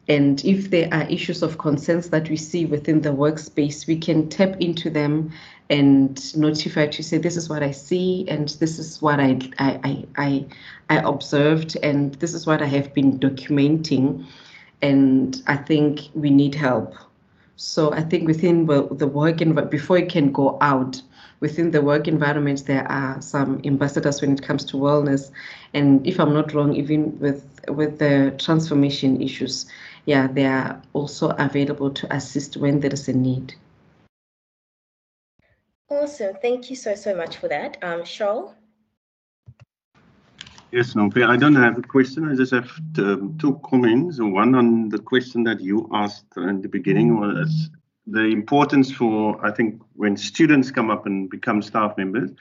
And 0.08 0.44
if 0.44 0.70
there 0.70 0.88
are 0.92 1.02
issues 1.10 1.42
of 1.42 1.58
concerns 1.58 2.10
that 2.10 2.30
we 2.30 2.36
see 2.36 2.64
within 2.64 3.00
the 3.00 3.08
workspace, 3.08 3.88
we 3.88 3.98
can 3.98 4.28
tap 4.28 4.56
into 4.60 4.88
them 4.88 5.32
and 5.68 6.36
notify 6.36 6.86
to 6.86 7.02
say 7.02 7.18
this 7.18 7.36
is 7.36 7.48
what 7.48 7.64
I 7.64 7.72
see 7.72 8.24
and 8.28 8.48
this 8.60 8.78
is 8.78 9.02
what 9.02 9.18
I 9.18 9.38
I 9.58 10.04
I 10.16 10.46
I 10.88 10.96
observed 10.98 11.76
and 11.82 12.14
this 12.16 12.34
is 12.34 12.46
what 12.46 12.62
I 12.62 12.66
have 12.66 12.94
been 12.94 13.18
documenting 13.18 14.26
and 14.82 15.42
I 15.46 15.56
think 15.56 16.08
we 16.14 16.30
need 16.30 16.54
help. 16.54 16.94
So 17.56 17.92
I 17.92 18.02
think 18.02 18.26
within 18.26 18.66
the 18.66 19.06
work 19.06 19.40
environment, 19.40 19.70
before 19.70 19.96
it 19.96 20.10
can 20.10 20.30
go 20.30 20.58
out, 20.60 21.00
within 21.40 21.70
the 21.70 21.80
work 21.80 22.06
environment, 22.06 22.66
there 22.66 22.86
are 22.90 23.20
some 23.22 23.62
ambassadors 23.64 24.20
when 24.20 24.32
it 24.32 24.42
comes 24.42 24.64
to 24.66 24.76
wellness. 24.76 25.30
And 25.72 26.06
if 26.06 26.20
I'm 26.20 26.34
not 26.34 26.52
wrong, 26.52 26.74
even 26.74 27.18
with 27.18 27.44
with 27.68 27.98
the 27.98 28.34
transformation 28.38 29.22
issues, 29.22 29.66
yeah, 30.04 30.26
they 30.28 30.46
are 30.46 30.80
also 30.92 31.30
available 31.30 31.90
to 31.90 32.14
assist 32.14 32.56
when 32.56 32.80
there 32.80 32.92
is 32.92 33.08
a 33.08 33.12
need. 33.12 33.54
Awesome. 35.88 36.36
Thank 36.42 36.68
you 36.68 36.76
so, 36.76 36.94
so 36.94 37.14
much 37.14 37.36
for 37.36 37.48
that. 37.48 37.78
Um, 37.82 38.02
Shaul? 38.02 38.54
Yes, 40.76 40.92
Nompi, 40.92 41.26
I 41.26 41.38
don't 41.38 41.54
have 41.54 41.78
a 41.78 41.80
question. 41.80 42.28
I 42.30 42.34
just 42.34 42.52
have 42.52 42.70
um, 42.98 43.38
two 43.38 43.58
comments. 43.64 44.18
One 44.20 44.54
on 44.54 44.90
the 44.90 44.98
question 44.98 45.42
that 45.44 45.58
you 45.58 45.88
asked 45.90 46.26
in 46.36 46.60
the 46.60 46.68
beginning 46.68 47.18
was 47.18 47.70
the 48.06 48.24
importance 48.24 48.92
for, 48.92 49.42
I 49.42 49.52
think, 49.52 49.80
when 49.94 50.18
students 50.18 50.70
come 50.70 50.90
up 50.90 51.06
and 51.06 51.30
become 51.30 51.62
staff 51.62 51.96
members, 51.96 52.32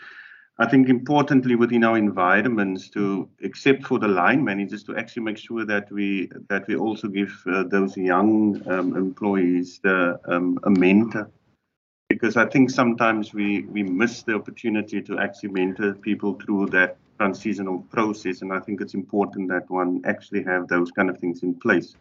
I 0.60 0.68
think 0.68 0.90
importantly 0.90 1.56
within 1.56 1.86
our 1.86 1.98
environments 1.98 2.90
to, 2.90 3.30
except 3.40 3.88
for 3.88 4.00
the 4.00 4.10
line 4.10 4.44
managers, 4.44 4.84
to 4.84 4.98
actually 4.98 5.24
make 5.24 5.38
sure 5.38 5.66
that 5.66 5.90
we 5.90 6.30
that 6.50 6.68
we 6.68 6.76
also 6.76 7.08
give 7.08 7.42
uh, 7.48 7.64
those 7.64 7.96
young 7.96 8.62
um, 8.70 8.98
employees 8.98 9.80
the, 9.82 10.20
um, 10.28 10.60
a 10.64 10.70
mentor, 10.72 11.32
because 12.10 12.36
I 12.36 12.48
think 12.48 12.70
sometimes 12.70 13.34
we 13.34 13.62
we 13.62 13.82
miss 13.82 14.24
the 14.24 14.36
opportunity 14.36 15.02
to 15.04 15.20
actually 15.20 15.52
mentor 15.52 15.94
people 15.94 16.34
through 16.34 16.66
that 16.72 16.98
transitional 17.18 17.80
process, 17.92 18.42
and 18.42 18.52
I 18.52 18.60
think 18.60 18.82
it's 18.82 18.94
important 18.94 19.50
that 19.50 19.70
one 19.70 20.02
actually 20.06 20.44
have 20.44 20.68
those 20.68 20.92
kind 20.92 21.10
of 21.10 21.18
things 21.18 21.44
in 21.44 21.56
place. 21.56 21.96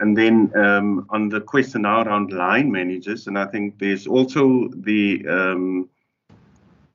And 0.00 0.16
then 0.16 0.50
um, 0.56 1.06
on 1.10 1.28
the 1.28 1.40
question 1.40 1.82
now 1.82 2.02
around 2.02 2.32
line 2.32 2.70
managers, 2.72 3.28
and 3.28 3.38
I 3.38 3.46
think 3.46 3.78
there's 3.78 4.06
also 4.06 4.68
the 4.74 5.24
um, 5.28 5.88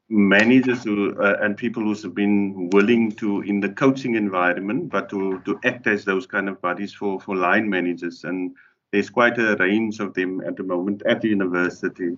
managers 0.09 0.83
who 0.83 1.17
uh, 1.21 1.37
and 1.41 1.55
people 1.55 1.83
who 1.83 1.93
have 1.93 2.15
been 2.15 2.69
willing 2.71 3.11
to 3.13 3.41
in 3.41 3.59
the 3.59 3.69
coaching 3.69 4.15
environment, 4.15 4.89
but 4.89 5.09
to 5.09 5.39
to 5.45 5.59
act 5.63 5.87
as 5.87 6.03
those 6.03 6.27
kind 6.27 6.49
of 6.49 6.61
bodies 6.61 6.93
for 6.93 7.19
for 7.21 7.35
line 7.35 7.69
managers. 7.69 8.25
And 8.25 8.55
there's 8.91 9.09
quite 9.09 9.37
a 9.37 9.55
range 9.55 9.99
of 9.99 10.13
them 10.13 10.41
at 10.41 10.57
the 10.57 10.63
moment 10.63 11.01
at 11.05 11.21
the 11.21 11.29
university, 11.29 12.17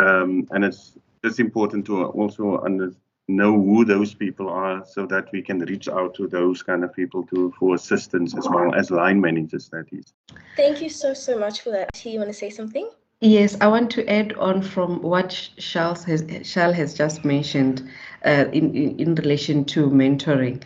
um, 0.00 0.48
and 0.50 0.64
it's 0.64 0.98
it's 1.22 1.38
important 1.38 1.86
to 1.86 2.06
also 2.06 2.58
understand 2.58 3.03
know 3.28 3.52
who 3.52 3.84
those 3.84 4.14
people 4.14 4.48
are 4.48 4.84
so 4.84 5.06
that 5.06 5.30
we 5.32 5.40
can 5.40 5.58
reach 5.60 5.88
out 5.88 6.14
to 6.14 6.26
those 6.26 6.62
kind 6.62 6.84
of 6.84 6.92
people 6.94 7.24
to 7.24 7.52
for 7.58 7.74
assistance 7.74 8.36
as 8.36 8.46
well 8.48 8.74
as 8.74 8.90
line 8.90 9.20
managers 9.20 9.68
that 9.70 9.86
is 9.92 10.12
thank 10.56 10.82
you 10.82 10.90
so 10.90 11.14
so 11.14 11.38
much 11.38 11.62
for 11.62 11.70
that 11.70 11.90
do 11.94 12.10
you 12.10 12.18
want 12.18 12.28
to 12.28 12.34
say 12.34 12.50
something 12.50 12.88
Yes, 13.20 13.56
I 13.62 13.68
want 13.68 13.90
to 13.92 14.06
add 14.06 14.34
on 14.34 14.60
from 14.60 15.00
what 15.00 15.48
Charles 15.56 16.04
has, 16.04 16.22
Charles 16.42 16.76
has 16.76 16.92
just 16.92 17.24
mentioned 17.24 17.88
uh, 18.26 18.44
in, 18.52 18.74
in, 18.74 19.00
in 19.00 19.14
relation 19.14 19.64
to 19.66 19.88
mentoring. 19.88 20.62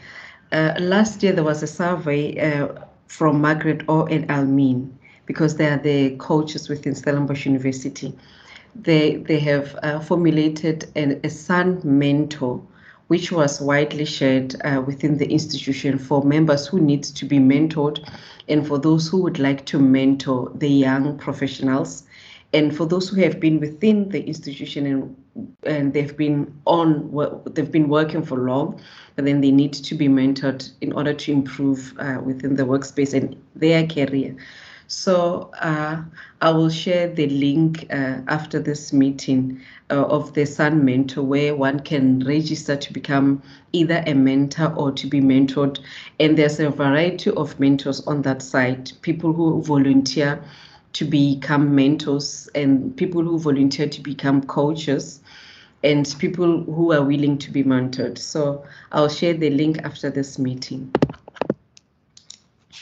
Uh, 0.50 0.74
last 0.80 1.22
year 1.22 1.32
there 1.32 1.44
was 1.44 1.62
a 1.62 1.68
survey 1.68 2.36
uh, 2.40 2.68
from 3.06 3.40
Margaret 3.40 3.82
O 3.88 4.06
and 4.06 4.26
Almin 4.28 4.90
because 5.26 5.56
they 5.56 5.68
are 5.68 5.78
the 5.78 6.16
coaches 6.16 6.68
within 6.68 6.94
Stellenbosch 6.94 7.46
University. 7.46 8.12
They 8.75 9.16
they 9.16 9.39
have 9.41 9.79
uh, 9.83 10.01
formulated 10.01 10.91
an, 10.95 11.21
a 11.25 11.31
Sun 11.31 11.81
Mentor, 11.85 12.61
which 13.09 13.33
was 13.33 13.61
widely 13.61 14.05
shared 14.05 14.55
uh, 14.64 14.83
within 14.87 15.19
the 15.19 15.31
institution 15.31 15.99
for 15.99 16.23
members 16.23 16.66
who 16.66 16.81
need 16.81 17.03
to 17.05 17.25
be 17.25 17.39
mentored, 17.39 17.99
and 18.49 18.66
for 18.66 18.79
those 18.79 19.09
who 19.09 19.23
would 19.23 19.39
like 19.39 19.64
to 19.66 19.79
mentor 19.79 20.53
the 20.55 20.69
young 20.69 21.19
professionals. 21.19 22.05
And 22.55 22.75
for 22.75 22.87
those 22.87 23.11
who 23.11 23.21
have 23.21 23.39
been 23.41 23.61
within 23.61 24.09
the 24.09 24.25
institution 24.27 24.87
and 24.87 25.16
and 25.64 25.93
they've 25.93 26.16
been 26.16 26.53
on 26.66 27.11
they've 27.53 27.71
been 27.71 27.89
working 27.89 28.25
for 28.25 28.39
long 28.39 28.81
but 29.14 29.25
then 29.25 29.41
they 29.41 29.51
need 29.51 29.73
to 29.73 29.95
be 29.95 30.09
mentored 30.09 30.71
in 30.81 30.93
order 30.93 31.14
to 31.14 31.33
improve 31.33 31.95
uh, 31.99 32.19
within 32.25 32.57
the 32.57 32.64
workspace 32.64 33.14
and 33.14 33.37
their 33.55 33.87
career 33.87 34.37
so 34.89 35.51
uh, 35.61 36.03
I 36.41 36.51
will 36.51 36.70
share 36.70 37.09
the 37.12 37.28
link 37.28 37.86
uh, 37.91 38.20
after 38.26 38.59
this 38.59 38.91
meeting 38.91 39.61
uh, 39.91 40.07
of 40.07 40.32
the 40.32 40.47
Sun 40.47 40.82
Mentor, 40.82 41.22
where 41.22 41.55
one 41.55 41.80
can 41.80 42.20
register 42.20 42.74
to 42.74 42.93
become 42.95 43.43
either 43.74 44.03
a 44.07 44.14
mentor 44.14 44.72
or 44.74 44.91
to 44.93 45.07
be 45.07 45.20
mentored. 45.20 45.78
And 46.18 46.39
there's 46.39 46.59
a 46.59 46.70
variety 46.70 47.30
of 47.32 47.61
mentors 47.61 48.01
on 48.07 48.22
that 48.22 48.41
site, 48.41 48.95
people 49.03 49.34
who 49.34 49.62
volunteer 49.62 50.43
to 50.95 51.05
become 51.05 51.74
mentors 51.74 52.49
and 52.55 52.97
people 52.97 53.22
who 53.22 53.39
volunteer 53.39 53.89
to 53.91 54.01
become 54.01 54.41
coaches 54.43 55.20
and 55.84 56.16
people 56.18 56.64
who 56.64 56.95
are 56.95 57.05
willing 57.05 57.36
to 57.36 57.51
be 57.51 57.62
mentored. 57.62 58.16
So 58.16 58.64
I'll 58.91 59.11
share 59.11 59.34
the 59.34 59.51
link 59.51 59.80
after 59.84 60.09
this 60.09 60.39
meeting. 60.39 60.91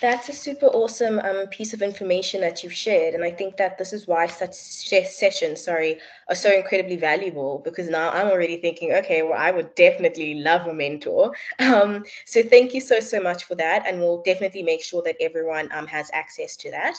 That's 0.00 0.28
a 0.28 0.32
super 0.32 0.66
awesome 0.66 1.18
um, 1.20 1.46
piece 1.46 1.72
of 1.72 1.80
information 1.80 2.42
that 2.42 2.62
you've 2.62 2.74
shared. 2.74 3.14
And 3.14 3.24
I 3.24 3.30
think 3.30 3.56
that 3.56 3.78
this 3.78 3.94
is 3.94 4.06
why 4.06 4.26
such 4.26 4.52
sessions, 4.52 5.64
sorry, 5.64 5.98
are 6.28 6.34
so 6.34 6.52
incredibly 6.52 6.96
valuable 6.96 7.62
because 7.64 7.88
now 7.88 8.10
I'm 8.10 8.26
already 8.26 8.58
thinking, 8.58 8.92
okay, 8.92 9.22
well, 9.22 9.38
I 9.38 9.50
would 9.50 9.74
definitely 9.74 10.34
love 10.34 10.66
a 10.66 10.74
mentor. 10.74 11.32
Um, 11.58 12.04
so 12.26 12.42
thank 12.42 12.74
you 12.74 12.80
so, 12.80 13.00
so 13.00 13.20
much 13.20 13.44
for 13.44 13.54
that. 13.56 13.86
And 13.86 13.98
we'll 13.98 14.22
definitely 14.22 14.62
make 14.62 14.82
sure 14.82 15.02
that 15.02 15.16
everyone 15.20 15.68
um, 15.72 15.86
has 15.86 16.10
access 16.12 16.56
to 16.56 16.70
that. 16.70 16.96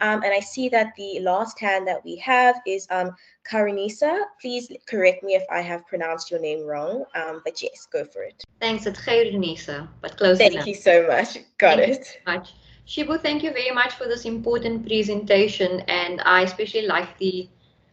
Um, 0.00 0.22
and 0.22 0.34
I 0.34 0.40
see 0.40 0.68
that 0.68 0.92
the 0.96 1.20
last 1.20 1.58
hand 1.58 1.86
that 1.88 2.04
we 2.04 2.16
have 2.16 2.56
is 2.66 2.86
um, 2.90 3.16
Karinisa. 3.50 4.24
Please 4.40 4.70
correct 4.86 5.22
me 5.22 5.34
if 5.34 5.44
I 5.50 5.60
have 5.60 5.86
pronounced 5.86 6.30
your 6.30 6.40
name 6.40 6.66
wrong, 6.66 7.04
um, 7.14 7.42
but 7.44 7.62
yes, 7.62 7.86
go 7.92 8.04
for 8.04 8.22
it. 8.22 8.44
Thanks, 8.60 8.86
it's 8.86 9.00
Karinisa, 9.00 9.88
but 10.00 10.16
close 10.16 10.38
Thank 10.38 10.54
enough. 10.54 10.66
you 10.66 10.74
so 10.74 11.06
much. 11.06 11.38
Got 11.58 11.78
thank 11.78 11.92
it. 11.92 11.98
You 11.98 12.04
so 12.04 12.18
much. 12.26 12.54
Shibu, 12.86 13.20
thank 13.22 13.42
you 13.42 13.52
very 13.52 13.70
much 13.70 13.92
for 13.94 14.06
this 14.06 14.24
important 14.24 14.86
presentation, 14.86 15.80
and 15.88 16.20
I 16.24 16.42
especially 16.42 16.86
like 16.86 17.16
the 17.18 17.48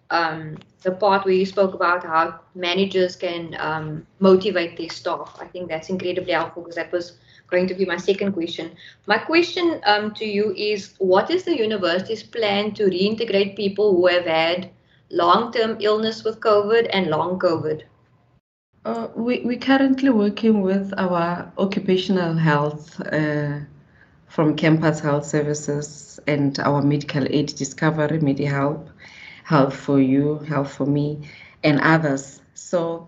um, 0.10 0.58
the 0.82 0.92
part 0.92 1.26
where 1.26 1.34
you 1.34 1.46
spoke 1.46 1.74
about 1.74 2.04
how 2.04 2.40
managers 2.56 3.16
can 3.16 3.56
um, 3.60 4.08
motivate 4.20 4.78
their 4.78 4.90
staff. 4.90 5.38
I 5.40 5.46
think 5.46 5.70
that's 5.70 5.90
incredibly 5.90 6.34
helpful 6.34 6.64
because 6.64 6.76
that 6.76 6.92
was 6.92 7.18
going 7.50 7.68
to 7.68 7.74
be 7.74 7.86
my 7.86 7.98
second 7.98 8.34
question. 8.34 8.76
My 9.06 9.18
question 9.18 9.82
um, 9.86 10.14
to 10.16 10.26
you 10.26 10.54
is, 10.56 10.96
what 11.00 11.30
is 11.30 11.44
the 11.44 11.56
university's 11.56 12.24
plan 12.24 12.74
to 12.74 12.84
reintegrate 12.86 13.56
people 13.56 13.96
who 13.96 14.08
have 14.08 14.26
had 14.26 14.72
long-term 15.10 15.78
illness 15.80 16.24
with 16.24 16.40
COVID 16.40 16.90
and 16.92 17.08
long 17.08 17.40
COVID? 17.40 17.84
Uh, 18.86 19.08
we, 19.16 19.42
we're 19.42 19.60
currently 19.60 20.10
working 20.10 20.62
with 20.62 20.94
our 20.98 21.52
occupational 21.58 22.34
health 22.34 23.00
uh, 23.02 23.60
from 24.28 24.56
Campus 24.56 25.00
Health 25.00 25.26
Services 25.26 26.20
and 26.28 26.58
our 26.60 26.82
medical 26.82 27.26
aid 27.30 27.48
discovery, 27.56 28.20
MediHelp, 28.20 28.88
Health 29.44 29.76
for 29.76 30.00
You, 30.00 30.40
Health 30.40 30.74
for 30.74 30.86
Me, 30.86 31.28
and 31.64 31.80
others. 31.82 32.42
So 32.54 33.08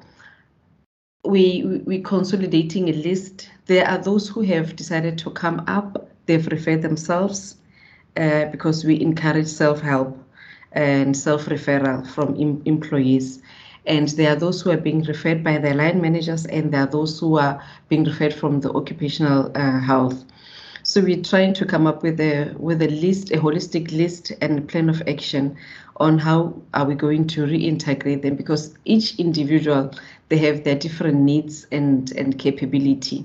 we 1.23 1.81
we 1.85 2.01
consolidating 2.01 2.89
a 2.89 2.93
list. 2.93 3.49
There 3.67 3.87
are 3.87 3.99
those 3.99 4.27
who 4.27 4.41
have 4.41 4.75
decided 4.75 5.17
to 5.19 5.31
come 5.31 5.63
up. 5.67 6.09
They've 6.25 6.47
referred 6.47 6.81
themselves 6.81 7.57
uh, 8.17 8.45
because 8.45 8.83
we 8.83 8.99
encourage 8.99 9.47
self-help 9.47 10.17
and 10.73 11.15
self-referral 11.15 12.07
from 12.07 12.35
em 12.39 12.61
employees. 12.65 13.41
And 13.85 14.07
there 14.09 14.33
are 14.33 14.35
those 14.35 14.61
who 14.61 14.69
are 14.69 14.77
being 14.77 15.03
referred 15.03 15.43
by 15.43 15.57
their 15.57 15.73
line 15.73 16.01
managers, 16.01 16.45
and 16.45 16.71
there 16.71 16.81
are 16.81 16.91
those 16.91 17.19
who 17.19 17.39
are 17.39 17.63
being 17.89 18.03
referred 18.03 18.33
from 18.33 18.61
the 18.61 18.71
occupational 18.73 19.51
uh, 19.55 19.79
health. 19.79 20.23
So 20.83 21.01
we're 21.01 21.21
trying 21.23 21.53
to 21.55 21.65
come 21.65 21.85
up 21.85 22.01
with 22.01 22.19
a 22.19 22.55
with 22.57 22.81
a 22.81 22.87
list, 22.87 23.31
a 23.31 23.37
holistic 23.37 23.91
list 23.91 24.31
and 24.41 24.67
plan 24.67 24.89
of 24.89 25.01
action 25.07 25.55
on 25.97 26.17
how 26.17 26.53
are 26.73 26.85
we 26.85 26.95
going 26.95 27.27
to 27.27 27.45
reintegrate 27.45 28.23
them 28.23 28.35
because 28.35 28.73
each 28.85 29.19
individual 29.19 29.91
they 30.29 30.37
have 30.37 30.63
their 30.63 30.75
different 30.75 31.19
needs 31.19 31.67
and 31.71 32.11
and 32.17 32.39
capability, 32.39 33.23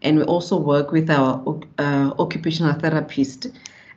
and 0.00 0.18
we 0.18 0.24
also 0.24 0.56
work 0.56 0.92
with 0.92 1.10
our 1.10 1.42
uh, 1.78 2.12
occupational 2.18 2.72
therapist 2.72 3.48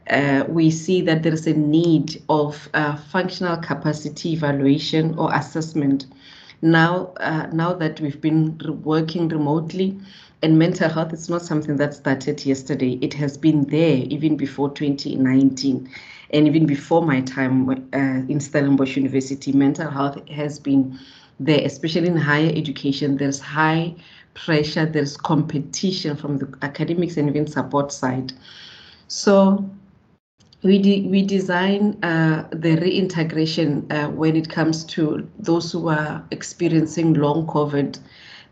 uh, 0.10 0.46
we 0.48 0.72
see 0.72 1.02
that 1.02 1.24
there 1.24 1.34
is 1.34 1.48
a 1.48 1.54
need 1.54 2.22
of 2.30 2.70
uh, 2.74 2.96
functional 2.96 3.58
capacity 3.58 4.34
evaluation 4.34 5.18
or 5.18 5.34
assessment. 5.34 6.06
Now, 6.62 7.14
uh, 7.20 7.48
now 7.52 7.74
that 7.74 8.00
we've 8.02 8.20
been 8.20 8.58
working 8.84 9.28
remotely, 9.30 10.00
and 10.44 10.58
mental 10.60 10.90
health 10.90 11.14
is 11.14 11.30
not 11.30 11.42
something 11.42 11.78
that 11.78 11.94
started 11.96 12.46
yesterday. 12.46 13.00
It 13.02 13.14
has 13.16 13.38
been 13.38 13.64
there 13.66 13.98
even 13.98 14.38
before 14.38 14.70
2019, 14.70 15.90
and 16.32 16.48
even 16.48 16.66
before 16.66 17.02
my 17.06 17.22
time 17.22 17.70
uh, 17.70 17.76
in 18.32 18.40
Stellenbosch 18.40 18.96
University. 18.96 19.52
Mental 19.52 19.90
health 19.90 20.28
has 20.30 20.60
been 20.60 20.98
there, 21.40 21.62
especially 21.66 22.08
in 22.08 22.18
higher 22.18 22.52
education. 22.56 23.18
There's 23.18 23.40
high 23.40 23.96
pressure. 24.36 24.86
There's 24.86 25.18
competition 25.18 26.16
from 26.16 26.38
the 26.38 26.54
academics 26.62 27.18
and 27.18 27.30
even 27.30 27.48
support 27.48 27.92
side. 27.92 28.34
So 29.08 29.68
we, 30.64 30.80
de 30.80 31.08
we 31.08 31.22
design 31.22 31.98
uh, 32.04 32.48
the 32.52 32.76
reintegration 32.78 33.90
uh, 33.92 34.08
when 34.10 34.36
it 34.36 34.50
comes 34.50 34.84
to 34.86 35.30
those 35.38 35.72
who 35.72 35.88
are 35.90 36.26
experiencing 36.32 37.14
long 37.14 37.46
COVID. 37.46 38.00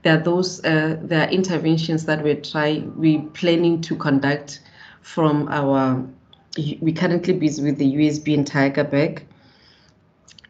There 0.04 0.20
are 0.20 0.24
those 0.24 0.64
uh, 0.64 0.98
there 1.02 1.28
are 1.28 1.32
interventions 1.32 2.06
that 2.06 2.24
we 2.24 2.36
try 2.36 2.84
we 2.96 3.20
planning 3.34 3.82
to 3.82 3.96
conduct 3.96 4.62
from 5.02 5.48
our 5.50 6.08
we 6.58 6.94
currently 6.94 7.34
busy 7.34 7.64
with 7.64 7.78
the 7.80 7.96
USB 7.96 8.36
in 8.36 8.46
Tygerberg, 8.46 9.24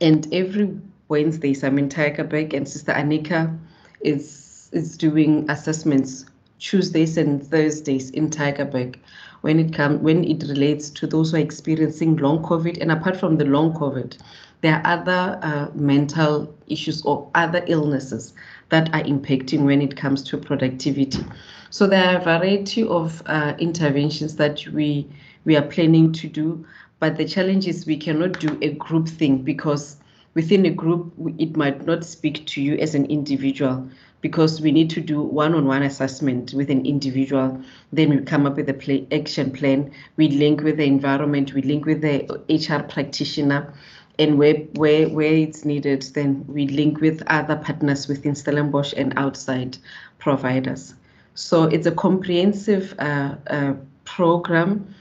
and 0.01 0.27
every 0.33 0.77
Wednesdays 1.07 1.63
I'm 1.63 1.79
in 1.79 1.87
Tygerberg, 1.87 2.53
and 2.53 2.67
Sister 2.67 2.91
Anika 2.91 3.57
is 4.01 4.69
is 4.73 4.97
doing 4.97 5.49
assessments 5.49 6.25
Tuesdays 6.59 7.17
and 7.17 7.45
Thursdays 7.45 8.09
in 8.09 8.29
Tygerberg 8.29 8.97
when 9.45 9.59
it 9.59 9.71
comes 9.71 10.01
when 10.01 10.23
it 10.23 10.41
relates 10.49 10.89
to 10.89 11.05
those 11.05 11.29
who 11.29 11.37
are 11.37 11.39
experiencing 11.39 12.15
long 12.15 12.39
COVID. 12.41 12.81
And 12.81 12.91
apart 12.91 13.15
from 13.15 13.37
the 13.37 13.45
long 13.45 13.73
COVID, 13.73 14.17
there 14.61 14.73
are 14.73 14.87
other 14.87 15.37
uh, 15.43 15.67
mental 15.75 16.51
issues 16.65 17.03
or 17.03 17.29
other 17.35 17.63
illnesses 17.67 18.33
that 18.69 18.89
are 18.95 19.03
impacting 19.03 19.65
when 19.65 19.83
it 19.83 19.95
comes 19.95 20.23
to 20.23 20.37
productivity. 20.39 21.23
So 21.69 21.85
there 21.85 22.03
are 22.09 22.19
a 22.19 22.23
variety 22.23 22.81
of 22.85 23.21
uh, 23.27 23.53
interventions 23.59 24.35
that 24.37 24.65
we 24.69 25.07
we 25.43 25.55
are 25.55 25.67
planning 25.75 26.11
to 26.13 26.27
do, 26.27 26.65
but 26.99 27.17
the 27.17 27.25
challenge 27.25 27.67
is 27.67 27.85
we 27.85 27.97
cannot 27.97 28.39
do 28.39 28.57
a 28.63 28.71
group 28.71 29.07
thing 29.07 29.43
because 29.43 29.97
within 30.33 30.65
a 30.65 30.71
group 30.71 31.13
it 31.37 31.55
might 31.55 31.85
not 31.85 32.03
speak 32.03 32.47
to 32.47 32.63
you 32.63 32.77
as 32.77 32.95
an 32.95 33.05
individual 33.05 33.87
because 34.25 34.59
we 34.59 34.71
need 34.71 34.89
to 34.89 34.99
do 34.99 35.21
one-on-one 35.21 35.83
assessment 35.83 36.51
with 36.55 36.71
an 36.71 36.83
individual. 36.83 37.61
Then 37.93 38.09
we 38.09 38.17
come 38.23 38.47
up 38.47 38.55
with 38.55 38.67
a 38.67 38.73
play, 38.73 39.05
action 39.11 39.51
plan. 39.51 39.91
We 40.17 40.29
link 40.29 40.63
with 40.63 40.77
the 40.77 40.85
environment. 40.85 41.53
We 41.53 41.61
link 41.61 41.85
with 41.85 42.01
the 42.01 42.23
HR 42.49 42.81
practitioner, 42.91 43.71
and 44.17 44.39
where 44.39 44.55
where 44.81 45.07
where 45.09 45.31
it's 45.31 45.63
needed, 45.63 46.01
then 46.15 46.43
we 46.47 46.65
link 46.65 47.01
with 47.01 47.21
other 47.27 47.57
partners 47.57 48.07
within 48.07 48.33
Stellenbosch 48.33 48.93
and 48.97 49.13
outside 49.15 49.77
providers. 50.17 50.95
So 51.35 51.65
it's 51.65 51.85
a 51.85 51.91
comprehensive 51.91 52.95
uh, 52.97 53.35
uh, 53.45 53.73
program 54.05 54.91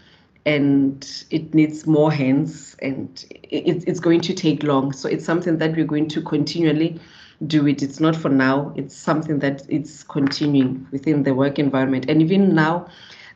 and 0.45 1.25
it 1.31 1.55
needs 1.55 1.87
more 1.87 2.13
hands 2.13 2.77
and 2.83 3.25
it, 3.31 3.85
it's 3.89 4.01
going 4.01 4.21
to 4.21 4.35
take 4.35 4.63
long. 4.63 4.93
So 4.93 5.09
it's 5.09 5.25
something 5.25 5.57
that 5.57 5.75
we're 5.75 5.87
going 5.87 6.09
to 6.09 6.21
continually 6.21 7.01
do 7.47 7.67
it. 7.67 7.83
It's 7.83 8.01
not 8.01 8.17
for 8.17 8.29
now. 8.29 8.73
It's 8.77 8.97
something 8.97 9.39
that 9.41 9.63
it's 9.69 10.03
continuing 10.03 10.87
within 10.93 11.23
the 11.23 11.35
work 11.35 11.59
environment. 11.59 12.07
And 12.09 12.23
even 12.23 12.55
now 12.55 12.87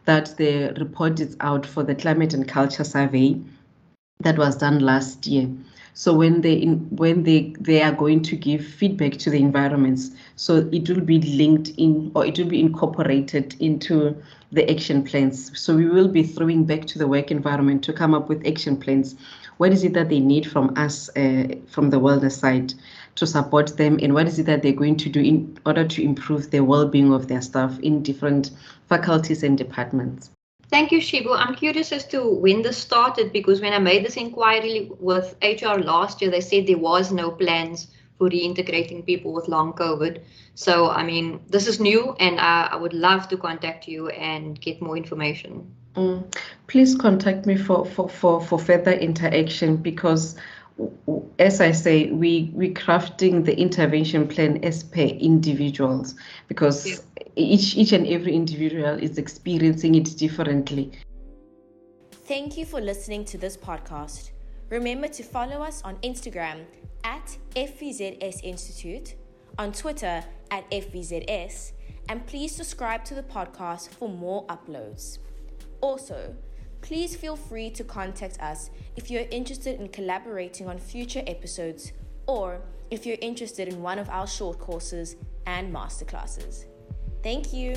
that 0.04 0.36
the 0.36 0.74
report 0.78 1.20
is 1.20 1.36
out 1.40 1.66
for 1.66 1.82
the 1.82 1.94
climate 1.94 2.32
and 2.34 2.48
culture 2.48 2.84
survey 2.84 3.40
that 4.20 4.38
was 4.38 4.56
done 4.56 4.80
last 4.80 5.26
year. 5.26 5.48
So 5.94 6.14
when 6.14 6.42
they 6.42 6.52
in, 6.54 6.78
when 6.96 7.24
they 7.24 7.54
they 7.58 7.82
are 7.82 7.92
going 7.92 8.22
to 8.22 8.36
give 8.36 8.64
feedback 8.64 9.14
to 9.18 9.30
the 9.30 9.38
environments, 9.40 10.10
so 10.36 10.68
it 10.72 10.88
will 10.88 11.00
be 11.00 11.20
linked 11.20 11.70
in 11.76 12.12
or 12.14 12.24
it 12.24 12.38
will 12.38 12.46
be 12.46 12.60
incorporated 12.60 13.56
into 13.58 14.16
the 14.52 14.70
action 14.70 15.02
plans. 15.02 15.58
So 15.58 15.76
we 15.76 15.86
will 15.88 16.08
be 16.08 16.22
throwing 16.22 16.64
back 16.64 16.84
to 16.86 16.98
the 16.98 17.08
work 17.08 17.32
environment 17.32 17.82
to 17.84 17.92
come 17.92 18.14
up 18.14 18.28
with 18.28 18.46
action 18.46 18.76
plans. 18.76 19.16
What 19.56 19.72
is 19.72 19.82
it 19.82 19.92
that 19.94 20.08
they 20.08 20.20
need 20.20 20.46
from 20.48 20.72
us 20.76 21.08
uh, 21.16 21.48
from 21.66 21.90
the 21.90 21.98
wellness 21.98 22.38
side 22.38 22.74
to 23.18 23.26
support 23.26 23.76
them, 23.76 23.98
and 24.02 24.14
what 24.14 24.26
is 24.26 24.38
it 24.38 24.46
that 24.46 24.62
they're 24.62 24.72
going 24.72 24.96
to 24.96 25.08
do 25.08 25.20
in 25.20 25.58
order 25.66 25.86
to 25.86 26.02
improve 26.02 26.50
the 26.50 26.60
well-being 26.60 27.12
of 27.12 27.28
their 27.28 27.42
staff 27.42 27.78
in 27.80 28.02
different 28.02 28.50
faculties 28.88 29.42
and 29.42 29.58
departments? 29.58 30.30
Thank 30.70 30.92
you, 30.92 30.98
Shibu. 30.98 31.34
I'm 31.34 31.54
curious 31.54 31.92
as 31.92 32.06
to 32.08 32.28
when 32.28 32.62
this 32.62 32.76
started 32.76 33.32
because 33.32 33.60
when 33.60 33.72
I 33.72 33.78
made 33.78 34.04
this 34.04 34.16
inquiry 34.16 34.90
with 35.00 35.34
HR 35.42 35.78
last 35.80 36.20
year, 36.20 36.30
they 36.30 36.42
said 36.42 36.66
there 36.66 36.78
was 36.78 37.10
no 37.10 37.30
plans 37.30 37.88
for 38.18 38.28
reintegrating 38.28 39.06
people 39.06 39.32
with 39.32 39.48
long 39.48 39.72
COVID. 39.72 40.20
So, 40.54 40.90
I 40.90 41.04
mean, 41.04 41.40
this 41.48 41.66
is 41.66 41.80
new 41.80 42.14
and 42.20 42.38
I, 42.38 42.68
I 42.72 42.76
would 42.76 42.92
love 42.92 43.28
to 43.28 43.36
contact 43.36 43.88
you 43.88 44.08
and 44.08 44.60
get 44.60 44.82
more 44.82 44.96
information. 44.96 45.74
Mm. 45.94 46.34
Please 46.66 46.94
contact 46.94 47.46
me 47.46 47.56
for, 47.56 47.86
for, 47.86 48.08
for, 48.08 48.40
for 48.44 48.58
further 48.58 48.92
interaction 48.92 49.76
because 49.76 50.36
as 51.38 51.60
I 51.60 51.72
say, 51.72 52.10
we 52.10 52.50
we 52.54 52.74
crafting 52.74 53.44
the 53.44 53.56
intervention 53.58 54.26
plan 54.26 54.62
as 54.64 54.82
per 54.82 55.02
individuals 55.02 56.14
because 56.48 57.02
each 57.36 57.76
each 57.76 57.92
and 57.92 58.06
every 58.06 58.34
individual 58.34 58.98
is 58.98 59.18
experiencing 59.18 59.94
it 59.94 60.16
differently. 60.16 60.92
Thank 62.26 62.58
you 62.58 62.66
for 62.66 62.80
listening 62.80 63.24
to 63.26 63.38
this 63.38 63.56
podcast. 63.56 64.32
Remember 64.68 65.08
to 65.08 65.22
follow 65.22 65.62
us 65.62 65.82
on 65.82 65.96
Instagram 65.98 66.64
at 67.04 67.38
FVZS 67.56 68.42
Institute, 68.42 69.14
on 69.58 69.72
Twitter 69.72 70.22
at 70.50 70.70
FVZS, 70.70 71.72
and 72.10 72.26
please 72.26 72.54
subscribe 72.54 73.04
to 73.06 73.14
the 73.14 73.22
podcast 73.22 73.88
for 73.90 74.08
more 74.08 74.46
uploads. 74.48 75.18
Also, 75.80 76.34
please 76.80 77.16
feel 77.16 77.36
free 77.36 77.70
to 77.70 77.84
contact 77.84 78.40
us 78.40 78.70
if 78.96 79.10
you're 79.10 79.26
interested 79.30 79.80
in 79.80 79.88
collaborating 79.88 80.68
on 80.68 80.78
future 80.78 81.22
episodes 81.26 81.92
or 82.26 82.60
if 82.90 83.04
you're 83.04 83.18
interested 83.20 83.68
in 83.68 83.82
one 83.82 83.98
of 83.98 84.08
our 84.10 84.26
short 84.26 84.58
courses 84.58 85.16
and 85.46 85.74
masterclasses. 85.74 86.64
Thank 87.22 87.52
you. 87.52 87.74